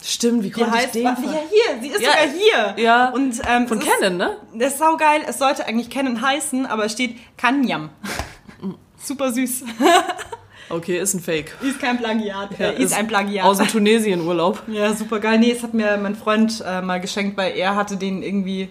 Stimmt, 0.02 0.42
wie 0.42 0.48
Die 0.48 0.52
konnte 0.52 0.76
ich 0.84 0.90
den 0.90 1.04
ja 1.04 1.16
ver- 1.16 1.22
hier, 1.30 1.80
sie 1.82 1.88
ist 1.88 2.00
Ja, 2.00 2.10
sogar 2.10 2.74
hier. 2.74 2.84
ja. 2.84 3.08
Und 3.10 3.40
ähm, 3.48 3.66
Von 3.68 3.80
ist- 3.80 3.86
Canon, 3.88 4.16
ne? 4.16 4.36
Das 4.54 4.72
ist 4.74 4.78
saugeil. 4.78 5.22
Es 5.26 5.38
sollte 5.38 5.66
eigentlich 5.66 5.90
Canon 5.90 6.20
heißen, 6.20 6.66
aber 6.66 6.84
es 6.84 6.92
steht 6.92 7.16
Kanyam. 7.36 7.90
Super 9.02 9.32
süß. 9.32 9.64
Okay, 10.68 10.98
ist 10.98 11.14
ein 11.14 11.20
Fake. 11.20 11.56
Ist 11.62 11.80
kein 11.80 11.96
Plagiat. 11.96 12.58
Ja, 12.58 12.70
äh, 12.70 12.82
ist, 12.82 12.92
ein 12.92 13.06
Plagiat. 13.06 13.44
Aus 13.46 13.58
dem 13.58 13.68
Tunesien-Urlaub. 13.68 14.62
Ja, 14.66 14.92
super 14.94 15.20
geil. 15.20 15.38
Nee, 15.38 15.52
es 15.52 15.62
hat 15.62 15.74
mir 15.74 15.96
mein 15.96 16.16
Freund 16.16 16.60
äh, 16.66 16.82
mal 16.82 17.00
geschenkt, 17.00 17.36
weil 17.36 17.52
er 17.56 17.76
hatte 17.76 17.96
den 17.96 18.22
irgendwie. 18.22 18.68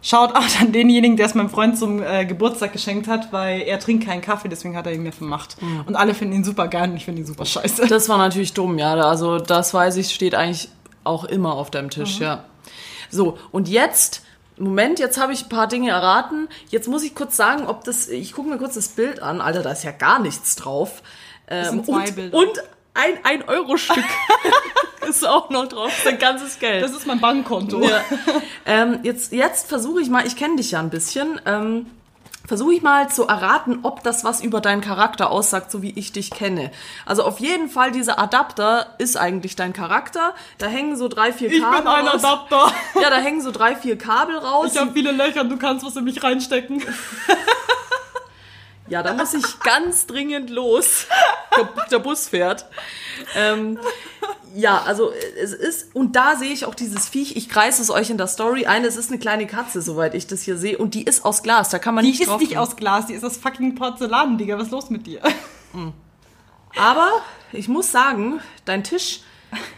Schaut 0.00 0.34
auch 0.34 0.60
an 0.60 0.72
denjenigen, 0.72 1.16
der 1.16 1.26
es 1.26 1.34
meinem 1.34 1.50
Freund 1.50 1.78
zum 1.78 2.02
äh, 2.02 2.24
Geburtstag 2.24 2.72
geschenkt 2.72 3.08
hat, 3.08 3.32
weil 3.32 3.62
er 3.62 3.80
trinkt 3.80 4.06
keinen 4.06 4.20
Kaffee, 4.20 4.48
deswegen 4.48 4.76
hat 4.76 4.86
er 4.86 4.92
ihn 4.92 5.02
mir 5.02 5.12
vermacht. 5.12 5.56
Und 5.86 5.96
alle 5.96 6.14
finden 6.14 6.34
ihn 6.34 6.44
super 6.44 6.68
geil 6.68 6.90
und 6.90 6.96
ich 6.96 7.04
finde 7.04 7.22
ihn 7.22 7.26
super 7.26 7.44
scheiße. 7.44 7.86
Das 7.88 8.08
war 8.08 8.18
natürlich 8.18 8.54
dumm, 8.54 8.78
ja. 8.78 8.94
Also 8.94 9.38
das 9.38 9.74
weiß 9.74 9.96
ich, 9.96 10.14
steht 10.14 10.34
eigentlich 10.34 10.68
auch 11.04 11.24
immer 11.24 11.54
auf 11.54 11.70
deinem 11.70 11.90
Tisch, 11.90 12.20
ja. 12.20 12.44
So, 13.10 13.38
und 13.50 13.68
jetzt, 13.68 14.22
Moment, 14.58 14.98
jetzt 14.98 15.18
habe 15.18 15.32
ich 15.32 15.44
ein 15.44 15.48
paar 15.48 15.66
Dinge 15.66 15.90
erraten. 15.90 16.48
Jetzt 16.68 16.88
muss 16.88 17.02
ich 17.02 17.14
kurz 17.14 17.36
sagen, 17.36 17.66
ob 17.66 17.84
das, 17.84 18.08
ich 18.08 18.32
gucke 18.32 18.48
mir 18.48 18.58
kurz 18.58 18.74
das 18.74 18.88
Bild 18.88 19.22
an. 19.22 19.40
Alter, 19.40 19.62
da 19.62 19.72
ist 19.72 19.84
ja 19.84 19.92
gar 19.92 20.18
nichts 20.20 20.56
drauf. 20.56 21.02
Ähm, 21.48 21.64
sind 21.64 21.86
zwei 21.86 22.06
und, 22.06 22.14
Bilder. 22.14 22.36
Und 22.38 22.62
ein 22.98 23.40
1-Euro-Stück 23.42 24.04
ist 25.08 25.26
auch 25.26 25.50
noch 25.50 25.68
drauf. 25.68 25.90
Das 25.90 25.98
ist 26.00 26.06
ein 26.06 26.18
ganzes 26.18 26.58
Geld. 26.58 26.82
Das 26.82 26.92
ist 26.92 27.06
mein 27.06 27.20
Bankkonto. 27.20 27.80
Ja. 27.82 28.02
ähm, 28.66 29.00
jetzt 29.02 29.32
jetzt 29.32 29.68
versuche 29.68 30.00
ich 30.00 30.10
mal, 30.10 30.26
ich 30.26 30.36
kenne 30.36 30.56
dich 30.56 30.72
ja 30.72 30.80
ein 30.80 30.90
bisschen. 30.90 31.40
Ähm, 31.46 31.86
versuche 32.46 32.72
ich 32.72 32.82
mal 32.82 33.10
zu 33.10 33.26
erraten, 33.26 33.80
ob 33.82 34.02
das 34.02 34.24
was 34.24 34.40
über 34.42 34.62
deinen 34.62 34.80
Charakter 34.80 35.30
aussagt, 35.30 35.70
so 35.70 35.82
wie 35.82 35.90
ich 35.90 36.12
dich 36.12 36.30
kenne. 36.30 36.70
Also 37.04 37.22
auf 37.24 37.40
jeden 37.40 37.68
Fall, 37.68 37.92
dieser 37.92 38.18
Adapter 38.18 38.94
ist 38.96 39.18
eigentlich 39.18 39.54
dein 39.54 39.74
Charakter. 39.74 40.34
Da 40.56 40.66
hängen 40.66 40.96
so 40.96 41.08
drei, 41.08 41.32
vier 41.32 41.50
Ich 41.52 41.60
Kabel 41.60 41.80
bin 41.82 41.88
ein 41.88 42.06
raus. 42.08 42.24
Adapter. 42.24 42.72
Ja, 43.02 43.10
da 43.10 43.16
hängen 43.16 43.42
so 43.42 43.50
drei, 43.52 43.76
vier 43.76 43.98
Kabel 43.98 44.38
raus. 44.38 44.70
Ich 44.72 44.80
habe 44.80 44.92
viele 44.92 45.12
Löcher, 45.12 45.44
du 45.44 45.58
kannst 45.58 45.84
was 45.84 45.94
in 45.96 46.04
mich 46.04 46.22
reinstecken. 46.22 46.82
Ja, 48.88 49.02
da 49.02 49.12
muss 49.14 49.34
ich 49.34 49.60
ganz 49.60 50.06
dringend 50.06 50.50
los. 50.50 51.06
Der, 51.56 51.68
der 51.90 51.98
Bus 51.98 52.28
fährt. 52.28 52.66
Ähm, 53.36 53.78
ja, 54.54 54.82
also 54.86 55.12
es 55.40 55.52
ist, 55.52 55.94
und 55.94 56.16
da 56.16 56.36
sehe 56.36 56.52
ich 56.52 56.64
auch 56.64 56.74
dieses 56.74 57.08
Viech, 57.08 57.36
ich 57.36 57.48
kreise 57.48 57.82
es 57.82 57.90
euch 57.90 58.10
in 58.10 58.16
der 58.16 58.26
Story 58.28 58.66
ein, 58.66 58.84
es 58.84 58.96
ist 58.96 59.10
eine 59.10 59.18
kleine 59.18 59.46
Katze, 59.46 59.82
soweit 59.82 60.14
ich 60.14 60.26
das 60.26 60.42
hier 60.42 60.56
sehe, 60.56 60.78
und 60.78 60.94
die 60.94 61.02
ist 61.04 61.24
aus 61.24 61.42
Glas, 61.42 61.68
da 61.68 61.78
kann 61.78 61.94
man 61.94 62.04
Die 62.04 62.10
nicht 62.12 62.20
ist 62.20 62.28
drauf 62.28 62.40
nicht 62.40 62.50
gehen. 62.50 62.58
aus 62.58 62.76
Glas, 62.76 63.06
die 63.06 63.14
ist 63.14 63.24
aus 63.24 63.36
fucking 63.36 63.74
Porzellan, 63.74 64.38
Digga. 64.38 64.56
Was 64.56 64.64
ist 64.64 64.72
los 64.72 64.88
mit 64.90 65.06
dir? 65.06 65.20
Aber 66.76 67.10
ich 67.52 67.68
muss 67.68 67.90
sagen, 67.92 68.40
dein 68.64 68.84
Tisch 68.84 69.20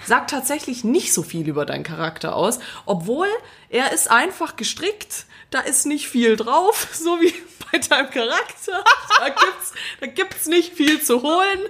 sagt 0.06 0.30
tatsächlich 0.30 0.82
nicht 0.84 1.12
so 1.12 1.22
viel 1.22 1.48
über 1.48 1.64
deinen 1.66 1.84
Charakter 1.84 2.34
aus, 2.34 2.58
obwohl 2.86 3.28
er 3.70 3.92
ist 3.92 4.10
einfach 4.10 4.56
gestrickt, 4.56 5.24
da 5.50 5.60
ist 5.60 5.86
nicht 5.86 6.08
viel 6.08 6.36
drauf, 6.36 6.88
so 6.92 7.20
wie 7.20 7.32
bei 7.72 7.78
deinem 7.78 8.10
Charakter. 8.10 8.84
Da 9.18 9.28
gibt's, 9.28 9.72
da 10.00 10.06
gibt's 10.06 10.46
nicht 10.46 10.74
viel 10.74 11.00
zu 11.00 11.22
holen. 11.22 11.60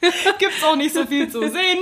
Gibt's 0.38 0.62
auch 0.64 0.76
nicht 0.76 0.94
so 0.94 1.06
viel 1.06 1.28
zu 1.28 1.40
sehen. 1.50 1.78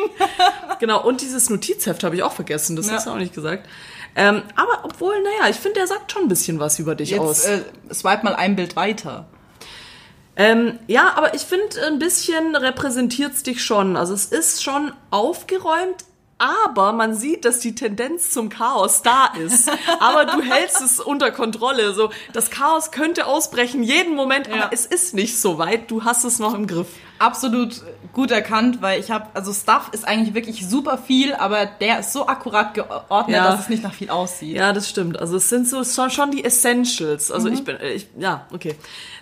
Genau, 0.81 1.05
und 1.05 1.21
dieses 1.21 1.51
Notizheft 1.51 2.03
habe 2.03 2.17
ich 2.17 2.23
auch 2.23 2.33
vergessen, 2.33 2.77
das 2.77 2.87
Ja. 2.87 2.95
hast 2.95 3.07
du 3.07 3.11
auch 3.11 3.17
nicht 3.17 3.35
gesagt. 3.35 3.69
Ähm, 4.17 4.43
aber 4.57 4.85
obwohl, 4.85 5.21
naja, 5.23 5.51
ich 5.51 5.57
finde, 5.57 5.81
der 5.81 5.87
sagt 5.87 6.13
schon 6.13 6.23
ein 6.23 6.29
bisschen 6.29 6.59
was 6.61 6.79
über 6.79 6.95
dich 6.95 7.19
aus. 7.21 7.45
Jetzt 7.47 7.67
äh, 7.91 7.95
swipe 7.95 8.25
mal 8.25 8.35
ein 8.35 8.57
Bild 8.57 8.75
weiter. 8.75 9.29
Ähm, 10.37 10.79
ja, 10.87 11.13
aber 11.17 11.35
ich 11.35 11.43
finde, 11.43 11.85
ein 11.87 11.99
bisschen 11.99 12.55
repräsentiert's 12.57 13.43
dich 13.43 13.63
schon. 13.63 13.97
Also 13.97 14.15
es 14.15 14.27
ist 14.27 14.63
schon 14.63 14.93
aufgeräumt, 15.11 16.05
aber 16.39 16.93
man 16.93 17.15
sieht, 17.15 17.45
dass 17.45 17.59
die 17.61 17.75
Tendenz 17.75 18.31
zum 18.31 18.49
Chaos 18.49 19.03
da 19.03 19.27
ist. 19.39 19.71
Aber 20.01 20.25
du 20.25 20.41
hältst 20.43 20.81
es 20.81 21.01
unter 21.01 21.31
Kontrolle. 21.33 21.93
So, 21.95 22.11
das 22.33 22.51
Chaos 22.51 22.91
könnte 22.93 23.27
ausbrechen 23.27 23.83
jeden 23.83 24.15
Moment, 24.15 24.47
Ja. 24.47 24.55
aber 24.55 24.73
es 24.73 24.87
ist 24.87 25.15
nicht 25.15 25.41
so 25.41 25.59
weit. 25.59 25.91
Du 25.91 26.05
hast 26.05 26.25
es 26.25 26.39
noch 26.39 26.55
im 26.55 26.67
Griff. 26.67 26.87
Absolut 27.19 27.83
gut 28.13 28.31
erkannt, 28.31 28.81
weil 28.81 29.01
ich 29.01 29.11
habe, 29.11 29.27
also 29.35 29.53
Stuff 29.53 29.89
ist 29.91 30.07
eigentlich 30.07 30.35
wirklich 30.35 30.69
super 30.69 30.97
viel, 30.99 31.35
aber 31.35 31.67
der 31.67 31.99
ist 31.99 32.13
so 32.13 32.29
akkurat 32.29 32.75
geordnet, 32.75 33.37
Ja. 33.37 33.51
dass 33.51 33.63
es 33.63 33.69
nicht 33.69 33.83
nach 33.83 33.93
viel 33.93 34.11
aussieht. 34.11 34.57
Ja, 34.57 34.73
das 34.73 34.89
stimmt. 34.89 35.19
Also 35.19 35.37
es 35.37 35.49
sind 35.49 35.69
so 35.69 35.83
schon, 36.09 36.31
die 36.31 36.45
Essentials. 36.45 37.33
Also 37.33 37.49
ich 37.49 37.65
bin, 37.65 37.77
äh, 37.81 37.91
ich, 37.95 38.07
ja, 38.17 38.47
okay. 38.53 38.77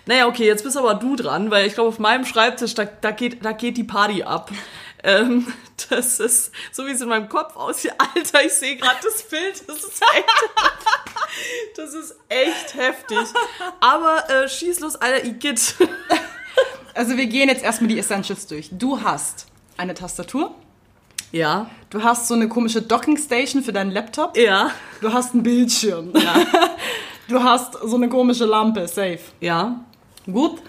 Naja, 0.05 0.27
okay, 0.27 0.45
jetzt 0.45 0.63
bist 0.63 0.77
aber 0.77 0.93
du 0.93 1.15
dran, 1.15 1.49
weil 1.49 1.65
ich 1.65 1.73
glaube, 1.73 1.89
auf 1.89 1.97
meinem 1.99 2.25
Schreibtisch, 2.25 2.75
da, 2.75 2.85
da, 2.85 3.09
geht, 3.11 3.43
da 3.43 3.51
geht 3.51 3.77
die 3.77 3.83
Party 3.83 4.21
ab. 4.23 4.51
Ähm, 5.03 5.51
das 5.89 6.19
ist, 6.19 6.51
so 6.71 6.85
wie 6.87 6.91
es 6.91 7.01
in 7.01 7.09
meinem 7.09 7.29
Kopf 7.29 7.55
aussieht, 7.55 7.93
Alter, 8.15 8.43
ich 8.45 8.53
sehe 8.53 8.77
gerade 8.77 8.97
das 9.03 9.23
Bild, 9.23 9.67
das 9.67 9.77
ist 9.83 10.01
echt, 10.01 11.77
das 11.77 11.93
ist 11.93 12.15
echt 12.29 12.73
heftig. 12.75 13.19
Aber 13.79 14.29
äh, 14.29 14.47
schieß 14.49 14.79
los, 14.79 14.95
Alter, 14.95 15.25
Igitt. 15.25 15.75
Also 16.95 17.15
wir 17.15 17.27
gehen 17.27 17.47
jetzt 17.47 17.61
erstmal 17.63 17.89
die 17.89 17.99
Essentials 17.99 18.47
durch. 18.47 18.69
Du 18.71 18.99
hast 19.03 19.45
eine 19.77 19.93
Tastatur, 19.93 20.55
Ja, 21.31 21.69
du 21.91 22.01
hast 22.01 22.27
so 22.27 22.33
eine 22.33 22.49
komische 22.49 22.81
Docking 22.81 23.17
Station 23.17 23.61
für 23.61 23.71
deinen 23.71 23.91
Laptop, 23.91 24.35
ja, 24.35 24.71
du 24.99 25.13
hast 25.13 25.35
einen 25.35 25.43
Bildschirm, 25.43 26.11
du 27.27 27.43
hast 27.43 27.73
so 27.83 27.95
eine 27.97 28.09
komische 28.09 28.45
Lampe, 28.45 28.87
safe. 28.87 29.19
ja, 29.41 29.79
Gut, 30.25 30.59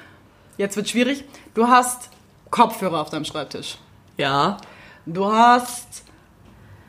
jetzt 0.58 0.76
wird 0.76 0.90
schwierig. 0.90 1.24
Du 1.54 1.66
hast 1.66 2.10
Kopfhörer 2.50 3.00
auf 3.00 3.08
deinem 3.08 3.24
Schreibtisch. 3.24 3.78
Ja, 4.18 4.58
Du 5.06 5.24
hast 5.32 6.02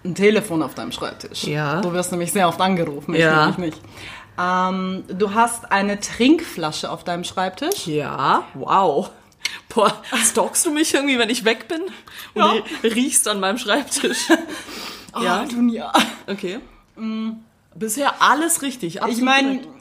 ein 0.03 0.13
Telefon 0.13 0.61
auf 0.61 0.75
deinem 0.75 0.91
Schreibtisch. 0.91 1.45
Ja. 1.45 1.79
Du 1.79 1.93
wirst 1.93 2.11
nämlich 2.11 2.33
sehr 2.33 2.47
oft 2.49 2.59
angerufen, 2.59 3.13
ich 3.15 3.21
Ja. 3.21 3.53
nicht. 3.57 3.79
Ähm, 4.37 5.03
du 5.07 5.33
hast 5.33 5.71
eine 5.71 5.99
Trinkflasche 6.01 6.89
auf 6.91 7.03
deinem 7.05 7.23
Schreibtisch. 7.23 7.87
ja, 7.87 8.43
wow. 8.55 9.09
Boah, 9.73 9.93
stalkst 10.25 10.65
du 10.65 10.71
mich 10.71 10.93
irgendwie, 10.93 11.17
wenn 11.17 11.29
ich 11.29 11.43
weg 11.45 11.67
bin? 11.67 11.81
Und 12.33 12.43
Ja. 12.43 12.53
riechst 12.83 13.27
an 13.27 13.39
meinem 13.39 13.57
Schreibtisch? 13.57 14.27
Ja. 15.15 15.21
Ja. 15.23 15.45
Dunja. 15.45 15.91
Okay. 16.27 16.59
Bisher 17.73 18.21
alles 18.21 18.61
richtig. 18.61 18.95
Ich 18.97 19.01
absolut 19.01 19.23
meine, 19.25 19.59
korrekt. 19.61 19.78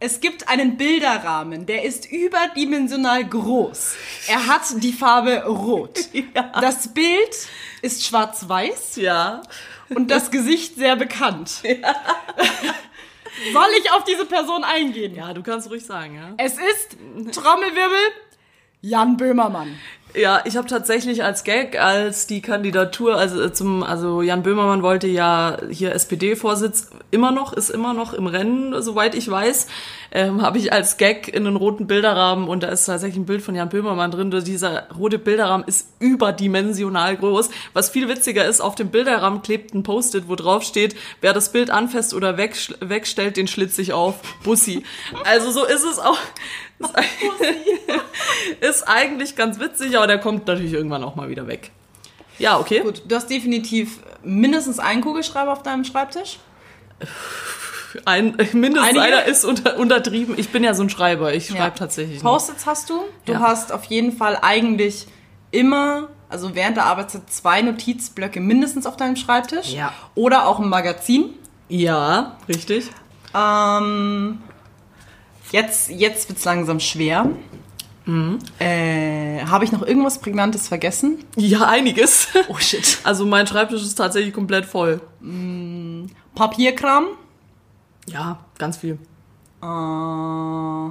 Es 0.00 0.20
gibt 0.20 0.48
einen 0.48 0.76
Bilderrahmen, 0.78 1.66
der 1.66 1.84
ist 1.84 2.10
überdimensional 2.10 3.24
groß. 3.24 3.94
Er 4.28 4.46
hat 4.46 4.62
die 4.82 4.92
Farbe 4.92 5.44
rot. 5.44 5.98
Ja. 6.34 6.52
Das 6.60 6.88
Bild 6.88 7.48
ist 7.82 8.04
schwarz-weiß 8.06 8.96
Ja. 8.96 9.42
und 9.90 10.10
das 10.10 10.30
Gesicht 10.30 10.76
sehr 10.76 10.96
bekannt. 10.96 11.50
Soll 13.52 13.68
ich 13.78 13.90
auf 13.92 14.04
diese 14.04 14.26
Person 14.26 14.64
eingehen? 14.64 15.14
Ja, 15.14 15.32
du 15.32 15.42
kannst 15.42 15.70
ruhig 15.70 15.84
sagen, 15.84 16.16
ja. 16.16 16.34
Es 16.38 16.54
ist 16.54 16.96
Trommelwirbel 17.32 17.98
Jan 18.82 19.16
Böhmermann. 19.16 19.78
Ja, 20.14 20.42
ich 20.44 20.56
habe 20.56 20.66
tatsächlich 20.66 21.22
als 21.22 21.44
Gag, 21.44 21.80
als 21.80 22.26
die 22.26 22.40
Kandidatur, 22.40 23.16
also 23.16 23.40
äh, 23.40 23.52
zum, 23.52 23.82
also 23.82 24.22
Jan 24.22 24.42
Böhmermann 24.42 24.82
wollte 24.82 25.06
ja 25.06 25.58
hier 25.70 25.94
SPD-Vorsitz 25.94 26.90
immer 27.12 27.30
noch, 27.30 27.52
ist 27.52 27.70
immer 27.70 27.94
noch 27.94 28.12
im 28.12 28.26
Rennen, 28.26 28.82
soweit 28.82 29.14
ich 29.14 29.30
weiß, 29.30 29.68
ähm, 30.10 30.42
habe 30.42 30.58
ich 30.58 30.72
als 30.72 30.96
Gag 30.96 31.28
in 31.28 31.46
einen 31.46 31.54
roten 31.54 31.86
Bilderrahmen 31.86 32.48
und 32.48 32.64
da 32.64 32.68
ist 32.68 32.86
tatsächlich 32.86 33.18
ein 33.18 33.26
Bild 33.26 33.42
von 33.42 33.54
Jan 33.54 33.68
Böhmermann 33.68 34.10
drin. 34.10 34.30
Dieser 34.30 34.88
rote 34.90 35.18
Bilderrahmen 35.18 35.66
ist 35.66 35.86
überdimensional 36.00 37.16
groß. 37.16 37.50
Was 37.72 37.90
viel 37.90 38.08
witziger 38.08 38.44
ist, 38.44 38.60
auf 38.60 38.74
dem 38.74 38.88
Bilderrahmen 38.88 39.42
klebt 39.42 39.74
ein 39.74 39.84
Post-it, 39.84 40.28
wo 40.28 40.34
drauf 40.34 40.64
steht, 40.64 40.96
wer 41.20 41.32
das 41.32 41.52
Bild 41.52 41.70
anfasst 41.70 42.14
oder 42.14 42.36
wegstellt, 42.36 43.36
den 43.36 43.46
schlitz 43.46 43.78
ich 43.78 43.92
auf. 43.92 44.16
Bussi. 44.42 44.82
Also 45.24 45.52
so 45.52 45.64
ist 45.64 45.84
es 45.84 46.00
auch. 46.00 46.18
Ist, 46.80 46.90
ist 48.60 48.88
eigentlich 48.88 49.36
ganz 49.36 49.60
witzig, 49.60 49.96
aber 49.96 50.06
der 50.06 50.18
kommt 50.18 50.46
natürlich 50.46 50.72
irgendwann 50.72 51.04
auch 51.04 51.14
mal 51.14 51.28
wieder 51.28 51.46
weg. 51.46 51.70
Ja, 52.38 52.58
okay. 52.58 52.80
Gut, 52.80 53.02
du 53.06 53.14
hast 53.14 53.28
definitiv 53.28 54.00
mindestens 54.22 54.78
einen 54.78 55.02
Kugelschreiber 55.02 55.52
auf 55.52 55.62
deinem 55.62 55.84
Schreibtisch. 55.84 56.38
Ein, 58.04 58.36
mindestens 58.52 58.88
Einige? 58.90 59.02
einer 59.02 59.24
ist 59.24 59.44
unter, 59.44 59.76
untertrieben. 59.76 60.38
Ich 60.38 60.50
bin 60.50 60.62
ja 60.62 60.74
so 60.74 60.82
ein 60.84 60.90
Schreiber. 60.90 61.34
Ich 61.34 61.48
schreibe 61.48 61.76
tatsächlich. 61.76 62.22
Noch. 62.22 62.32
Post-its 62.34 62.64
hast 62.64 62.88
du. 62.88 63.00
Du 63.24 63.32
Ja. 63.32 63.40
hast 63.40 63.72
auf 63.72 63.82
jeden 63.86 64.12
Fall 64.12 64.38
eigentlich 64.40 65.08
immer, 65.50 66.06
also 66.28 66.54
während 66.54 66.76
der 66.76 66.84
Arbeitszeit, 66.84 67.22
zwei 67.32 67.62
Notizblöcke 67.62 68.38
mindestens 68.38 68.86
auf 68.86 68.96
deinem 68.96 69.16
Schreibtisch. 69.16 69.72
Ja. 69.72 69.92
Oder 70.14 70.46
auch 70.46 70.60
ein 70.60 70.68
Magazin. 70.68 71.30
Ja, 71.68 72.36
richtig. 72.48 72.90
Ähm, 73.34 74.40
jetzt 75.52 75.90
jetzt 75.90 76.28
wird 76.28 76.38
es 76.38 76.44
langsam 76.44 76.80
schwer. 76.80 77.28
Mhm. 78.06 78.38
Äh, 78.58 79.44
Habe 79.44 79.64
ich 79.64 79.72
noch 79.72 79.82
irgendwas 79.82 80.20
Prägnantes 80.20 80.68
vergessen? 80.68 81.24
Ja, 81.36 81.68
einiges. 81.68 82.28
Oh 82.48 82.58
shit. 82.58 82.98
Also 83.04 83.26
mein 83.26 83.46
Schreibtisch 83.46 83.82
ist 83.82 83.94
tatsächlich 83.94 84.34
komplett 84.34 84.64
voll. 84.66 85.00
Papierkram. 86.34 87.06
Ja, 88.06 88.44
ganz 88.58 88.78
viel. 88.78 88.98
Äh, 89.62 90.88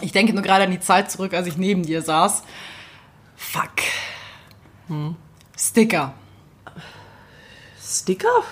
ich 0.00 0.12
denke 0.12 0.32
nur 0.32 0.42
gerade 0.42 0.64
an 0.64 0.70
die 0.70 0.80
Zeit 0.80 1.10
zurück, 1.10 1.34
als 1.34 1.46
ich 1.46 1.56
neben 1.56 1.82
dir 1.82 2.02
saß. 2.02 2.42
Fuck. 3.36 3.70
Hm. 4.86 5.16
Sticker. 5.56 6.14
Sticker? 7.82 8.42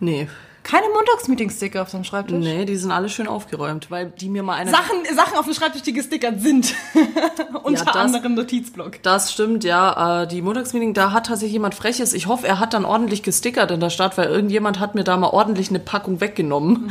Nee. 0.00 0.28
Keine 0.70 0.86
Montagsmeeting-Sticker 0.94 1.82
auf 1.82 1.90
deinem 1.90 2.04
Schreibtisch? 2.04 2.38
Nee, 2.38 2.64
die 2.64 2.76
sind 2.76 2.92
alle 2.92 3.08
schön 3.08 3.26
aufgeräumt, 3.26 3.90
weil 3.90 4.12
die 4.20 4.28
mir 4.28 4.44
mal 4.44 4.54
eine. 4.54 4.70
Sachen, 4.70 4.98
Sachen 5.16 5.36
auf 5.36 5.44
dem 5.44 5.54
Schreibtisch, 5.54 5.82
die 5.82 5.92
gestickert 5.92 6.40
sind. 6.40 6.74
Unter 7.64 7.84
das- 7.86 7.96
anderem 7.96 8.34
Notizblock. 8.34 9.02
Das 9.02 9.32
stimmt, 9.32 9.64
ja. 9.64 10.22
Äh, 10.22 10.26
die 10.28 10.42
Montagsmeeting, 10.42 10.94
da 10.94 11.10
hat 11.10 11.26
tatsächlich 11.26 11.54
jemand 11.54 11.74
Freches. 11.74 12.12
Ich 12.12 12.28
hoffe, 12.28 12.46
er 12.46 12.60
hat 12.60 12.72
dann 12.72 12.84
ordentlich 12.84 13.24
gestickert 13.24 13.72
in 13.72 13.80
der 13.80 13.90
Stadt, 13.90 14.16
weil 14.16 14.28
irgendjemand 14.28 14.78
hat 14.78 14.94
mir 14.94 15.02
da 15.02 15.16
mal 15.16 15.30
ordentlich 15.30 15.70
eine 15.70 15.80
Packung 15.80 16.20
weggenommen. 16.20 16.90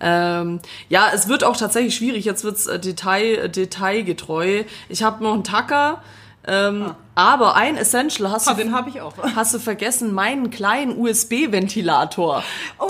Ähm, 0.00 0.60
ja, 0.90 1.06
es 1.14 1.26
wird 1.26 1.44
auch 1.44 1.56
tatsächlich 1.56 1.94
schwierig. 1.94 2.26
Jetzt 2.26 2.44
wird's 2.44 2.66
äh, 2.66 2.78
Detail, 2.78 3.48
detailgetreu. 3.48 4.64
Ich 4.90 5.02
habe 5.02 5.22
noch 5.24 5.32
einen 5.32 5.44
Tacker, 5.44 6.02
ähm, 6.46 6.94
aber 7.14 7.54
ein 7.54 7.76
Essential 7.76 8.30
hast 8.30 8.48
Ah, 8.48 8.54
du, 8.54 8.62
den 8.62 8.74
habe 8.74 8.90
ich 8.90 9.00
auch. 9.00 9.14
hast 9.36 9.54
du 9.54 9.58
vergessen, 9.58 10.12
meinen 10.12 10.50
kleinen 10.50 10.98
USB-Ventilator. 10.98 12.42
Oh, 12.78 12.88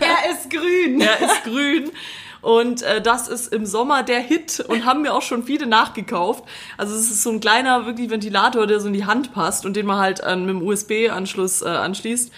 er 0.00 0.32
ist 0.32 0.50
grün. 0.50 0.98
Der 1.00 1.20
ist 1.20 1.44
grün. 1.44 1.90
Und 2.40 2.82
äh, 2.82 3.02
das 3.02 3.26
ist 3.26 3.52
im 3.52 3.66
Sommer 3.66 4.04
der 4.04 4.20
Hit 4.20 4.60
und 4.68 4.84
haben 4.86 5.02
mir 5.02 5.12
auch 5.12 5.22
schon 5.22 5.42
viele 5.42 5.66
nachgekauft. 5.66 6.44
Also 6.76 6.94
es 6.94 7.10
ist 7.10 7.24
so 7.24 7.30
ein 7.30 7.40
kleiner 7.40 7.84
wirklich 7.84 8.10
Ventilator, 8.10 8.68
der 8.68 8.78
so 8.78 8.86
in 8.86 8.92
die 8.92 9.06
Hand 9.06 9.32
passt 9.34 9.66
und 9.66 9.74
den 9.74 9.86
man 9.86 9.98
halt 9.98 10.20
äh, 10.20 10.36
mit 10.36 10.50
dem 10.50 10.62
USB-Anschluss 10.62 11.62
äh, 11.62 11.66
anschließt. 11.68 12.30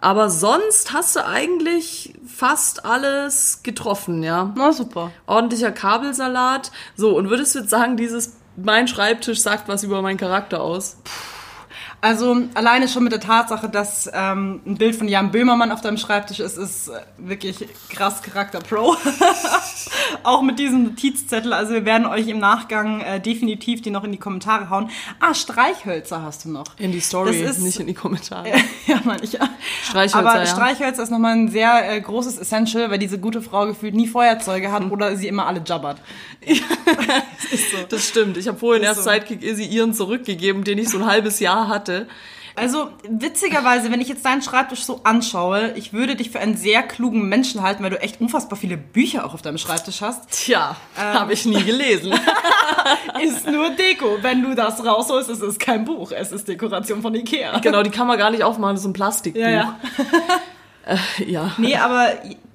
Aber 0.00 0.30
sonst 0.30 0.92
hast 0.92 1.16
du 1.16 1.26
eigentlich 1.26 2.14
fast 2.24 2.84
alles 2.84 3.64
getroffen, 3.64 4.22
ja. 4.22 4.52
Na 4.54 4.72
super. 4.72 5.10
Ordentlicher 5.26 5.72
Kabelsalat. 5.72 6.70
So, 6.94 7.16
und 7.18 7.28
würdest 7.28 7.56
du 7.56 7.58
jetzt 7.58 7.70
sagen, 7.70 7.96
dieses 7.96 8.36
mein 8.64 8.88
Schreibtisch 8.88 9.40
sagt 9.40 9.68
was 9.68 9.82
über 9.84 10.02
meinen 10.02 10.18
Charakter 10.18 10.60
aus? 10.60 10.96
Also 12.02 12.34
alleine 12.54 12.88
schon 12.88 13.02
mit 13.04 13.12
der 13.12 13.20
Tatsache, 13.20 13.68
dass 13.68 14.08
ähm, 14.12 14.60
ein 14.66 14.76
Bild 14.78 14.96
von 14.96 15.06
Jan 15.06 15.30
Böhmermann 15.32 15.70
auf 15.70 15.82
deinem 15.82 15.98
Schreibtisch 15.98 16.40
ist, 16.40 16.56
ist 16.56 16.88
äh, 16.88 16.92
wirklich 17.18 17.66
krass 17.90 18.22
Charakter 18.22 18.60
Pro. 18.60 18.96
Auch 20.22 20.40
mit 20.40 20.58
diesem 20.58 20.84
Notizzettel. 20.84 21.52
Also 21.52 21.74
wir 21.74 21.84
werden 21.84 22.06
euch 22.06 22.26
im 22.28 22.38
Nachgang 22.38 23.02
äh, 23.02 23.20
definitiv 23.20 23.82
die 23.82 23.90
noch 23.90 24.04
in 24.04 24.12
die 24.12 24.18
Kommentare 24.18 24.70
hauen. 24.70 24.88
Ah, 25.20 25.34
Streichhölzer 25.34 26.22
hast 26.22 26.46
du 26.46 26.50
noch. 26.50 26.64
In 26.78 26.90
die 26.92 27.00
Story, 27.00 27.42
Das 27.42 27.58
ist- 27.58 27.62
nicht 27.62 27.78
in 27.80 27.86
die 27.86 27.94
Kommentare. 27.94 28.48
ja, 28.86 29.00
meine 29.04 29.22
ich 29.22 29.32
ja. 29.34 29.48
Streichhölzer, 29.84 30.18
Aber 30.30 30.38
ja. 30.38 30.46
Streichhölzer 30.46 31.02
ist 31.02 31.10
nochmal 31.10 31.34
ein 31.34 31.48
sehr 31.48 31.92
äh, 31.92 32.00
großes 32.00 32.38
Essential, 32.38 32.90
weil 32.90 32.98
diese 32.98 33.18
gute 33.18 33.42
Frau 33.42 33.66
gefühlt 33.66 33.94
nie 33.94 34.08
Feuerzeuge 34.08 34.72
hat 34.72 34.82
oder 34.90 35.16
sie 35.16 35.28
immer 35.28 35.46
alle 35.46 35.62
jabbert. 35.66 35.98
Das 37.90 38.08
stimmt. 38.08 38.36
Ich 38.36 38.48
habe 38.48 38.58
vorhin 38.58 38.82
Ist 38.82 38.88
erst 38.88 39.04
so. 39.04 39.10
Sidekick 39.10 39.42
Izzy 39.42 39.64
ihren 39.64 39.92
zurückgegeben, 39.92 40.64
den 40.64 40.78
ich 40.78 40.88
so 40.88 40.98
ein 40.98 41.06
halbes 41.06 41.40
Jahr 41.40 41.68
hatte. 41.68 41.89
Also 42.56 42.90
witzigerweise, 43.08 43.90
wenn 43.90 44.00
ich 44.00 44.08
jetzt 44.08 44.24
deinen 44.24 44.42
Schreibtisch 44.42 44.82
so 44.84 45.00
anschaue, 45.04 45.72
ich 45.76 45.92
würde 45.92 46.16
dich 46.16 46.30
für 46.30 46.40
einen 46.40 46.56
sehr 46.56 46.82
klugen 46.82 47.28
Menschen 47.28 47.62
halten, 47.62 47.82
weil 47.82 47.90
du 47.90 48.00
echt 48.02 48.20
unfassbar 48.20 48.58
viele 48.58 48.76
Bücher 48.76 49.24
auch 49.24 49.34
auf 49.34 49.42
deinem 49.42 49.56
Schreibtisch 49.56 50.02
hast. 50.02 50.30
Tja, 50.30 50.76
Ähm. 50.98 51.14
habe 51.14 51.32
ich 51.32 51.46
nie 51.46 51.62
gelesen. 51.62 52.12
Ist 53.22 53.46
nur 53.46 53.70
Deko. 53.70 54.18
Wenn 54.22 54.42
du 54.42 54.54
das 54.54 54.84
rausholst, 54.84 55.30
ist 55.30 55.42
es 55.42 55.58
kein 55.58 55.84
Buch. 55.84 56.12
Es 56.12 56.32
ist 56.32 56.48
Dekoration 56.48 57.02
von 57.02 57.14
Ikea. 57.14 57.58
genau, 57.60 57.82
die 57.82 57.90
kann 57.90 58.06
man 58.06 58.18
gar 58.18 58.30
nicht 58.30 58.42
aufmachen, 58.42 58.74
das 58.74 58.82
ist 58.82 58.88
ein 58.88 58.92
Plastikbuch. 58.94 59.40
Ja, 59.40 59.50
ja. 59.50 59.78
ja. 61.26 61.52
Nee, 61.58 61.76
aber 61.76 62.08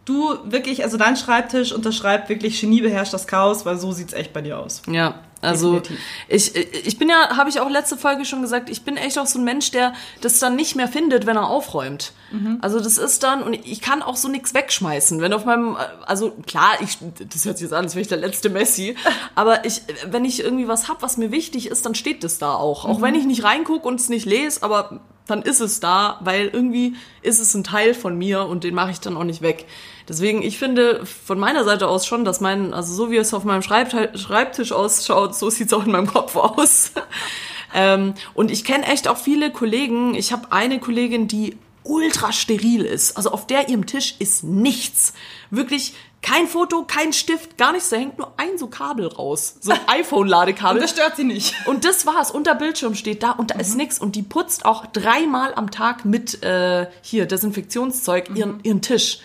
du 0.06 0.36
wirklich, 0.46 0.84
also 0.84 0.98
dein 0.98 1.16
Schreibtisch 1.16 1.72
unterschreibt 1.72 2.30
wirklich 2.30 2.60
Genie 2.60 2.82
beherrscht 2.82 3.14
das 3.14 3.28
Chaos, 3.28 3.66
weil 3.66 3.78
so 3.78 3.92
sieht's 3.92 4.14
echt 4.14 4.34
bei 4.34 4.42
dir 4.42 4.60
aus. 4.60 4.82
Ja, 4.90 5.16
also 5.46 5.80
Definitiv. 5.80 6.06
ich, 6.28 6.56
ich 6.56 6.98
bin 6.98 7.10
ja, 7.10 7.38
habe 7.38 7.50
ich 7.50 7.60
auch 7.60 7.70
letzte 7.70 7.98
Folge 7.98 8.26
schon 8.26 8.41
gesagt, 8.41 8.70
ich 8.70 8.84
bin 8.84 8.98
echt 8.98 9.18
auch 9.20 9.28
so 9.28 9.39
ein 9.39 9.46
Mensch, 9.46 9.72
der 9.72 9.93
das 10.22 10.39
dann 10.39 10.56
nicht 10.56 10.76
mehr 10.76 10.88
findet, 10.88 11.26
wenn 11.26 11.38
er 11.38 11.48
aufräumt. 11.48 12.14
Also 12.62 12.80
das 12.80 12.98
ist 12.98 13.24
dann, 13.24 13.43
und 13.43 13.54
ich 13.54 13.82
kann 13.82 14.02
auch 14.02 14.18
so 14.18 14.28
nichts 14.28 14.54
wegschmeißen. 14.54 15.22
Wenn 15.22 15.32
auf 15.34 15.46
meinem, 15.46 15.78
also 16.06 16.32
klar, 16.46 16.74
ich, 16.82 16.98
das 17.00 17.46
hört 17.46 17.58
sich 17.58 17.66
jetzt 17.66 17.74
an, 17.74 17.86
als 17.86 17.96
wäre 17.96 18.02
ich 18.02 18.08
der 18.08 18.18
letzte 18.18 18.50
Messi, 18.50 18.96
aber 19.36 19.66
ich, 19.66 19.82
wenn 20.10 20.26
ich 20.26 20.43
irgendwie 20.43 20.68
was 20.68 20.89
hab, 20.89 21.02
was 21.02 21.18
mir 21.18 21.32
wichtig 21.32 21.68
ist, 21.68 21.86
dann 21.86 21.96
steht 21.96 22.24
das 22.24 22.38
da 22.38 22.54
auch. 22.54 22.86
Auch 22.86 23.02
wenn 23.02 23.16
ich 23.16 23.26
nicht 23.26 23.43
reingucke 23.43 23.88
und 23.88 24.00
es 24.00 24.10
nicht 24.10 24.26
lese, 24.26 24.64
aber 24.64 25.02
dann 25.28 25.42
ist 25.42 25.60
es 25.60 25.80
da, 25.80 26.20
weil 26.22 26.48
irgendwie 26.48 26.96
ist 27.22 27.40
es 27.40 27.54
ein 27.56 27.64
Teil 27.64 27.94
von 27.94 28.18
mir 28.18 28.46
und 28.46 28.64
den 28.64 28.76
mache 28.76 28.92
ich 28.92 29.00
dann 29.00 29.18
auch 29.18 29.24
nicht 29.24 29.42
weg. 29.42 29.66
Deswegen, 30.08 30.44
ich 30.44 30.60
finde 30.60 31.06
von 31.06 31.40
meiner 31.40 31.64
Seite 31.64 31.88
aus 31.88 32.06
schon, 32.06 32.26
dass 32.26 32.42
mein, 32.42 32.74
also 32.74 32.94
so 32.94 33.12
wie 33.12 33.18
es 33.18 33.34
auf 33.34 33.44
meinem 33.44 33.64
Schreibt 33.64 33.96
Schreibtisch 34.20 34.72
ausschaut, 34.72 35.36
so 35.36 35.50
sieht's 35.50 35.74
auch 35.74 35.86
in 35.86 35.92
meinem 35.92 36.08
Kopf 36.08 36.36
aus. 36.36 36.92
ähm, 37.74 38.14
und 38.34 38.52
ich 38.52 38.64
kenne 38.64 38.86
echt 38.86 39.08
auch 39.08 39.18
viele 39.18 39.52
Kollegen. 39.52 40.14
Ich 40.14 40.32
habe 40.32 40.52
eine 40.52 40.80
Kollegin, 40.80 41.28
die 41.28 41.58
ultra 41.84 42.32
steril 42.32 42.84
ist. 42.86 43.18
Also 43.18 43.32
auf 43.32 43.48
der 43.48 43.70
ihrem 43.70 43.86
Tisch 43.86 44.16
ist 44.20 44.44
nichts. 44.44 45.14
Wirklich 45.50 45.94
kein 46.26 46.48
Foto, 46.48 46.84
kein 46.86 47.14
Stift, 47.14 47.56
gar 47.56 47.72
nichts. 47.72 47.90
Da 47.90 47.98
hängt 47.98 48.18
nur 48.18 48.34
ein 48.38 48.58
so 48.58 48.66
Kabel 48.66 49.08
raus. 49.08 49.58
So 49.62 49.72
ein 49.72 49.80
iPhone-Ladekabel. 49.88 50.78
Und 50.78 50.84
das 50.84 50.90
stört 50.90 51.16
sie 51.16 51.24
nicht. 51.24 51.56
Und 51.68 51.86
das 51.86 52.08
war's. 52.08 52.32
Und 52.32 52.48
der 52.48 52.56
Bildschirm 52.56 52.96
steht 52.96 53.22
da 53.22 53.32
und 53.32 53.52
da 53.52 53.60
ist 53.60 53.76
nix. 53.76 54.00
Und 54.00 54.16
die 54.16 54.24
putzt 54.24 54.66
auch 54.66 54.88
dreimal 54.88 55.54
am 55.54 55.70
Tag 55.70 56.04
mit 56.04 56.44
äh, 56.44 56.88
hier 57.04 57.28
Desinfektionszeug 57.28 58.36
ihren, 58.36 58.60
ihren 58.64 58.82
Tisch. 58.82 59.20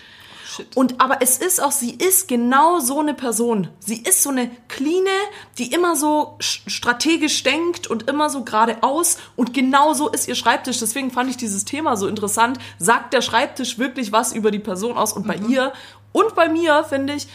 Und 0.75 1.01
aber 1.01 1.23
es 1.23 1.39
ist 1.39 1.63
auch, 1.63 1.73
sie 1.73 1.93
ist 1.93 2.29
genau 2.29 2.81
so 2.81 3.01
eine 3.01 3.15
Person. 3.15 3.69
Sie 3.79 4.03
ist 4.03 4.23
so 4.23 4.31
eine 4.31 4.51
Cleane, 4.69 5.09
die 5.59 5.73
immer 5.73 5.97
so 5.97 6.37
sch- 6.41 6.69
strategisch 6.69 7.43
denkt 7.43 7.87
und 7.87 8.09
immer 8.09 8.31
so 8.31 8.45
geradeaus. 8.45 9.19
Und 9.37 9.55
genau 9.55 9.95
so 9.95 10.09
ist 10.09 10.29
ihr 10.29 10.35
Schreibtisch. 10.35 10.79
Deswegen 10.79 11.11
fand 11.11 11.31
ich 11.31 11.37
dieses 11.37 11.65
Thema 11.65 11.97
so 11.97 12.07
interessant. 12.07 12.59
Sagt 12.79 13.13
der 13.13 13.23
Schreibtisch 13.23 13.79
wirklich 13.79 14.13
was 14.13 14.33
über 14.33 14.51
die 14.51 14.59
Person 14.59 14.97
aus? 14.97 15.13
Und 15.13 15.27
bei 15.27 15.37
ihr 15.37 15.73
und 16.13 16.35
bei 16.35 16.49
mir, 16.49 16.85
finde 16.85 17.15
ich, 17.15 17.29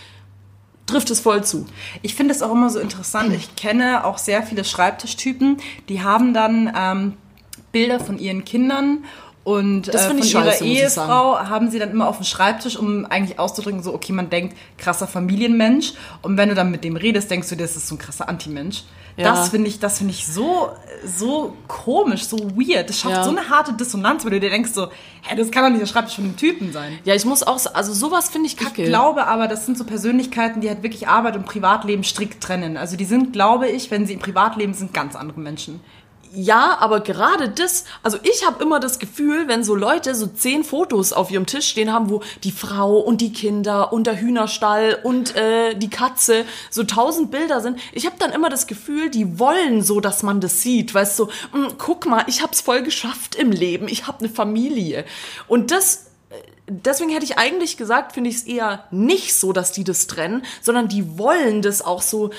trifft 0.85 1.09
es 1.09 1.19
voll 1.19 1.43
zu. 1.43 1.65
Ich 2.01 2.15
finde 2.15 2.33
es 2.33 2.41
auch 2.41 2.51
immer 2.51 2.69
so 2.69 2.79
interessant. 2.79 3.33
Ich 3.33 3.55
kenne 3.55 4.05
auch 4.05 4.17
sehr 4.17 4.43
viele 4.43 4.63
Schreibtischtypen, 4.63 5.57
die 5.89 6.03
haben 6.03 6.33
dann 6.33 6.71
ähm, 6.75 7.17
Bilder 7.71 7.99
von 7.99 8.19
ihren 8.19 8.45
Kindern 8.45 9.03
und 9.45 9.93
Das 9.93 10.05
äh, 10.05 10.07
von 10.07 10.17
ich 10.17 10.33
ihrer 10.33 10.45
scheiße, 10.45 10.65
Ehefrau 10.65 11.37
haben 11.37 11.69
sie 11.69 11.77
dann 11.77 11.91
immer 11.91 12.07
auf 12.07 12.17
dem 12.17 12.25
Schreibtisch, 12.25 12.77
um 12.77 13.05
eigentlich 13.05 13.37
auszudrücken, 13.37 13.83
so, 13.83 13.93
okay, 13.93 14.11
man 14.11 14.31
denkt, 14.31 14.57
krasser 14.79 15.07
Familienmensch. 15.07 15.93
Und 16.23 16.35
wenn 16.35 16.49
du 16.49 16.55
dann 16.55 16.71
mit 16.71 16.83
dem 16.83 16.95
redest, 16.95 17.29
denkst 17.29 17.49
du 17.49 17.55
dir, 17.55 17.61
das 17.61 17.75
ist 17.75 17.87
so 17.87 17.93
ein 17.93 17.99
krasser 17.99 18.27
Antimensch. 18.27 18.83
Ja. 19.17 19.31
Das 19.31 19.49
finde 19.49 19.69
ich, 19.69 19.77
das 19.79 19.99
finde 19.99 20.13
ich 20.13 20.25
so, 20.25 20.69
so 21.05 21.55
komisch, 21.67 22.25
so 22.25 22.37
weird. 22.55 22.89
Das 22.89 22.99
schafft 22.99 23.17
Ja. 23.17 23.23
so 23.23 23.29
eine 23.29 23.47
harte 23.47 23.73
Dissonanz, 23.73 24.25
weil 24.25 24.31
du 24.31 24.39
dir 24.39 24.49
denkst 24.49 24.71
so, 24.73 24.87
hä, 25.21 25.35
das 25.37 25.51
kann 25.51 25.63
doch 25.63 25.69
nicht 25.69 25.81
der 25.81 25.85
Schreibtisch 25.85 26.15
von 26.15 26.23
dem 26.23 26.35
Typen 26.35 26.73
sein. 26.73 26.97
Ja, 27.03 27.13
ich 27.13 27.23
muss 27.23 27.43
auch, 27.43 27.59
also 27.71 27.93
sowas 27.93 28.29
finde 28.29 28.47
ich 28.47 28.57
kacke. 28.57 28.81
Ich 28.81 28.89
glaube 28.89 29.27
aber, 29.27 29.47
das 29.47 29.67
sind 29.67 29.77
so 29.77 29.83
Persönlichkeiten, 29.83 30.59
die 30.59 30.69
halt 30.69 30.81
wirklich 30.81 31.07
Arbeit 31.07 31.35
und 31.35 31.45
Privatleben 31.45 32.03
strikt 32.03 32.43
trennen. 32.43 32.77
Also 32.77 32.97
die 32.97 33.05
sind, 33.05 33.31
glaube 33.31 33.69
ich, 33.69 33.91
wenn 33.91 34.07
sie 34.07 34.13
im 34.13 34.19
Privatleben 34.19 34.73
sind, 34.73 34.91
ganz 34.91 35.15
andere 35.15 35.39
Menschen. 35.39 35.81
Ja, 36.33 36.77
aber 36.79 36.99
gerade 36.99 37.49
das, 37.49 37.85
also 38.03 38.17
ich 38.23 38.45
habe 38.45 38.61
immer 38.61 38.79
das 38.79 38.99
Gefühl, 38.99 39.47
wenn 39.47 39.63
so 39.63 39.75
Leute 39.75 40.15
so 40.15 40.27
zehn 40.27 40.63
Fotos 40.63 41.13
auf 41.13 41.31
ihrem 41.31 41.45
Tisch 41.45 41.67
stehen 41.67 41.93
haben, 41.93 42.09
wo 42.09 42.21
die 42.43 42.51
Frau 42.51 42.97
und 42.97 43.21
die 43.21 43.31
Kinder 43.31 43.93
und 43.93 44.05
der 44.07 44.19
Hühnerstall 44.19 44.99
und 45.03 45.35
äh, 45.35 45.75
die 45.75 45.89
Katze 45.89 46.45
so 46.69 46.83
tausend 46.83 47.31
Bilder 47.31 47.61
sind, 47.61 47.79
ich 47.93 48.05
habe 48.05 48.17
dann 48.19 48.31
immer 48.31 48.49
das 48.49 48.67
Gefühl, 48.67 49.09
die 49.09 49.39
wollen 49.39 49.81
so, 49.81 49.99
dass 50.01 50.23
man 50.23 50.41
das 50.41 50.61
sieht, 50.61 50.93
weißt 50.93 51.19
du, 51.19 51.25
so, 51.25 51.57
"Mm, 51.57 51.67
guck 51.77 52.05
mal, 52.05 52.23
ich 52.27 52.41
hab's 52.41 52.61
voll 52.61 52.83
geschafft 52.83 53.35
im 53.35 53.51
Leben, 53.51 53.87
ich 53.87 54.07
habe 54.07 54.19
eine 54.19 54.29
Familie. 54.29 55.05
Und 55.47 55.71
das 55.71 56.05
Deswegen 56.67 57.11
hätte 57.11 57.25
ich 57.25 57.37
eigentlich 57.37 57.77
gesagt, 57.77 58.13
finde 58.13 58.31
ich 58.31 58.37
es 58.37 58.43
eher 58.43 58.85
nicht 58.89 59.35
so, 59.35 59.53
dass 59.53 59.71
die 59.71 59.83
das 59.83 60.07
trennen, 60.07 60.43
sondern 60.61 60.87
die 60.87 61.19
wollen 61.19 61.61
das 61.61 61.83
auch 61.83 62.01
so 62.01 62.31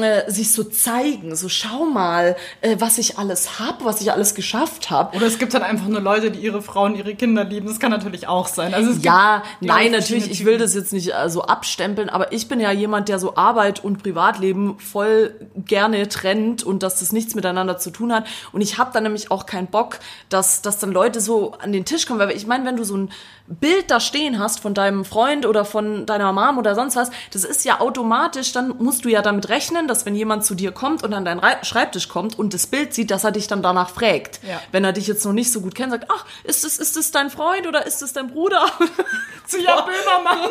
äh, 0.00 0.30
sich 0.30 0.52
so 0.52 0.64
zeigen. 0.64 1.36
So 1.36 1.50
schau 1.50 1.84
mal, 1.84 2.34
äh, 2.62 2.76
was 2.78 2.96
ich 2.96 3.18
alles 3.18 3.58
hab, 3.58 3.84
was 3.84 4.00
ich 4.00 4.10
alles 4.10 4.34
geschafft 4.34 4.90
habe. 4.90 5.14
Oder 5.14 5.26
es 5.26 5.38
gibt 5.38 5.52
halt 5.52 5.64
einfach 5.64 5.86
nur 5.86 6.00
Leute, 6.00 6.30
die 6.30 6.38
ihre 6.38 6.62
Frauen, 6.62 6.96
ihre 6.96 7.14
Kinder 7.14 7.44
lieben. 7.44 7.66
Das 7.66 7.78
kann 7.78 7.90
natürlich 7.90 8.26
auch 8.26 8.48
sein. 8.48 8.72
Also 8.72 8.90
es 8.90 9.04
Ja, 9.04 9.42
nein, 9.60 9.92
natürlich, 9.92 10.30
ich 10.30 10.46
will 10.46 10.56
das 10.56 10.74
jetzt 10.74 10.94
nicht 10.94 11.12
äh, 11.12 11.28
so 11.28 11.42
abstempeln, 11.42 12.08
aber 12.08 12.32
ich 12.32 12.48
bin 12.48 12.60
ja 12.60 12.72
jemand, 12.72 13.10
der 13.10 13.18
so 13.18 13.36
Arbeit 13.36 13.84
und 13.84 14.02
Privatleben 14.02 14.78
voll 14.78 15.34
gerne 15.56 16.08
trennt 16.08 16.62
und 16.62 16.82
dass 16.82 17.00
das 17.00 17.12
nichts 17.12 17.34
miteinander 17.34 17.76
zu 17.76 17.90
tun 17.90 18.14
hat. 18.14 18.26
Und 18.52 18.62
ich 18.62 18.78
habe 18.78 18.92
dann 18.94 19.02
nämlich 19.02 19.30
auch 19.30 19.44
keinen 19.44 19.66
Bock, 19.66 19.98
dass, 20.30 20.62
dass 20.62 20.78
dann 20.78 20.90
Leute 20.90 21.20
so 21.20 21.52
an 21.52 21.72
den 21.72 21.84
Tisch 21.84 22.06
kommen. 22.06 22.18
Weil 22.18 22.30
ich 22.30 22.46
meine, 22.46 22.64
wenn 22.64 22.76
du 22.76 22.84
so 22.84 22.96
ein 22.96 23.10
Bild 23.46 23.73
da 23.82 24.00
stehen 24.00 24.38
hast 24.38 24.60
von 24.60 24.74
deinem 24.74 25.04
Freund 25.04 25.46
oder 25.46 25.64
von 25.64 26.06
deiner 26.06 26.32
Mom 26.32 26.58
oder 26.58 26.74
sonst 26.74 26.96
was, 26.96 27.10
das 27.32 27.44
ist 27.44 27.64
ja 27.64 27.80
automatisch, 27.80 28.52
dann 28.52 28.76
musst 28.78 29.04
du 29.04 29.08
ja 29.08 29.22
damit 29.22 29.48
rechnen, 29.48 29.88
dass 29.88 30.06
wenn 30.06 30.14
jemand 30.14 30.44
zu 30.44 30.54
dir 30.54 30.72
kommt 30.72 31.02
und 31.02 31.12
an 31.12 31.24
deinen 31.24 31.40
Rei- 31.40 31.62
Schreibtisch 31.62 32.08
kommt 32.08 32.38
und 32.38 32.54
das 32.54 32.66
Bild 32.66 32.94
sieht, 32.94 33.10
dass 33.10 33.24
er 33.24 33.32
dich 33.32 33.46
dann 33.46 33.62
danach 33.62 33.90
fragt. 33.90 34.40
Ja. 34.42 34.60
Wenn 34.72 34.84
er 34.84 34.92
dich 34.92 35.06
jetzt 35.06 35.24
noch 35.24 35.32
nicht 35.32 35.52
so 35.52 35.60
gut 35.60 35.74
kennt, 35.74 35.92
sagt, 35.92 36.06
ach, 36.10 36.24
ist 36.44 36.64
das, 36.64 36.78
ist 36.78 36.96
das 36.96 37.10
dein 37.10 37.30
Freund 37.30 37.66
oder 37.66 37.86
ist 37.86 38.02
das 38.02 38.12
dein 38.12 38.28
Bruder? 38.28 38.64
zu 39.46 39.58
Jan 39.60 39.84
Böhmermann. 39.84 40.50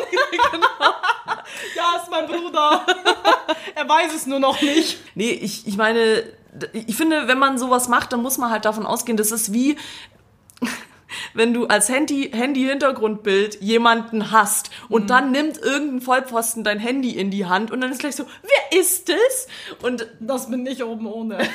ja, 1.76 2.00
ist 2.02 2.10
mein 2.10 2.26
Bruder. 2.26 2.84
er 3.74 3.88
weiß 3.88 4.14
es 4.14 4.26
nur 4.26 4.38
noch 4.38 4.60
nicht. 4.60 4.98
Nee, 5.14 5.30
ich, 5.30 5.66
ich 5.66 5.76
meine, 5.76 6.22
ich 6.72 6.96
finde, 6.96 7.26
wenn 7.28 7.38
man 7.38 7.58
sowas 7.58 7.88
macht, 7.88 8.12
dann 8.12 8.22
muss 8.22 8.38
man 8.38 8.50
halt 8.50 8.64
davon 8.64 8.86
ausgehen, 8.86 9.16
das 9.16 9.32
ist 9.32 9.52
wie, 9.52 9.76
wenn 11.34 11.54
du 11.54 11.66
als 11.66 11.88
Handy, 11.88 12.30
Handy-Hintergrundbild 12.32 13.60
jemanden 13.60 14.30
hast 14.30 14.70
und 14.88 15.10
dann 15.10 15.32
nimmt 15.32 15.58
irgendein 15.58 16.00
Vollpfosten 16.00 16.64
dein 16.64 16.78
Handy 16.78 17.10
in 17.10 17.30
die 17.30 17.46
Hand 17.46 17.70
und 17.70 17.80
dann 17.80 17.90
ist 17.92 18.00
gleich 18.00 18.16
so, 18.16 18.24
wer 18.42 18.80
ist 18.80 19.08
es? 19.10 19.48
Und 19.82 20.06
Das 20.20 20.50
bin 20.50 20.66
ich 20.66 20.82
oben 20.82 21.06
ohne. 21.06 21.38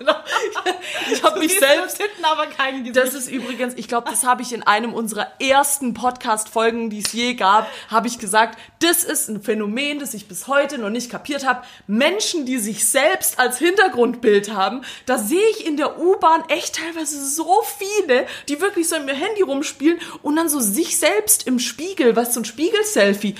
ich 1.12 1.22
habe 1.22 1.38
mich 1.38 1.58
selbst 1.58 1.98
hinten 1.98 2.24
aber 2.24 2.46
kein 2.46 2.84
Gesicht. 2.84 2.96
Das 2.96 3.14
ist 3.14 3.28
übrigens, 3.30 3.74
ich 3.76 3.88
glaube, 3.88 4.10
das 4.10 4.24
habe 4.24 4.42
ich 4.42 4.52
in 4.52 4.62
einem 4.62 4.94
unserer 4.94 5.26
ersten 5.40 5.92
Podcast-Folgen, 5.94 6.90
die 6.90 7.00
es 7.00 7.12
je 7.12 7.34
gab, 7.34 7.68
habe 7.88 8.08
ich 8.08 8.18
gesagt, 8.18 8.58
das 8.80 9.04
ist 9.04 9.28
ein 9.28 9.42
Phänomen, 9.42 9.98
das 9.98 10.14
ich 10.14 10.26
bis 10.28 10.46
heute 10.46 10.78
noch 10.78 10.90
nicht 10.90 11.10
kapiert 11.10 11.46
habe. 11.46 11.62
Menschen, 11.86 12.46
die 12.46 12.58
sich 12.58 12.88
selbst 12.88 13.38
als 13.38 13.58
Hintergrundbild 13.58 14.52
haben, 14.54 14.82
da 15.06 15.18
sehe 15.18 15.46
ich 15.50 15.66
in 15.66 15.76
der 15.76 16.00
U-Bahn 16.00 16.44
echt 16.48 16.76
teilweise 16.76 17.22
so 17.24 17.62
viele, 17.78 18.26
die 18.48 18.60
wirklich 18.60 18.88
so 18.88 18.96
ihr 18.96 19.14
Handy 19.14 19.42
rumspielen 19.42 19.98
und 20.22 20.36
dann 20.36 20.48
so 20.48 20.60
sich 20.60 20.98
selbst 20.98 21.46
im 21.46 21.58
Spiegel, 21.58 22.16
was 22.16 22.34
so 22.34 22.40
ein 22.40 22.44
Spiegel-Selfie. 22.44 23.34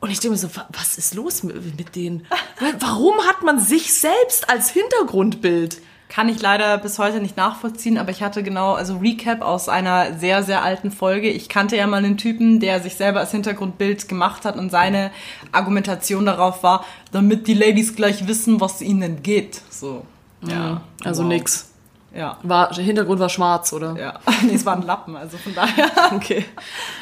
Und 0.00 0.10
ich 0.10 0.20
denke 0.20 0.32
mir 0.32 0.38
so, 0.38 0.54
wa- 0.54 0.68
was 0.70 0.98
ist 0.98 1.14
los 1.14 1.42
mit 1.42 1.96
denen? 1.96 2.26
Warum 2.78 3.26
hat 3.26 3.42
man 3.42 3.58
sich 3.58 3.94
selbst 3.94 4.50
als 4.50 4.70
Hintergrundbild? 4.70 5.78
Kann 6.14 6.28
ich 6.28 6.40
leider 6.40 6.78
bis 6.78 7.00
heute 7.00 7.20
nicht 7.20 7.36
nachvollziehen, 7.36 7.98
aber 7.98 8.12
ich 8.12 8.22
hatte 8.22 8.44
genau, 8.44 8.74
also 8.74 8.98
Recap 8.98 9.42
aus 9.42 9.68
einer 9.68 10.16
sehr, 10.16 10.44
sehr 10.44 10.62
alten 10.62 10.92
Folge. 10.92 11.28
Ich 11.28 11.48
kannte 11.48 11.76
ja 11.76 11.88
mal 11.88 11.96
einen 11.96 12.18
Typen, 12.18 12.60
der 12.60 12.80
sich 12.80 12.94
selber 12.94 13.18
als 13.18 13.32
Hintergrundbild 13.32 14.06
gemacht 14.08 14.44
hat 14.44 14.56
und 14.56 14.70
seine 14.70 15.10
Argumentation 15.50 16.24
darauf 16.24 16.62
war, 16.62 16.84
damit 17.10 17.48
die 17.48 17.54
Ladies 17.54 17.96
gleich 17.96 18.28
wissen, 18.28 18.60
was 18.60 18.80
ihnen 18.80 19.24
geht. 19.24 19.60
So. 19.70 20.06
Ja. 20.46 20.82
Also 21.02 21.22
Wow. 21.22 21.28
nix. 21.30 21.73
Ja. 22.14 22.38
War, 22.42 22.70
der 22.70 22.84
Hintergrund 22.84 23.18
war 23.18 23.28
schwarz, 23.28 23.72
oder? 23.72 23.96
Ja. 23.98 24.20
Nee, 24.42 24.54
es 24.54 24.66
waren 24.66 24.82
Lappen, 24.82 25.16
also 25.16 25.36
von 25.38 25.54
daher. 25.54 25.90
Okay. 26.14 26.44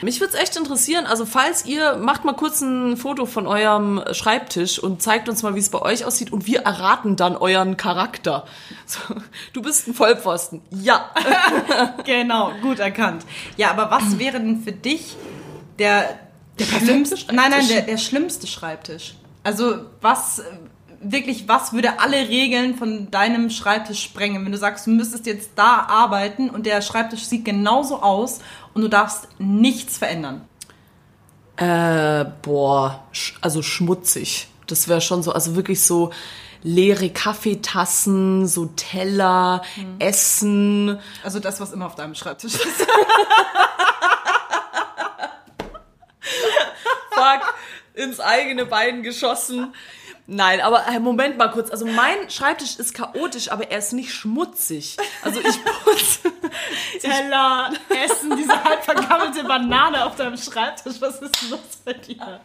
Mich 0.01 0.21
würde 0.21 0.35
es 0.35 0.41
echt 0.41 0.57
interessieren, 0.57 1.07
also 1.07 1.27
falls 1.27 1.67
ihr, 1.67 1.97
macht 1.97 2.25
mal 2.25 2.35
kurz 2.35 2.61
ein 2.61 2.97
Foto 2.97 3.27
von 3.27 3.47
eurem 3.47 4.03
Schreibtisch 4.13 4.79
und 4.79 5.03
zeigt 5.03 5.29
uns 5.29 5.43
mal, 5.43 5.55
wie 5.55 5.59
es 5.59 5.71
bei 5.71 5.83
euch 5.83 6.05
aussieht 6.05 6.33
und 6.33 6.47
wir 6.47 6.63
erraten 6.63 7.17
dann 7.17 7.37
euren 7.37 7.77
Charakter. 7.77 8.45
So, 8.87 9.01
du 9.53 9.63
bist 9.63 9.89
ein 9.89 9.95
Vollpfosten. 9.95 10.63
Ja. 10.71 11.11
Genau, 12.05 12.53
gut 12.63 12.79
erkannt. 12.79 13.25
Ja, 13.57 13.71
aber 13.71 13.91
was 13.91 14.19
wäre 14.19 14.39
denn 14.39 14.63
für 14.63 14.73
dich 14.73 15.17
der, 15.79 16.19
der 16.59 16.65
schlimmste, 16.65 17.17
Schreibtisch? 17.17 17.37
nein, 17.37 17.51
nein, 17.51 17.69
der, 17.69 17.83
der 17.83 17.99
schlimmste 17.99 18.47
Schreibtisch? 18.47 19.15
Also 19.45 19.87
was 20.01 20.43
wirklich, 21.03 21.49
was 21.49 21.73
würde 21.73 22.01
alle 22.01 22.29
Regeln 22.29 22.77
von 22.77 23.11
deinem 23.11 23.51
Schreibtisch 23.51 24.03
sprengen, 24.03 24.45
wenn 24.45 24.53
du 24.53 24.59
sagst, 24.59 24.87
du 24.87 24.91
müsstest 24.91 25.27
jetzt 25.27 25.51
da 25.57 25.87
arbeiten 25.89 26.51
und 26.51 26.67
der 26.67 26.83
Schreibtisch 26.83 27.25
sieht 27.25 27.45
genauso 27.45 28.01
aus 28.03 28.41
und 28.75 28.83
du 28.83 28.89
darfst 28.89 29.29
nichts 29.39 29.99
verändern? 29.99 30.43
Äh, 31.57 32.25
boah, 32.43 33.05
also 33.41 33.63
schmutzig. 33.63 34.49
Das 34.67 34.89
wäre 34.89 35.01
schon 35.01 35.23
so, 35.23 35.33
also 35.33 35.57
wirklich 35.57 35.83
so 35.83 36.11
leere 36.63 37.11
Kaffeetassen, 37.11 38.47
so 38.47 38.67
Teller, 38.77 39.63
Essen. 39.99 41.01
Also 41.23 41.41
das, 41.41 41.61
was 41.61 41.73
immer 41.73 41.87
auf 41.87 41.97
deinem 41.97 42.15
Schreibtisch 42.15 42.55
ist. 42.55 42.65
Fuck, 47.11 47.55
ins 47.95 48.21
eigene 48.21 48.65
Bein 48.67 49.03
geschossen. 49.03 49.75
Nein, 50.35 50.63
aber 50.63 50.87
äh, 50.89 50.99
Moment 50.99 51.37
mal 51.37 51.49
kurz. 51.49 51.71
Also 51.71 51.85
mein 51.85 52.31
Schreibtisch 52.31 52.77
ist 52.79 52.95
chaotisch, 52.95 53.53
aber 53.53 53.71
er 53.71 53.79
ist 53.79 53.93
nicht 53.93 54.15
schmutzig. 54.15 54.97
Also 55.21 55.41
ich 55.41 55.63
putze. 55.63 56.33
Teller, 57.01 57.71
Essen, 57.91 58.35
diese 58.37 58.65
halb 58.65 58.83
vergammelte 58.83 59.45
Banane 59.45 60.07
auf 60.07 60.17
deinem 60.17 60.39
Schreibtisch. 60.39 61.01
Was 61.01 61.21
ist 61.21 61.43
denn 61.43 61.51
los 61.51 61.61
bei 61.85 61.93
dir? 61.93 62.41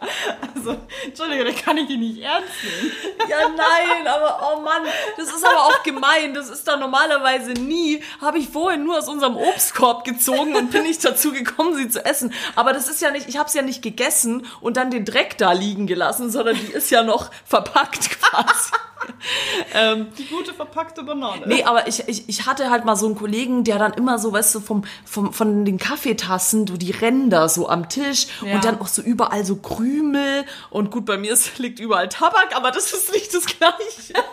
Also, 0.54 0.78
Entschuldige, 1.06 1.46
da 1.46 1.52
kann 1.52 1.78
ich 1.78 1.88
dich 1.88 1.98
nicht 1.98 2.22
ernst 2.22 2.50
nehmen. 2.64 2.92
Ja, 3.30 3.50
nein, 3.50 4.08
aber 4.08 4.52
oh 4.54 4.62
Mann, 4.62 4.84
das 5.16 5.30
ist 5.30 5.46
aber 5.46 5.66
auch 5.66 5.84
gemein. 5.84 6.34
Das 6.34 6.50
ist 6.50 6.68
da 6.68 6.76
normalerweise 6.76 7.52
nie. 7.52 8.04
Habe 8.20 8.40
ich 8.40 8.50
vorhin 8.50 8.84
nur 8.84 8.98
aus 8.98 9.08
unserem 9.08 9.38
Obstkorb 9.38 10.04
gezogen 10.04 10.56
und 10.56 10.72
bin 10.72 10.84
nicht 10.84 11.04
dazu 11.06 11.32
gekommen, 11.32 11.76
sie 11.76 11.88
zu 11.88 12.04
essen. 12.04 12.34
Aber 12.56 12.74
das 12.74 12.90
ist 12.90 13.02
ja 13.02 13.12
nicht, 13.12 13.30
ich 13.30 13.38
habe 13.38 13.48
es 13.48 13.54
ja 13.54 13.62
nicht 13.62 13.82
gegessen 13.82 14.46
und 14.60 14.76
dann 14.76 14.92
den 14.92 15.06
Dreck 15.06 15.38
da 15.38 15.54
liegen 15.54 15.88
gelassen, 15.88 16.30
sondern 16.30 16.56
die 16.56 16.74
ist 16.74 16.90
ja 16.90 17.04
noch 17.04 17.32
verpackt 17.46 17.77
quasi. 17.86 18.72
ähm, 19.74 20.08
Die 20.18 20.26
gute 20.26 20.54
verpackte 20.54 21.04
Banane. 21.04 21.44
Nee, 21.46 21.64
aber 21.64 21.88
ich, 21.88 22.08
ich, 22.08 22.28
ich 22.28 22.46
hatte 22.46 22.70
halt 22.70 22.84
mal 22.84 22.96
so 22.96 23.06
einen 23.06 23.16
Kollegen, 23.16 23.64
der 23.64 23.78
dann 23.78 23.94
immer 23.94 24.20
so, 24.20 24.34
weißt 24.34 24.56
du, 24.56 24.60
vom, 24.60 24.84
vom, 25.06 25.32
von 25.34 25.66
den 25.66 25.78
Kaffeetassen, 25.78 26.66
du 26.66 26.78
die 26.78 26.92
Ränder 26.92 27.48
so 27.48 27.70
am 27.70 27.90
Tisch 27.90 28.28
Ja. 28.42 28.56
und 28.56 28.66
dann 28.66 28.82
auch 28.82 28.88
so 28.88 29.02
überall 29.02 29.46
so 29.46 29.56
Krümel 29.58 30.46
und 30.70 30.92
gut, 30.92 31.06
bei 31.06 31.18
mir 31.18 31.34
ist, 31.34 31.58
liegt 31.60 31.80
überall 31.80 32.10
Tabak, 32.10 32.56
aber 32.56 32.72
das 32.72 32.92
ist 32.94 33.12
nicht 33.14 33.34
das 33.34 33.46
Gleiche. 33.46 34.14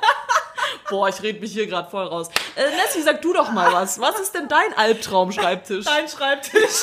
Boah, 0.91 1.09
ich 1.09 1.23
rede 1.23 1.41
mich 1.41 1.53
hier 1.53 1.67
gerade 1.67 1.91
voll 1.91 2.07
raus. 2.07 2.29
Äh, 2.57 2.63
Nessie, 2.77 3.03
sag 3.03 3.21
du 3.23 3.33
doch 3.33 3.53
mal 3.53 3.73
was. 3.73 4.01
Was 4.01 4.19
ist 4.19 4.35
denn 4.35 4.49
dein 4.49 4.77
Albtraum-Schreibtisch? 4.77 5.85
Dein 5.85 6.09
Schreibtisch. 6.09 6.83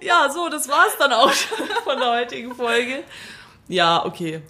Ja, 0.00 0.28
so, 0.30 0.48
das 0.48 0.68
war's 0.68 0.96
dann 0.98 1.12
auch 1.12 1.30
von 1.84 1.98
der 1.98 2.10
heutigen 2.12 2.54
Folge. 2.54 3.04
Ja, 3.68 4.04
okay. 4.04 4.42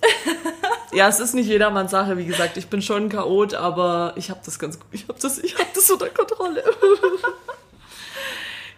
Ja, 0.92 1.08
es 1.08 1.20
ist 1.20 1.34
nicht 1.34 1.46
jedermanns 1.46 1.90
Sache, 1.90 2.18
wie 2.18 2.26
gesagt. 2.26 2.56
Ich 2.56 2.68
bin 2.68 2.82
schon 2.82 3.04
ein 3.04 3.08
Chaot, 3.08 3.54
aber 3.54 4.12
ich 4.16 4.30
habe 4.30 4.40
das 4.44 4.58
ganz 4.58 4.78
gut. 4.78 4.88
Ich 4.92 5.08
habe 5.08 5.18
das, 5.20 5.38
ich 5.38 5.58
hab 5.58 5.72
das 5.72 5.90
unter 5.90 6.08
Kontrolle. 6.10 6.62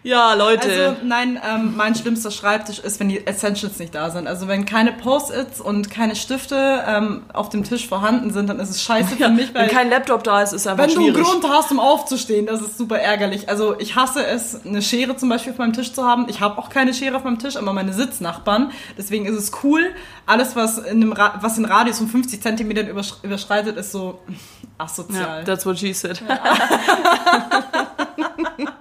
Ja, 0.01 0.33
Leute. 0.33 0.69
Also, 0.69 1.05
nein, 1.05 1.39
ähm, 1.45 1.73
mein 1.75 1.93
schlimmster 1.93 2.31
Schreibtisch 2.31 2.79
ist, 2.79 2.99
wenn 3.01 3.09
die 3.09 3.27
Essentials 3.27 3.79
nicht 3.79 3.93
da 3.93 4.09
sind. 4.09 4.27
Also, 4.27 4.47
wenn 4.47 4.65
keine 4.65 4.93
Post-its 4.93 5.59
und 5.59 5.91
keine 5.91 6.15
Stifte 6.15 6.83
ähm, 6.87 7.23
auf 7.33 7.49
dem 7.49 7.65
Tisch 7.65 7.87
vorhanden 7.87 8.31
sind, 8.31 8.47
dann 8.47 8.59
ist 8.59 8.69
es 8.69 8.81
scheiße 8.81 9.17
für 9.17 9.23
ja, 9.23 9.29
mich, 9.29 9.53
weil 9.53 9.63
wenn 9.63 9.69
kein 9.75 9.89
Laptop 9.89 10.23
da 10.23 10.41
ist, 10.41 10.53
ist 10.53 10.67
einfach 10.67 10.85
wenn 10.85 10.95
du 10.95 11.01
einen 11.01 11.13
schwierig. 11.13 11.27
Grund 11.27 11.49
hast, 11.49 11.71
um 11.71 11.79
aufzustehen, 11.81 12.45
das 12.45 12.61
ist 12.61 12.77
super 12.77 12.97
ärgerlich. 12.97 13.49
Also, 13.49 13.77
ich 13.77 13.95
hasse 13.95 14.25
es, 14.25 14.65
eine 14.65 14.81
Schere 14.81 15.17
zum 15.17 15.27
Beispiel 15.27 15.51
auf 15.51 15.59
meinem 15.59 15.73
Tisch 15.73 15.91
zu 15.91 16.05
haben. 16.05 16.27
Ich 16.29 16.39
habe 16.39 16.57
auch 16.57 16.69
keine 16.69 16.93
Schere 16.93 17.17
auf 17.17 17.25
meinem 17.25 17.39
Tisch, 17.39 17.57
aber 17.57 17.73
meine 17.73 17.91
Sitznachbarn. 17.91 18.71
Deswegen 18.97 19.25
ist 19.25 19.35
es 19.35 19.51
cool. 19.63 19.91
Alles, 20.25 20.55
was 20.55 20.77
in 20.77 21.01
einem 21.01 21.11
Ra 21.11 21.39
was 21.41 21.55
den 21.55 21.65
Radius 21.65 21.97
von 21.97 22.07
50 22.07 22.41
Zentimetern 22.41 22.87
übersch 22.87 23.15
überschreitet, 23.21 23.75
ist 23.75 23.91
so 23.91 24.19
asozial. 24.77 25.43
that's 25.43 25.65
what 25.65 25.77
she 25.77 25.93
said. 25.93 26.21
Ja, 26.27 26.39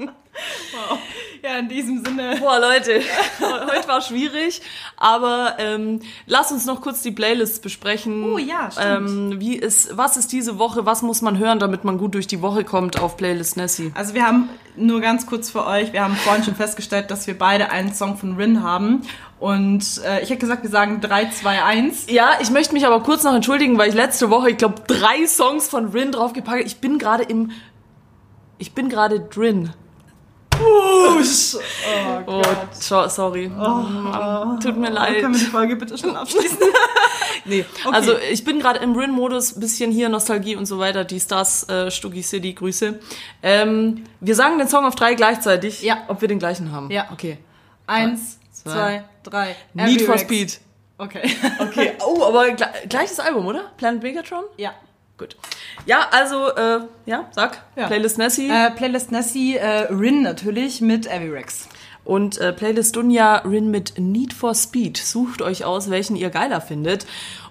in 1.59 1.69
diesem 1.69 2.05
Sinne. 2.05 2.37
Boah, 2.41 2.59
Leute, 2.59 3.01
heute 3.41 3.89
war 3.89 4.01
schwierig, 4.01 4.63
aber 4.97 5.57
ähm, 5.59 6.01
lass 6.27 6.53
uns 6.53 6.67
noch 6.67 6.81
kurz 6.81 7.03
die 7.03 7.11
Playlists 7.11 7.61
besprechen. 7.61 8.25
Oh 8.33 8.39
ja, 8.39 8.71
stimmt. 8.71 9.11
Ähm, 9.11 9.41
wie 9.41 9.57
ist, 9.57 9.97
was 9.97 10.17
ist 10.17 10.33
diese 10.33 10.59
Woche, 10.59 10.87
was 10.87 11.03
muss 11.03 11.23
man 11.23 11.39
hören, 11.39 11.59
damit 11.59 11.85
man 11.85 11.99
gut 11.99 12.15
durch 12.15 12.27
die 12.27 12.43
Woche 12.43 12.65
kommt 12.65 13.01
auf 13.01 13.17
Playlist 13.17 13.57
Nessie? 13.57 13.93
Also 13.95 14.15
wir 14.15 14.27
haben 14.27 14.49
nur 14.77 15.01
ganz 15.01 15.27
kurz 15.27 15.51
für 15.51 15.67
euch, 15.67 15.93
wir 15.93 16.05
haben 16.05 16.15
vorhin 16.17 16.45
schon 16.45 16.55
festgestellt, 16.55 17.11
dass 17.11 17.27
wir 17.27 17.37
beide 17.37 17.71
einen 17.71 17.93
Song 17.93 18.17
von 18.17 18.37
Rin 18.37 18.63
haben. 18.63 19.03
Und 19.41 20.01
äh, 20.05 20.23
ich 20.23 20.31
hätte 20.31 20.41
gesagt, 20.41 20.63
wir 20.63 20.71
sagen 20.71 21.01
3, 21.01 21.31
2, 21.31 21.63
1. 21.63 22.07
Ja, 22.11 22.33
ich 22.41 22.51
möchte 22.51 22.75
mich 22.75 22.87
aber 22.87 23.01
kurz 23.03 23.23
noch 23.23 23.35
entschuldigen, 23.35 23.79
weil 23.79 23.89
ich 23.89 23.95
letzte 23.95 24.31
Woche, 24.31 24.51
ich 24.51 24.57
glaube, 24.57 24.83
drei 24.87 25.27
Songs 25.27 25.69
von 25.69 25.89
Rin 25.89 26.13
draufgepackt 26.13 26.59
habe. 26.59 26.63
Ich 26.63 26.79
bin 26.79 26.99
gerade 26.99 27.23
im. 27.25 27.53
Ich 28.59 28.75
bin 28.75 28.89
gerade 28.89 29.21
drin. 29.21 29.71
Oh, 30.61 31.21
Oh, 32.27 32.43
so- 32.73 33.09
sorry. 33.09 33.49
Mm, 33.49 34.61
Tut 34.61 34.77
mir 34.77 34.91
leid. 34.91 35.21
Können 35.21 35.35
wir 35.35 35.41
die 35.41 35.47
Folge 35.47 35.77
bitte 35.77 35.97
schon 35.99 36.17
abschließen? 36.17 36.59
Nee, 37.45 37.65
also 37.93 38.15
ich 38.31 38.45
bin 38.45 38.61
gerade 38.61 38.81
im 38.81 38.95
Rin-Modus, 38.95 39.59
bisschen 39.59 39.91
hier 39.91 40.11
Nostalgie 40.11 40.55
und 40.57 40.67
so 40.67 40.79
weiter, 40.79 41.05
die 41.05 41.19
Stars, 41.19 41.67
äh, 41.71 41.91
Stuggy 41.91 42.23
City, 42.23 42.53
Grüße. 42.53 42.99
Ähm, 43.43 44.05
wir 44.21 44.35
sagen 44.35 44.59
den 44.59 44.69
Song 44.69 44.85
auf 44.85 44.97
drei 44.97 45.15
gleichzeitig, 45.15 45.81
Ja. 45.83 45.99
ob 46.09 46.21
wir 46.21 46.29
den 46.29 46.39
gleichen 46.41 46.73
haben. 46.73 46.91
Ja. 46.91 47.07
Okay. 47.11 47.39
Eins, 47.87 48.39
Zwei. 48.53 48.71
zwei, 48.71 49.05
drei. 49.23 49.57
Need 49.73 50.03
for. 50.03 50.19
Speed. 50.19 50.61
Okay. 50.99 51.31
Okay. 51.61 51.93
Oh, 52.07 52.23
aber 52.25 52.51
gle 52.51 52.67
gleiches 52.89 53.19
Album, 53.19 53.47
oder? 53.47 53.73
Planet 53.79 54.03
Megatron? 54.03 54.45
ja. 54.59 54.73
Gut. 55.19 55.37
Ja, 55.85 56.07
also, 56.13 56.49
äh, 56.55 56.81
ja, 57.07 57.29
sag. 57.33 57.63
Ja. 57.77 57.89
Playlist 57.89 58.19
Nessie 58.19 58.49
Äh, 58.49 58.71
Playlist 58.71 59.11
Nessie, 59.13 59.57
äh, 59.57 59.93
Rin 59.93 60.23
natürlich 60.23 60.81
mit 60.81 61.11
Avirex. 61.11 61.69
und 62.05 62.39
äh, 62.39 62.53
Playlist 62.53 62.95
Dunja 62.97 63.39
Rin 63.39 63.71
mit 63.71 63.99
Need 63.99 64.33
for 64.33 64.55
Speed. 64.55 64.97
Sucht 64.97 65.43
euch 65.43 65.65
aus, 65.65 65.91
welchen 65.91 66.17
ihr 66.17 66.31
geiler 66.31 66.61
findet. 66.61 67.05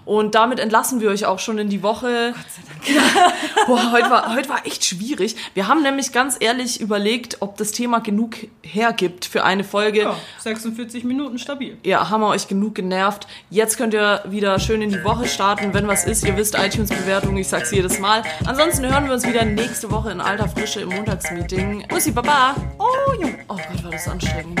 Und 0.08 0.34
damit 0.34 0.58
entlassen 0.58 1.00
wir 1.02 1.10
euch 1.10 1.26
auch 1.26 1.38
schon 1.38 1.58
in 1.58 1.68
die 1.68 1.82
Woche. 1.82 2.32
Gott 2.34 2.46
sei 2.48 2.96
Dank. 2.96 3.34
Boah, 3.66 3.92
heute 3.92 4.08
war, 4.08 4.34
heute 4.34 4.48
war 4.48 4.64
echt 4.64 4.82
schwierig. 4.82 5.36
Wir 5.52 5.68
haben 5.68 5.82
nämlich 5.82 6.12
ganz 6.12 6.38
ehrlich 6.40 6.80
überlegt, 6.80 7.36
ob 7.40 7.58
das 7.58 7.72
Thema 7.72 7.98
genug 7.98 8.36
hergibt 8.62 9.26
für 9.26 9.44
eine 9.44 9.64
Folge. 9.64 10.04
Ja, 10.04 10.16
46 10.38 11.04
Minuten 11.04 11.38
stabil. 11.38 11.76
Ja, 11.84 12.08
haben 12.08 12.22
wir 12.22 12.28
euch 12.28 12.48
genug 12.48 12.74
genervt. 12.74 13.26
Jetzt 13.50 13.76
könnt 13.76 13.92
ihr 13.92 14.22
wieder 14.26 14.58
schön 14.58 14.80
in 14.80 14.88
die 14.88 15.04
Woche 15.04 15.26
starten. 15.26 15.74
Wenn 15.74 15.86
was 15.88 16.06
ist, 16.06 16.24
ihr 16.24 16.38
wisst, 16.38 16.58
iTunes-Bewertung, 16.58 17.36
ich 17.36 17.48
sag's 17.48 17.70
jedes 17.70 17.98
Mal. 17.98 18.22
Ansonsten 18.46 18.90
hören 18.90 19.04
wir 19.04 19.12
uns 19.12 19.26
wieder 19.26 19.44
nächste 19.44 19.90
Woche 19.90 20.10
in 20.10 20.22
alter 20.22 20.48
Frische 20.48 20.80
im 20.80 20.88
Montagsmeeting. 20.88 21.84
Bussi, 21.86 22.12
Baba. 22.12 22.54
Oh, 22.78 23.12
Junge. 23.12 23.40
Oh 23.46 23.56
Gott, 23.56 23.84
war 23.84 23.90
das 23.90 24.08
anstrengend. 24.08 24.58